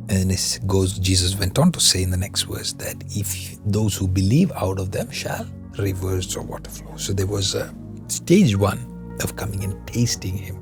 and 0.10 0.32
it 0.32 0.60
goes, 0.68 1.00
Jesus 1.00 1.38
went 1.38 1.58
on 1.58 1.72
to 1.72 1.80
say 1.80 2.04
in 2.04 2.12
the 2.12 2.18
next 2.18 2.44
verse 2.44 2.74
that 2.74 3.04
if 3.10 3.58
those 3.66 3.96
who 3.96 4.08
believe 4.08 4.52
out 4.52 4.80
of 4.80 4.92
them 4.92 5.10
shall 5.10 5.48
reverse 5.78 6.36
of 6.36 6.48
water 6.48 6.70
flow. 6.70 6.96
So 6.98 7.14
there 7.14 7.28
was 7.28 7.56
a 7.56 7.74
stage 8.08 8.56
one 8.56 9.16
of 9.22 9.36
coming 9.36 9.64
and 9.64 9.88
tasting 9.88 10.38
Him 10.38 10.60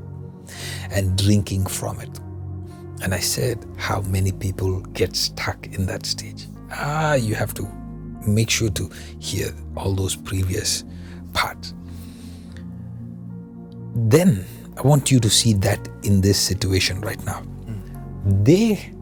and 0.91 1.17
drinking 1.17 1.65
from 1.65 1.99
it. 1.99 2.19
And 3.01 3.13
I 3.13 3.19
said, 3.19 3.65
how 3.77 4.01
many 4.01 4.31
people 4.31 4.81
get 4.81 5.15
stuck 5.15 5.67
in 5.67 5.85
that 5.87 6.05
stage? 6.05 6.47
Ah, 6.71 7.15
you 7.15 7.33
have 7.35 7.53
to 7.55 7.67
make 8.27 8.49
sure 8.49 8.69
to 8.69 8.89
hear 9.19 9.53
all 9.75 9.93
those 9.93 10.15
previous 10.15 10.83
parts. 11.33 11.73
Then 13.95 14.45
I 14.79 14.81
want 14.81 15.11
you 15.11 15.19
to 15.19 15.29
see 15.29 15.51
that 15.53 15.89
in 16.03 16.21
this 16.21 16.39
situation 16.39 17.01
right 17.01 17.21
now. 17.25 17.43
They 18.25 18.93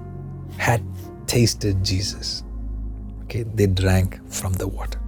had 0.57 0.82
tasted 1.28 1.86
Jesus. 1.86 2.43
Okay, 3.25 3.43
they 3.43 3.67
drank 3.67 4.19
from 4.32 4.53
the 4.53 4.67
water. 4.67 4.99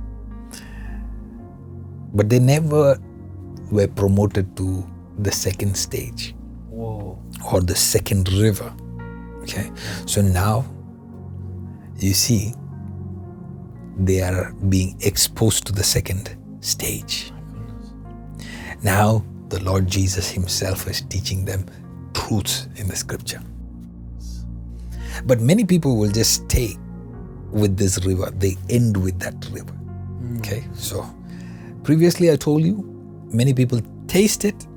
But 2.14 2.30
they 2.30 2.38
never 2.38 3.00
were 3.72 3.88
promoted 3.88 4.56
to 4.58 4.88
the 5.18 5.32
second 5.32 5.76
stage 5.76 6.36
Whoa. 6.70 7.20
or 7.52 7.62
the 7.62 7.76
second 7.76 8.32
river. 8.34 8.72
Okay, 9.42 9.72
so 10.06 10.22
now 10.22 10.66
you 11.98 12.14
see 12.14 12.54
they 13.98 14.22
are 14.22 14.54
being 14.70 14.96
exposed 15.02 15.66
to 15.66 15.74
the 15.74 15.84
second 15.84 16.38
stage. 16.62 17.32
Now 18.84 19.26
the 19.50 19.62
Lord 19.64 19.88
Jesus 19.88 20.30
Himself 20.30 20.88
is 20.88 21.02
teaching 21.02 21.46
them 21.46 21.66
truths 22.14 22.68
in 22.76 22.88
the 22.88 22.96
scripture. 22.96 23.42
But 25.26 25.42
many 25.42 25.66
people 25.66 25.98
will 25.98 26.12
just 26.12 26.46
stay 26.50 26.78
with 27.52 27.78
this 27.78 28.06
river, 28.06 28.32
they 28.32 28.56
end 28.70 28.96
with 28.98 29.20
that 29.20 29.34
river. 29.52 29.72
Hmm. 29.72 30.38
Okay, 30.38 30.64
so 30.74 31.06
previously 31.84 32.32
I 32.32 32.36
told 32.36 32.64
you 32.64 32.84
many 33.34 33.54
people 33.54 33.82
taste 34.08 34.46
it 34.46 34.68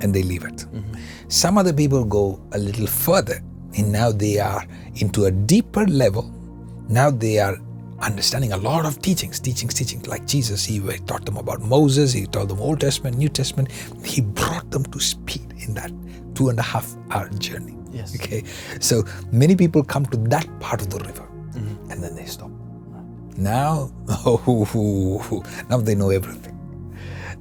and 0.00 0.14
they 0.14 0.22
leave 0.22 0.44
it. 0.44 0.56
Mm-hmm. 0.56 0.94
Some 1.28 1.58
other 1.58 1.72
people 1.72 2.04
go 2.04 2.42
a 2.52 2.58
little 2.58 2.86
further 2.86 3.42
and 3.76 3.90
now 3.90 4.12
they 4.12 4.38
are 4.38 4.66
into 4.96 5.24
a 5.24 5.30
deeper 5.30 5.86
level. 5.86 6.30
Now 6.88 7.10
they 7.10 7.38
are 7.38 7.56
understanding 8.00 8.52
a 8.52 8.56
lot 8.56 8.84
of 8.84 9.00
teachings, 9.00 9.40
teachings, 9.40 9.74
teachings. 9.74 10.06
Like 10.06 10.26
Jesus, 10.26 10.64
he 10.64 10.80
taught 11.06 11.24
them 11.26 11.36
about 11.36 11.60
Moses, 11.62 12.12
he 12.12 12.26
taught 12.26 12.48
them 12.48 12.60
Old 12.60 12.80
Testament, 12.80 13.18
New 13.18 13.28
Testament. 13.28 13.70
He 14.04 14.20
brought 14.20 14.70
them 14.70 14.84
to 14.84 15.00
speed 15.00 15.54
in 15.66 15.74
that 15.74 15.92
two 16.34 16.48
and 16.48 16.58
a 16.58 16.62
half 16.62 16.94
hour 17.10 17.28
journey. 17.30 17.76
Yes. 17.92 18.14
Okay. 18.16 18.42
So 18.80 19.04
many 19.30 19.56
people 19.56 19.84
come 19.84 20.06
to 20.06 20.16
that 20.16 20.48
part 20.60 20.82
of 20.82 20.90
the 20.90 20.98
river 20.98 21.22
mm-hmm. 21.52 21.90
and 21.90 22.02
then 22.02 22.16
they 22.16 22.26
stop. 22.26 22.50
Now, 23.36 23.90
now 25.68 25.78
they 25.78 25.94
know 25.94 26.10
everything. 26.10 26.54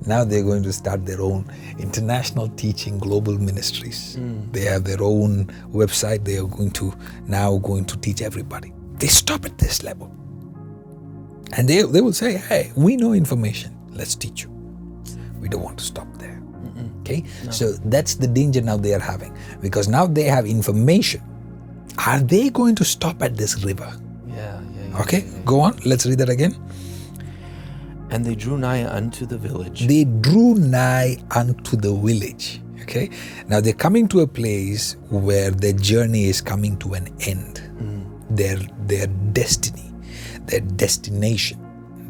Now 0.06 0.26
they're 0.26 0.44
going 0.44 0.64
to 0.64 0.74
start 0.74 1.06
their 1.06 1.22
own 1.22 1.46
international 1.80 2.50
teaching 2.50 2.98
global 2.98 3.38
ministries. 3.38 4.18
Mm. 4.20 4.52
They 4.52 4.62
have 4.66 4.84
their 4.84 5.02
own 5.02 5.46
website. 5.72 6.26
They 6.26 6.38
are 6.38 6.48
going 6.48 6.72
to 6.72 6.94
now 7.28 7.58
going 7.58 7.86
to 7.86 7.98
teach 7.98 8.22
everybody. 8.22 8.74
They 8.96 9.08
stop 9.08 9.46
at 9.46 9.58
this 9.58 9.82
level. 9.84 10.14
And 11.56 11.68
they, 11.68 11.84
they 11.84 12.02
will 12.02 12.14
say, 12.14 12.38
hey, 12.38 12.72
we 12.76 12.96
know 12.98 13.14
information. 13.14 13.78
Let's 13.92 14.16
teach 14.16 14.44
you. 14.44 14.50
We 15.40 15.50
don't 15.50 15.62
want 15.62 15.78
to 15.80 15.84
stop 15.84 16.08
there. 16.18 16.42
Okay? 17.02 17.24
So 17.52 17.74
that's 17.74 18.16
the 18.16 18.28
danger 18.28 18.62
now 18.62 18.78
they 18.78 18.94
are 18.94 19.00
having. 19.00 19.38
Because 19.62 19.88
now 19.88 20.08
they 20.08 20.24
have 20.24 20.46
information. 20.46 21.22
Are 22.08 22.20
they 22.20 22.50
going 22.50 22.76
to 22.76 22.86
stop 22.86 23.22
at 23.22 23.38
this 23.38 23.64
river? 23.64 23.92
Yeah, 24.28 24.62
yeah, 24.62 24.88
yeah. 24.90 25.02
Okay, 25.02 25.26
go 25.46 25.60
on. 25.60 25.78
Let's 25.86 26.06
read 26.06 26.18
that 26.20 26.30
again. 26.30 26.56
And 28.10 28.26
they 28.26 28.36
drew 28.36 28.58
nigh 28.58 28.86
unto 28.86 29.26
the 29.26 29.38
village. 29.38 29.88
They 29.88 30.06
drew 30.06 30.56
nigh 30.56 31.18
unto 31.32 31.78
the 31.78 31.94
village. 31.94 32.62
Okay, 32.82 33.10
now 33.48 33.62
they're 33.62 33.74
coming 33.74 34.08
to 34.10 34.22
a 34.22 34.28
place 34.28 34.98
where 35.10 35.52
their 35.52 35.74
journey 35.74 36.26
is 36.26 36.42
coming 36.42 36.78
to 36.80 36.94
an 36.94 37.08
end. 37.22 37.62
Mm. 37.78 38.36
Their 38.36 38.58
their 38.88 39.08
destiny, 39.32 39.93
their 40.48 40.62
destination. 40.62 41.60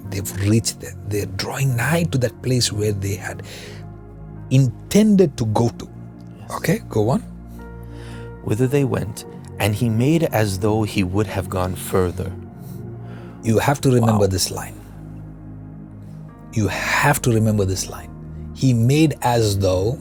They've 0.09 0.47
reached 0.47 0.81
there. 0.81 0.93
They're 1.07 1.25
drawing 1.25 1.75
nigh 1.75 2.03
to 2.05 2.17
that 2.19 2.41
place 2.41 2.71
where 2.71 2.91
they 2.91 3.15
had 3.15 3.43
intended 4.51 5.37
to 5.37 5.45
go 5.47 5.69
to. 5.69 5.89
Okay, 6.55 6.79
go 6.89 7.09
on. 7.09 7.21
whither 8.43 8.67
they 8.67 8.83
went, 8.83 9.25
and 9.59 9.73
he 9.75 9.89
made 9.89 10.23
as 10.23 10.59
though 10.59 10.83
he 10.83 11.03
would 11.03 11.27
have 11.27 11.49
gone 11.49 11.75
further. 11.75 12.31
You 13.43 13.59
have 13.59 13.81
to 13.81 13.91
remember 13.91 14.27
this 14.27 14.51
line. 14.51 14.79
You 16.53 16.67
have 16.67 17.21
to 17.23 17.31
remember 17.31 17.65
this 17.65 17.89
line. 17.89 18.09
He 18.55 18.73
made 18.73 19.15
as 19.21 19.57
though 19.59 19.97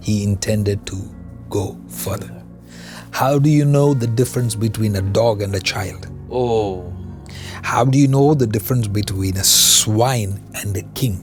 he 0.00 0.24
intended 0.24 0.86
to 0.86 0.96
go 1.50 1.78
further. 1.88 2.42
How 3.10 3.38
do 3.38 3.48
you 3.48 3.64
know 3.64 3.94
the 3.94 4.06
difference 4.06 4.54
between 4.54 4.96
a 4.96 5.02
dog 5.02 5.42
and 5.42 5.54
a 5.54 5.60
child? 5.60 6.08
Oh, 6.30 6.92
How 7.66 7.84
do 7.84 7.98
you 7.98 8.06
know 8.06 8.32
the 8.32 8.46
difference 8.46 8.86
between 8.86 9.36
a 9.36 9.42
swine 9.42 10.40
and 10.54 10.76
a 10.76 10.82
king? 10.94 11.20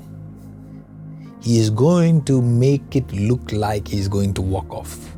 He 1.42 1.58
is 1.58 1.70
going 1.70 2.26
to 2.26 2.42
make 2.42 2.98
it 2.98 3.10
look 3.14 3.54
like 3.54 3.88
he's 3.88 4.10
going 4.10 4.34
to 4.34 4.42
walk 4.42 4.70
off. 4.74 5.16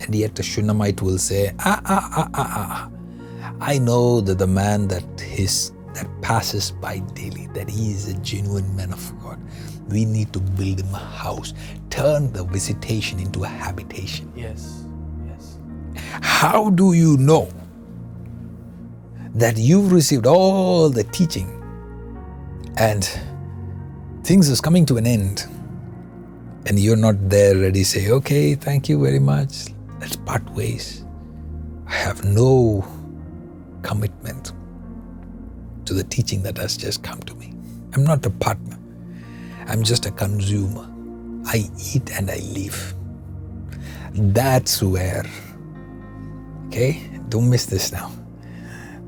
And 0.00 0.14
yet 0.14 0.36
the 0.36 0.42
Shunammite 0.42 1.02
will 1.02 1.18
say, 1.18 1.54
ah, 1.58 1.82
ah, 1.84 2.08
ah, 2.16 2.30
ah, 2.32 2.50
ah. 2.56 3.54
I 3.60 3.78
know 3.78 4.22
that 4.22 4.38
the 4.38 4.46
man 4.46 4.88
that 4.88 5.04
is 5.38 5.72
that 5.92 6.08
passes 6.22 6.70
by 6.70 7.00
daily, 7.12 7.46
that 7.48 7.68
he 7.68 7.90
is 7.90 8.08
a 8.08 8.14
genuine 8.20 8.74
man 8.74 8.90
of 8.90 9.22
God. 9.22 9.38
We 9.90 10.06
need 10.06 10.32
to 10.32 10.40
build 10.40 10.80
him 10.80 10.94
a 10.94 10.98
house, 10.98 11.52
turn 11.90 12.32
the 12.32 12.42
visitation 12.42 13.20
into 13.20 13.44
a 13.44 13.48
habitation. 13.48 14.32
yes, 14.34 14.86
yes. 15.26 15.58
How 16.22 16.70
do 16.70 16.94
you 16.94 17.18
know 17.18 17.50
that 19.34 19.56
you've 19.56 19.92
received 19.92 20.26
all 20.26 20.90
the 20.90 21.04
teaching. 21.04 21.54
And 22.76 23.08
things 24.24 24.48
is 24.48 24.60
coming 24.60 24.86
to 24.86 24.96
an 24.96 25.06
end. 25.06 25.46
And 26.66 26.78
you're 26.78 26.96
not 26.96 27.16
there 27.28 27.56
ready 27.56 27.82
say 27.82 28.10
okay 28.10 28.54
thank 28.54 28.88
you 28.88 29.02
very 29.02 29.18
much. 29.18 29.68
Let's 30.00 30.16
part 30.16 30.48
ways. 30.50 31.04
I 31.86 31.94
have 31.94 32.24
no 32.24 32.86
commitment 33.82 34.52
to 35.86 35.94
the 35.94 36.04
teaching 36.04 36.42
that 36.42 36.58
has 36.58 36.76
just 36.76 37.02
come 37.02 37.20
to 37.20 37.34
me. 37.34 37.54
I'm 37.94 38.04
not 38.04 38.26
a 38.26 38.30
partner. 38.30 38.78
I'm 39.66 39.82
just 39.82 40.06
a 40.06 40.10
consumer. 40.10 40.86
I 41.46 41.70
eat 41.94 42.10
and 42.12 42.30
i 42.30 42.36
live. 42.52 42.94
That's 44.12 44.82
where 44.82 45.24
Okay? 46.68 47.02
Don't 47.30 47.48
miss 47.48 47.66
this 47.66 47.92
now. 47.92 48.12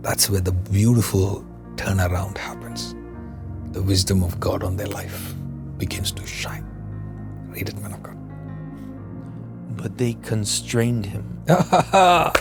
That's 0.03 0.31
where 0.31 0.41
the 0.41 0.53
beautiful 0.53 1.45
turnaround 1.77 2.39
happens. 2.39 2.95
The 3.73 3.83
wisdom 3.83 4.23
of 4.23 4.41
God 4.41 4.63
on 4.63 4.77
their 4.77 4.87
life 4.89 5.35
begins 5.79 6.11
to 6.13 6.27
shine. 6.27 6.65
Read 7.51 7.69
it, 7.69 7.79
man 7.81 7.93
of 7.93 8.03
God. 8.03 8.17
But 9.77 9.99
they 9.99 10.15
constrained 10.23 11.07
him. 11.07 11.25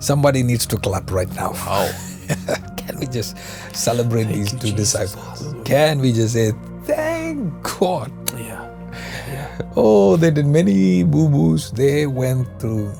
Somebody 0.00 0.42
needs 0.42 0.66
to 0.66 0.76
clap 0.76 1.10
right 1.10 1.32
now. 1.34 1.52
Wow. 1.52 1.90
Can 2.76 2.98
we 2.98 3.06
just 3.06 3.36
celebrate 3.74 4.24
Thank 4.24 4.36
these 4.36 4.50
two 4.52 4.58
Jesus. 4.72 4.92
disciples? 5.12 5.54
Can 5.64 6.00
we 6.00 6.12
just 6.12 6.34
say, 6.34 6.52
Thank 6.84 7.52
God? 7.78 8.10
Yeah. 8.38 8.68
Oh, 9.76 10.16
they 10.16 10.30
did 10.30 10.46
many 10.46 11.02
boo 11.02 11.28
boos. 11.30 11.70
They 11.70 12.06
went 12.06 12.46
through, 12.60 12.92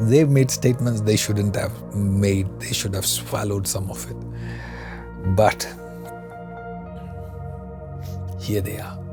they 0.00 0.24
made 0.24 0.50
statements 0.50 1.02
they 1.02 1.16
shouldn't 1.16 1.56
have 1.56 1.94
made. 1.94 2.48
They 2.60 2.72
should 2.72 2.94
have 2.94 3.06
swallowed 3.06 3.66
some 3.68 3.90
of 3.90 4.10
it. 4.10 4.16
But 5.36 5.68
here 8.40 8.60
they 8.60 8.78
are. 8.78 8.98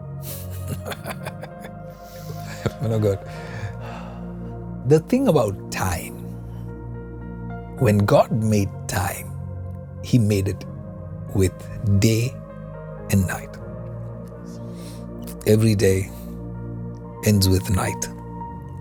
Oh 2.66 2.82
Man 2.82 2.92
of 2.94 3.02
God. 3.02 3.20
The 4.88 5.00
thing 5.00 5.28
about 5.28 5.72
time, 5.72 6.16
when 7.80 8.00
God 8.00 8.32
made 8.32 8.70
time, 8.88 9.32
He 10.04 10.20
made 10.20 10.48
it 10.48 10.66
with 11.36 11.54
day 12.00 12.34
and 13.12 13.28
night. 13.28 13.58
Every 15.48 15.76
day 15.76 16.12
ends 17.26 17.50
with 17.50 17.70
night, 17.70 18.08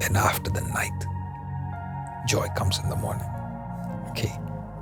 and 0.02 0.16
after 0.16 0.50
the 0.50 0.62
night, 0.62 1.05
joy 2.26 2.46
comes 2.56 2.78
in 2.78 2.88
the 2.90 2.96
morning. 2.96 3.26
Okay, 4.10 4.32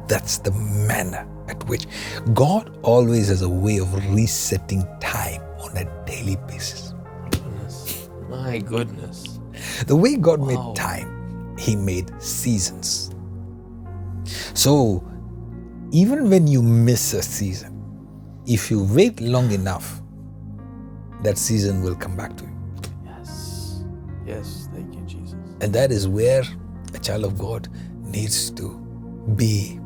that's 0.09 0.39
the 0.39 0.51
manner 0.53 1.27
at 1.49 1.63
which 1.69 1.87
God 2.33 2.77
always 2.83 3.29
has 3.29 3.43
a 3.43 3.49
way 3.49 3.79
of 3.79 3.93
resetting 4.15 4.87
time 5.01 5.43
on 5.61 5.77
a 5.77 5.85
daily 6.07 6.37
basis. 6.47 6.95
Goodness. 7.31 8.09
My 8.29 8.59
goodness. 8.59 9.39
The 9.87 9.97
way 9.97 10.17
God 10.17 10.41
Wow. 10.41 10.47
made 10.47 10.77
time, 10.77 11.11
He 11.59 11.77
made 11.77 12.11
seasons. 12.21 13.11
So, 14.55 15.05
even 15.93 16.29
when 16.31 16.47
you 16.47 16.63
miss 16.63 17.15
a 17.15 17.23
season, 17.23 17.81
if 18.47 18.71
you 18.71 18.83
wait 18.85 19.21
long 19.21 19.53
enough, 19.53 20.03
that 21.23 21.39
season 21.39 21.83
will 21.83 21.95
come 21.95 22.17
back 22.17 22.37
to 22.37 22.45
you. 22.45 22.51
Yes. 23.05 23.85
Yes. 24.27 24.69
Thank 24.75 24.95
you, 24.95 25.03
Jesus. 25.03 25.37
And 25.61 25.73
that 25.75 25.93
is 25.93 26.09
where 26.09 26.43
child 27.05 27.25
of 27.25 27.39
God 27.39 27.69
needs 28.01 28.51
to 28.53 28.71
be 29.37 29.79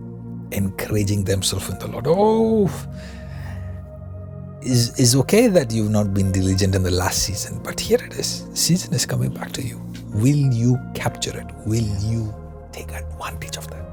encouraging 0.52 1.24
themselves 1.24 1.68
in 1.68 1.78
the 1.78 1.88
Lord. 1.88 2.06
Oh, 2.08 2.70
is 4.62 4.98
is 4.98 5.14
okay 5.16 5.46
that 5.48 5.72
you've 5.72 5.90
not 5.90 6.14
been 6.14 6.32
diligent 6.32 6.74
in 6.74 6.82
the 6.82 6.90
last 6.90 7.22
season, 7.24 7.60
but 7.62 7.78
here 7.80 7.98
it 8.02 8.14
is. 8.14 8.46
Season 8.54 8.94
is 8.94 9.06
coming 9.06 9.30
back 9.30 9.52
to 9.52 9.62
you. 9.62 9.80
Will 10.14 10.52
you 10.62 10.78
capture 10.94 11.36
it? 11.38 11.46
Will 11.66 11.88
you 12.10 12.34
take 12.72 12.90
advantage 12.92 13.56
of 13.56 13.68
that? 13.70 13.84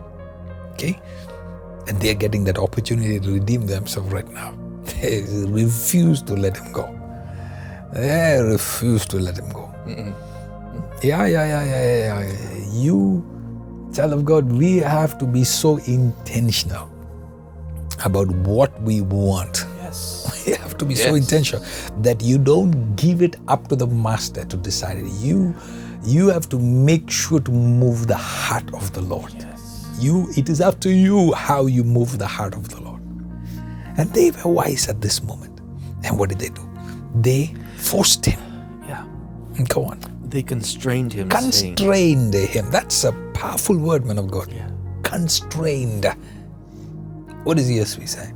Okay? 0.74 1.00
And 1.88 2.00
they're 2.02 2.16
getting 2.16 2.44
that 2.46 2.58
opportunity 2.58 3.20
to 3.20 3.34
redeem 3.34 3.68
themselves 3.68 4.12
right 4.12 4.30
now. 4.30 4.54
They 5.02 5.24
refuse 5.48 6.22
to 6.24 6.36
let 6.36 6.58
him 6.58 6.72
go. 6.72 6.86
They 7.94 8.42
refuse 8.42 9.06
to 9.08 9.20
let 9.20 9.38
him 9.38 9.50
go. 9.50 9.74
Yeah, 11.04 11.26
yeah, 11.28 11.46
yeah, 11.46 11.64
yeah, 11.64 11.84
yeah, 11.86 12.20
yeah. 12.20 12.55
You, 12.76 13.24
child 13.94 14.14
of 14.14 14.26
God, 14.26 14.52
we 14.52 14.78
have 14.78 15.18
to 15.20 15.26
be 15.26 15.44
so 15.44 15.78
intentional 15.78 16.92
about 18.04 18.28
what 18.28 18.80
we 18.82 19.02
want. 19.02 19.66
Yes. 19.78 20.24
We 20.46 20.54
have 20.54 20.78
to 20.78 20.86
be 20.86 20.94
so 20.94 21.16
intentional 21.16 21.66
that 22.02 22.22
you 22.22 22.38
don't 22.38 22.96
give 22.96 23.22
it 23.22 23.38
up 23.48 23.68
to 23.70 23.76
the 23.76 23.88
master 23.88 24.46
to 24.46 24.58
decide 24.58 24.98
it. 24.98 25.08
You, 25.14 25.56
you 26.04 26.28
have 26.28 26.50
to 26.50 26.60
make 26.60 27.10
sure 27.10 27.40
to 27.40 27.52
move 27.52 28.08
the 28.08 28.18
heart 28.18 28.72
of 28.74 28.94
the 28.94 29.02
Lord. 29.02 29.34
Yes. 29.34 29.88
You, 30.00 30.28
it 30.36 30.50
is 30.50 30.62
up 30.62 30.82
to 30.82 30.92
you 30.92 31.34
how 31.34 31.66
you 31.66 31.84
move 31.84 32.20
the 32.20 32.28
heart 32.28 32.54
of 32.54 32.70
the 32.70 32.82
Lord. 32.82 33.02
And 33.98 34.12
they 34.14 34.32
were 34.32 34.52
wise 34.52 34.88
at 34.88 35.02
this 35.02 35.24
moment. 35.24 35.62
And 36.04 36.20
what 36.20 36.30
did 36.30 36.40
they 36.40 36.50
do? 36.50 36.70
They 37.16 37.56
forced 37.78 38.26
him. 38.26 38.40
Yeah. 38.88 39.04
And 39.58 39.68
go 39.68 39.86
on. 39.86 40.15
They 40.30 40.44
constrained 40.44 41.14
him, 41.14 41.30
saying, 41.30 41.76
Constrained 41.76 42.34
him. 42.34 42.72
That's 42.72 43.04
a 43.04 43.12
powerful 43.34 43.78
word, 43.78 44.06
man 44.06 44.18
of 44.18 44.32
God. 44.32 44.52
Yeah. 44.52 44.70
Constrained. 45.04 46.06
What 47.44 47.58
does 47.58 47.70
ESV 47.70 48.10
say? 48.10 48.32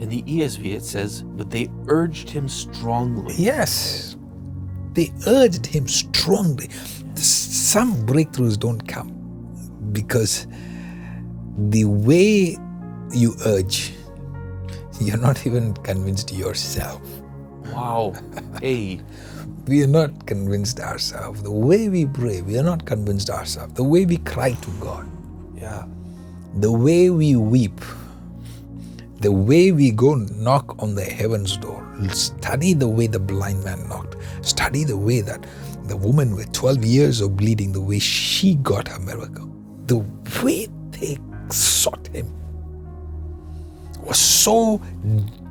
In 0.00 0.08
the 0.10 0.22
ESV, 0.22 0.74
it 0.74 0.84
says, 0.84 1.22
but 1.22 1.50
they 1.50 1.70
urged 1.88 2.28
him 2.28 2.48
strongly. 2.48 3.34
Yes. 3.36 4.16
They 4.92 5.12
urged 5.26 5.64
him 5.64 5.88
strongly. 5.88 6.68
Some 7.14 8.04
breakthroughs 8.04 8.58
don't 8.58 8.86
come 8.86 9.12
because 9.92 10.46
the 11.56 11.86
way 11.86 12.58
you 13.12 13.34
urge, 13.46 13.92
you're 15.00 15.16
not 15.16 15.46
even 15.46 15.72
convinced 15.74 16.32
yourself. 16.32 17.00
Wow. 17.76 18.14
Hey. 18.60 19.00
We 19.66 19.82
are 19.82 19.86
not 19.88 20.26
convinced 20.26 20.80
ourselves. 20.80 21.42
The 21.42 21.50
way 21.50 21.88
we 21.88 22.06
pray, 22.06 22.40
we 22.40 22.58
are 22.58 22.62
not 22.62 22.86
convinced 22.86 23.28
ourselves. 23.30 23.74
The 23.74 23.84
way 23.84 24.06
we 24.06 24.16
cry 24.18 24.52
to 24.52 24.70
God, 24.80 25.06
Yeah. 25.60 25.84
the 26.58 26.72
way 26.72 27.10
we 27.10 27.36
weep, 27.36 27.80
the 29.20 29.32
way 29.32 29.72
we 29.72 29.90
go 29.90 30.14
knock 30.14 30.80
on 30.82 30.94
the 30.94 31.04
heaven's 31.04 31.56
door, 31.56 31.84
study 32.12 32.72
the 32.74 32.88
way 32.88 33.08
the 33.08 33.18
blind 33.18 33.62
man 33.64 33.86
knocked, 33.88 34.16
study 34.42 34.84
the 34.84 34.96
way 34.96 35.20
that 35.20 35.44
the 35.84 35.96
woman 35.96 36.34
with 36.36 36.52
12 36.52 36.84
years 36.84 37.20
of 37.20 37.36
bleeding, 37.36 37.72
the 37.72 37.80
way 37.80 37.98
she 37.98 38.54
got 38.56 38.88
her 38.88 39.00
miracle, 39.00 39.50
the 39.86 39.98
way 40.42 40.68
they 40.92 41.18
sought 41.50 42.06
him 42.08 42.32
was 44.02 44.18
so 44.18 44.80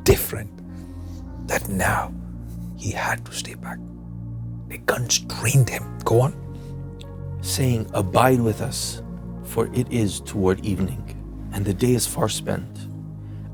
different 0.03 0.49
that 1.47 1.69
now 1.69 2.13
he 2.77 2.91
had 2.91 3.25
to 3.25 3.33
stay 3.33 3.55
back. 3.55 3.79
They 4.67 4.79
constrained 4.87 5.69
him. 5.69 5.99
Go 6.05 6.21
on. 6.21 6.35
saying, 7.41 7.89
Abide 7.93 8.41
with 8.41 8.61
us, 8.61 9.01
for 9.45 9.67
it 9.73 9.91
is 9.91 10.21
toward 10.21 10.65
evening, 10.65 11.03
and 11.53 11.65
the 11.65 11.73
day 11.73 11.93
is 11.93 12.07
far 12.07 12.29
spent. 12.29 12.87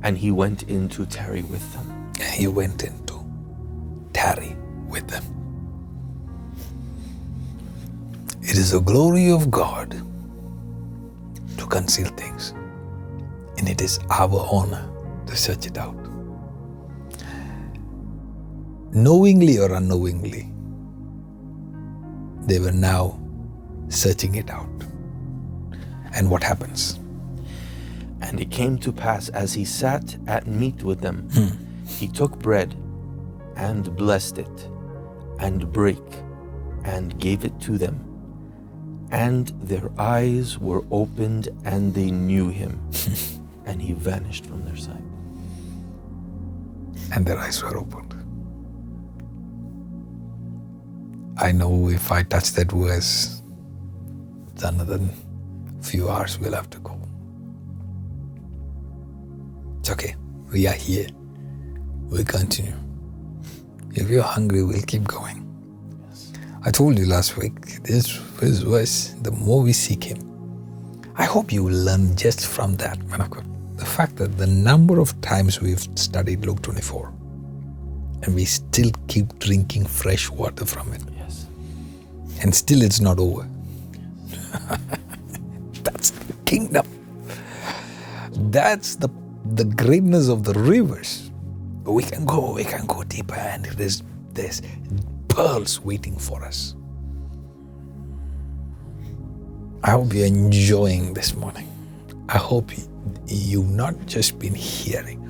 And 0.04 0.18
he 0.18 0.32
went 0.32 0.64
in 0.64 0.90
to 0.90 1.06
tarry 1.08 1.44
with 1.44 1.74
them. 1.74 2.12
He 2.34 2.48
went 2.48 2.84
in 2.84 3.06
to 3.08 3.26
tarry 4.14 4.56
with 4.90 5.08
them. 5.08 5.24
It 8.42 8.58
is 8.58 8.72
the 8.72 8.82
glory 8.82 9.32
of 9.32 9.52
God 9.52 9.92
to 11.58 11.68
conceal 11.68 12.10
things, 12.10 12.54
and 13.58 13.70
it 13.70 13.82
is 13.82 14.00
our 14.12 14.48
honor 14.52 14.90
to 15.28 15.38
search 15.38 15.68
it 15.68 15.78
out. 15.78 16.01
Knowingly 18.94 19.58
or 19.58 19.74
unknowingly, 19.74 20.52
they 22.48 22.60
were 22.60 22.74
now 22.74 23.20
searching 23.88 24.36
it 24.36 24.50
out. 24.50 24.68
And 26.14 26.30
what 26.30 26.44
happens? 26.44 27.00
And 28.22 28.40
it 28.40 28.52
came 28.52 28.78
to 28.80 28.92
pass 28.92 29.30
as 29.30 29.54
he 29.54 29.64
sat 29.64 30.18
at 30.28 30.46
meat 30.46 30.84
with 30.84 31.00
them, 31.00 31.30
hmm. 31.34 31.86
he 31.88 32.08
took 32.08 32.38
bread 32.40 32.76
and 33.56 33.96
blessed 33.96 34.38
it, 34.40 34.70
and 35.40 35.72
brake 35.72 35.98
and 36.84 37.18
gave 37.20 37.46
it 37.46 37.60
to 37.62 37.78
them. 37.78 38.08
And 39.12 39.48
their 39.62 39.90
eyes 39.98 40.58
were 40.58 40.84
opened, 40.92 41.50
and 41.66 41.94
they 41.94 42.12
knew 42.12 42.50
him, 42.50 42.80
and 43.66 43.82
he 43.82 43.94
vanished 43.94 44.46
from 44.46 44.66
their 44.66 44.78
sight. 44.78 45.04
and 47.14 47.26
their 47.26 47.38
eyes 47.38 47.62
were 47.62 47.78
opened. 47.78 48.11
I 51.38 51.52
know 51.52 51.90
if 51.90 52.12
I 52.12 52.24
touch 52.24 52.52
that 52.54 52.72
verse, 52.72 53.42
it's 54.54 54.64
another 54.64 55.00
few 55.82 56.10
hours 56.10 56.38
we'll 56.40 56.54
have 56.54 56.70
to 56.72 56.80
go. 56.80 57.00
It's 59.80 59.90
okay. 59.92 60.16
We 60.52 60.68
are 60.68 60.74
here. 60.74 61.08
We'll 62.10 62.26
continue. 62.26 62.76
If 63.94 64.10
you're 64.10 64.24
hungry, 64.24 64.64
we'll 64.64 64.82
keep 64.84 65.08
going. 65.08 65.48
I 66.64 66.72
told 66.72 67.00
you 67.00 67.06
last 67.06 67.38
week, 67.38 67.82
this, 67.84 68.20
this 68.40 68.60
verse, 68.60 69.16
the 69.22 69.32
more 69.32 69.62
we 69.62 69.74
seek 69.74 70.04
Him, 70.04 70.20
I 71.16 71.24
hope 71.24 71.52
you 71.52 71.68
learn 71.70 72.16
just 72.16 72.46
from 72.46 72.76
that, 72.76 73.02
man 73.08 73.22
of 73.22 73.32
God. 73.32 73.46
The 73.78 73.86
fact 73.86 74.18
that 74.18 74.38
the 74.38 74.48
number 74.48 75.00
of 75.00 75.20
times 75.22 75.60
we've 75.62 75.82
studied 75.96 76.46
Luke 76.46 76.62
24 76.62 77.12
and 78.24 78.36
we 78.36 78.46
still 78.46 78.92
keep 79.08 79.40
drinking 79.40 79.88
fresh 79.88 80.30
water 80.30 80.66
from 80.66 80.94
it, 80.94 81.02
Yes. 81.02 81.11
And 82.42 82.54
still 82.56 82.82
it's 82.84 83.02
not 83.02 83.20
over. 83.20 83.48
That's 85.84 86.12
the 86.12 86.34
kingdom. 86.46 86.88
That's 88.52 88.96
the 88.96 89.10
the 89.56 89.66
greatness 89.66 90.30
of 90.30 90.44
the 90.44 90.54
rivers. 90.54 91.32
We 91.86 92.04
can 92.04 92.26
go, 92.26 92.54
we 92.54 92.64
can 92.66 92.86
go 92.88 93.04
deeper, 93.04 93.36
and 93.36 93.66
there's 93.66 94.04
there's 94.34 94.62
pearls 95.30 95.82
waiting 95.82 96.18
for 96.18 96.44
us. 96.46 96.76
I 99.84 99.92
hope 99.92 100.14
you're 100.14 100.28
enjoying 100.28 101.14
this 101.16 101.36
morning. 101.36 101.70
I 102.30 102.38
hope 102.38 102.78
you- 102.78 102.90
you've 103.28 103.70
not 103.72 103.96
just 104.08 104.40
been 104.40 104.56
hearing, 104.56 105.22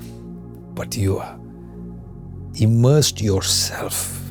but 0.74 0.96
you 0.96 1.18
are 1.18 1.38
immersed 2.56 3.20
yourself 3.22 4.21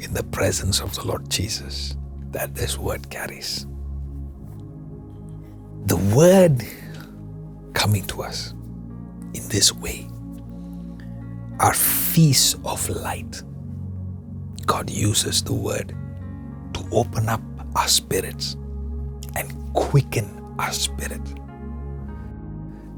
in 0.00 0.14
the 0.14 0.22
presence 0.24 0.80
of 0.80 0.94
the 0.94 1.06
Lord 1.06 1.28
Jesus 1.28 1.96
that 2.30 2.54
this 2.54 2.78
word 2.78 3.10
carries. 3.10 3.66
The 5.86 5.96
word 6.14 6.62
coming 7.74 8.06
to 8.06 8.22
us 8.22 8.52
in 9.34 9.46
this 9.48 9.72
way 9.72 10.08
are 11.58 11.74
feasts 11.74 12.56
of 12.64 12.88
light. 12.88 13.42
God 14.64 14.88
uses 14.88 15.42
the 15.42 15.52
word 15.52 15.94
to 16.74 16.88
open 16.92 17.28
up 17.28 17.42
our 17.76 17.88
spirits 17.88 18.56
and 19.36 19.52
quicken 19.74 20.54
our 20.58 20.72
spirit, 20.72 21.24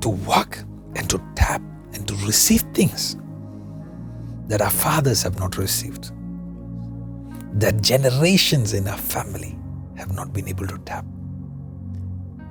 to 0.03 0.09
walk 0.09 0.59
and 0.95 1.11
to 1.11 1.21
tap 1.35 1.63
and 1.95 2.07
to 2.07 2.15
receive 2.27 2.63
things 2.75 3.17
that 4.47 4.61
our 4.61 4.71
fathers 4.71 5.23
have 5.23 5.39
not 5.39 5.57
received 5.59 6.13
that 7.55 7.83
generations 7.83 8.73
in 8.73 8.89
our 8.89 8.99
family 8.99 9.59
have 9.97 10.13
not 10.13 10.33
been 10.33 10.49
able 10.49 10.67
to 10.67 10.79
tap. 10.79 11.05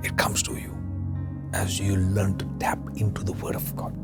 It 0.04 0.18
comes 0.18 0.44
to 0.44 0.54
you 0.54 0.76
as 1.54 1.80
you 1.80 1.98
learn 1.98 2.38
to 2.38 2.46
tap 2.60 2.80
into 2.96 3.24
the 3.24 3.34
Word 3.34 3.56
of 3.56 3.76
God. 3.76 3.96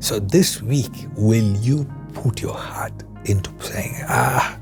So 0.00 0.18
this 0.18 0.62
week, 0.62 0.92
will 1.16 1.56
you 1.56 1.84
put 2.14 2.40
your 2.40 2.54
heart 2.54 3.04
into 3.24 3.50
saying, 3.60 3.94
Ah, 4.08 4.58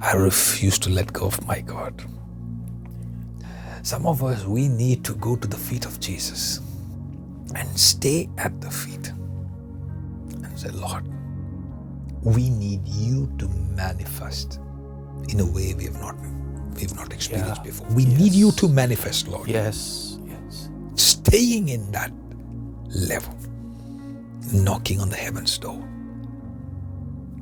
I 0.00 0.14
refuse 0.14 0.78
to 0.80 0.90
let 0.90 1.12
go 1.12 1.26
of 1.26 1.46
my 1.46 1.60
God? 1.60 2.04
Some 3.82 4.06
of 4.06 4.22
us, 4.22 4.44
we 4.44 4.68
need 4.68 5.04
to 5.04 5.14
go 5.14 5.36
to 5.36 5.48
the 5.48 5.56
feet 5.56 5.86
of 5.86 6.00
Jesus 6.00 6.60
and 7.54 7.68
stay 7.78 8.28
at 8.36 8.60
the 8.60 8.70
feet 8.70 9.08
and 9.08 10.58
say, 10.58 10.68
Lord, 10.70 11.04
we 12.22 12.50
need 12.50 12.86
you 12.86 13.32
to 13.38 13.48
manifest 13.48 14.60
in 15.28 15.40
a 15.40 15.46
way 15.46 15.74
we 15.74 15.84
have 15.84 16.00
not 16.00 16.16
we've 16.74 16.94
not 16.94 17.12
experienced 17.12 17.58
Yeah. 17.58 17.70
before. 17.70 17.86
We 17.88 18.04
need 18.06 18.32
you 18.32 18.52
to 18.52 18.68
manifest, 18.68 19.28
Lord. 19.28 19.48
Yes. 19.48 20.18
Yes. 20.26 20.68
Staying 20.94 21.68
in 21.68 21.90
that 21.92 22.10
level, 22.88 23.34
knocking 24.52 25.00
on 25.00 25.08
the 25.10 25.16
heaven's 25.16 25.58
door. 25.58 25.82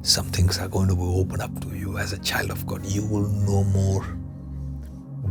Some 0.02 0.26
things 0.26 0.58
are 0.58 0.68
going 0.68 0.88
to 0.88 0.94
be 0.96 1.02
open 1.02 1.40
up 1.40 1.60
to 1.60 1.76
you 1.76 1.98
as 1.98 2.12
a 2.12 2.18
child 2.18 2.50
of 2.50 2.66
God. 2.66 2.84
You 2.86 3.04
will 3.06 3.28
no 3.28 3.64
more 3.64 4.04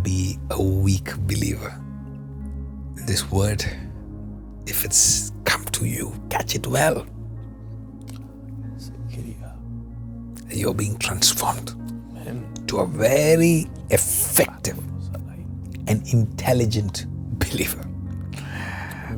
be 0.04 0.38
a 0.52 0.62
weak 0.62 1.16
believer. 1.28 1.74
This 3.08 3.30
word, 3.32 3.66
if 4.68 4.86
it's 4.86 5.32
come 5.46 5.66
to 5.66 5.86
you, 5.86 6.14
catch 6.30 6.56
it 6.56 6.68
well. 6.68 7.06
You're 10.58 10.74
being 10.74 10.98
transformed 10.98 11.72
Amen. 12.18 12.52
to 12.68 12.80
a 12.80 12.88
very 12.88 13.68
effective 13.90 14.78
and 15.88 16.06
intelligent 16.14 17.06
believer. 17.40 17.84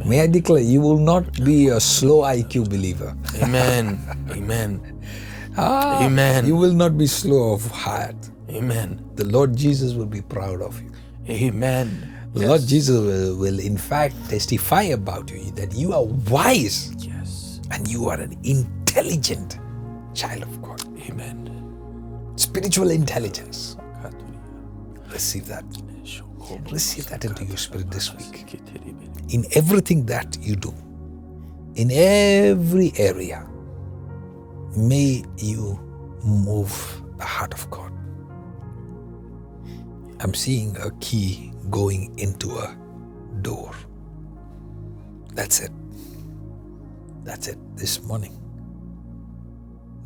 May 0.06 0.22
I 0.22 0.28
declare, 0.28 0.62
you 0.62 0.82
will 0.82 0.98
not 0.98 1.44
be 1.44 1.68
a 1.68 1.80
slow 1.80 2.22
IQ 2.24 2.70
believer. 2.70 3.16
Amen. 3.42 4.00
Amen. 4.32 4.96
Ah, 5.58 6.06
Amen. 6.06 6.46
You 6.46 6.56
will 6.56 6.72
not 6.74 6.98
be 6.98 7.06
slow 7.06 7.52
of 7.54 7.66
heart. 7.72 8.16
Amen. 8.50 9.04
The 9.16 9.26
Lord 9.26 9.58
Jesus 9.58 9.94
will 9.94 10.06
be 10.06 10.22
proud 10.22 10.62
of 10.62 10.80
you. 10.82 10.92
Amen. 11.28 12.16
The 12.34 12.48
Lord 12.48 12.62
Jesus 12.66 12.98
will, 12.98 13.36
will, 13.36 13.60
in 13.60 13.78
fact, 13.78 14.16
testify 14.30 14.84
about 14.84 15.30
you 15.32 15.52
that 15.54 15.74
you 15.74 15.92
are 15.92 16.04
wise 16.32 16.94
Yes. 17.00 17.60
and 17.72 17.88
you 17.90 18.08
are 18.08 18.20
an 18.22 18.38
intelligent 18.44 19.60
child 20.14 20.44
of 20.44 20.59
God. 20.59 20.59
Amen. 21.10 22.34
Spiritual 22.38 22.92
intelligence. 22.92 23.78
Receive 25.12 25.48
that. 25.48 25.64
Receive 25.66 26.72
Receive 26.72 27.08
that 27.10 27.26
into 27.26 27.46
your 27.46 27.58
spirit 27.58 27.92
this 27.92 28.14
week. 28.16 28.60
In 29.30 29.46
everything 29.54 30.06
that 30.08 30.38
you 30.42 30.56
do, 30.56 30.74
in 31.76 31.92
every 31.92 32.94
area, 32.98 33.48
may 34.78 35.24
you 35.38 35.80
move 36.24 37.04
the 37.18 37.26
heart 37.26 37.54
of 37.54 37.70
God. 37.72 37.92
I'm 40.22 40.34
seeing 40.34 40.78
a 40.78 40.92
key 41.00 41.54
going 41.70 42.18
into 42.20 42.52
a 42.58 42.78
door. 43.42 43.74
That's 45.34 45.62
it. 45.62 45.72
That's 47.24 47.48
it 47.48 47.60
this 47.76 48.04
morning. 48.04 48.39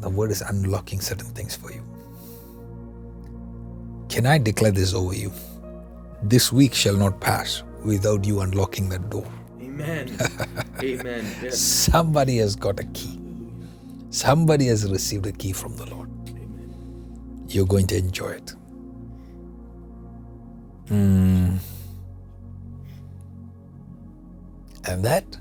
The 0.04 0.10
word 0.10 0.32
is 0.32 0.42
unlocking 0.42 1.00
certain 1.00 1.28
things 1.28 1.56
for 1.56 1.72
you. 1.72 1.82
Can 4.10 4.26
I 4.26 4.38
declare 4.38 4.72
this 4.72 4.94
over 4.94 5.16
you? 5.16 5.32
This 6.22 6.52
week 6.52 6.74
shall 6.74 6.98
not 6.98 7.22
pass 7.22 7.64
without 7.86 8.26
you 8.26 8.42
unlocking 8.42 8.90
that 8.90 9.10
door. 9.10 9.26
Amen. 9.62 10.18
Amen. 10.84 11.26
Yes. 11.42 11.58
Somebody 11.58 12.36
has 12.40 12.58
got 12.58 12.82
a 12.82 12.84
key. 12.88 13.18
Somebody 14.10 14.68
has 14.68 14.92
received 14.92 15.26
a 15.26 15.32
key 15.32 15.54
from 15.54 15.78
the 15.78 15.86
Lord. 15.86 16.10
You're 17.48 17.66
going 17.66 17.88
to 17.88 17.98
enjoy 17.98 18.32
it. 18.32 18.54
Mm. 20.88 21.60
And 24.84 25.06
that 25.06 25.38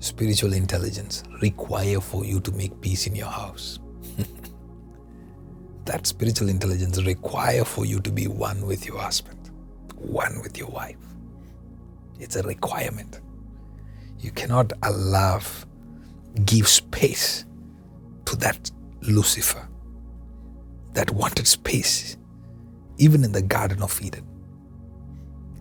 spiritual 0.00 0.54
intelligence 0.54 1.24
require 1.42 2.00
for 2.00 2.24
you 2.24 2.40
to 2.40 2.52
make 2.52 2.80
peace 2.80 3.06
in 3.06 3.14
your 3.14 3.28
house. 3.28 3.78
That 5.84 6.06
spiritual 6.06 6.48
intelligence 6.48 7.02
require 7.02 7.64
for 7.64 7.84
you 7.84 8.00
to 8.00 8.10
be 8.10 8.28
one 8.28 8.66
with 8.66 8.86
your 8.86 8.98
husband, 8.98 9.50
one 9.96 10.40
with 10.42 10.56
your 10.56 10.68
wife. 10.68 10.96
It's 12.20 12.36
a 12.36 12.42
requirement. 12.42 13.20
You 14.18 14.30
cannot 14.30 14.72
allow, 14.82 15.40
give 16.44 16.68
space 16.68 17.44
to 18.26 18.36
that 18.36 18.70
Lucifer 19.02 19.68
that 20.92 21.10
wanted 21.10 21.48
space, 21.48 22.16
even 22.98 23.24
in 23.24 23.32
the 23.32 23.42
Garden 23.42 23.82
of 23.82 24.00
Eden, 24.00 24.26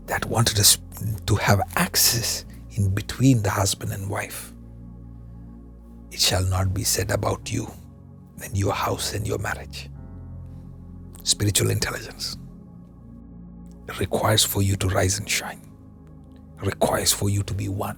that 0.06 0.26
wanted 0.26 0.60
us 0.60 0.78
to 1.26 1.36
have 1.36 1.62
access 1.76 2.46
in 2.72 2.94
between 2.94 3.42
the 3.42 3.50
husband 3.50 3.92
and 3.94 4.10
wife. 4.10 4.54
It 6.12 6.20
shall 6.20 6.44
not 6.46 6.74
be 6.74 6.84
said 6.84 7.12
about 7.12 7.52
you 7.52 7.72
and 8.44 8.56
your 8.58 8.74
house 8.74 9.14
and 9.14 9.26
your 9.26 9.38
marriage. 9.40 9.90
Spiritual 11.24 11.70
intelligence 11.70 12.38
requires 14.00 14.44
for 14.44 14.62
you 14.62 14.76
to 14.78 14.88
rise 14.88 15.20
and 15.20 15.30
shine, 15.30 15.62
requires 16.64 17.12
for 17.12 17.30
you 17.30 17.44
to 17.44 17.54
be 17.54 17.68
one, 17.68 17.98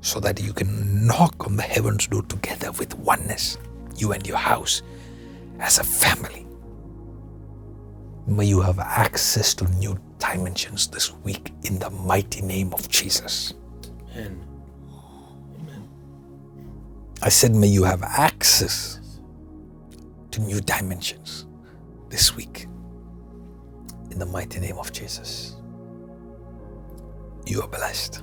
so 0.00 0.20
that 0.20 0.40
you 0.40 0.52
can 0.52 1.06
knock 1.06 1.46
on 1.46 1.56
the 1.56 1.62
heaven's 1.62 2.06
door 2.06 2.22
together 2.22 2.72
with 2.72 2.94
oneness, 2.96 3.58
you 3.96 4.12
and 4.12 4.26
your 4.26 4.36
house, 4.36 4.82
as 5.58 5.78
a 5.78 5.84
family. 5.84 6.46
May 8.26 8.46
you 8.46 8.60
have 8.60 8.78
access 8.78 9.54
to 9.54 9.64
new 9.74 9.98
dimensions 10.18 10.88
this 10.88 11.12
week 11.12 11.52
in 11.64 11.78
the 11.78 11.90
mighty 11.90 12.42
name 12.42 12.72
of 12.72 12.88
Jesus. 12.88 13.54
Amen. 14.12 14.42
I 17.22 17.28
said, 17.28 17.54
may 17.54 17.68
you 17.68 17.84
have 17.84 18.02
access 18.02 19.00
to 20.32 20.40
new 20.40 20.60
dimensions 20.60 21.45
this 22.08 22.34
week 22.36 22.66
in 24.10 24.18
the 24.18 24.26
mighty 24.26 24.60
name 24.60 24.78
of 24.78 24.92
Jesus. 24.92 25.56
You 27.46 27.62
are 27.62 27.68
blessed. 27.68 28.22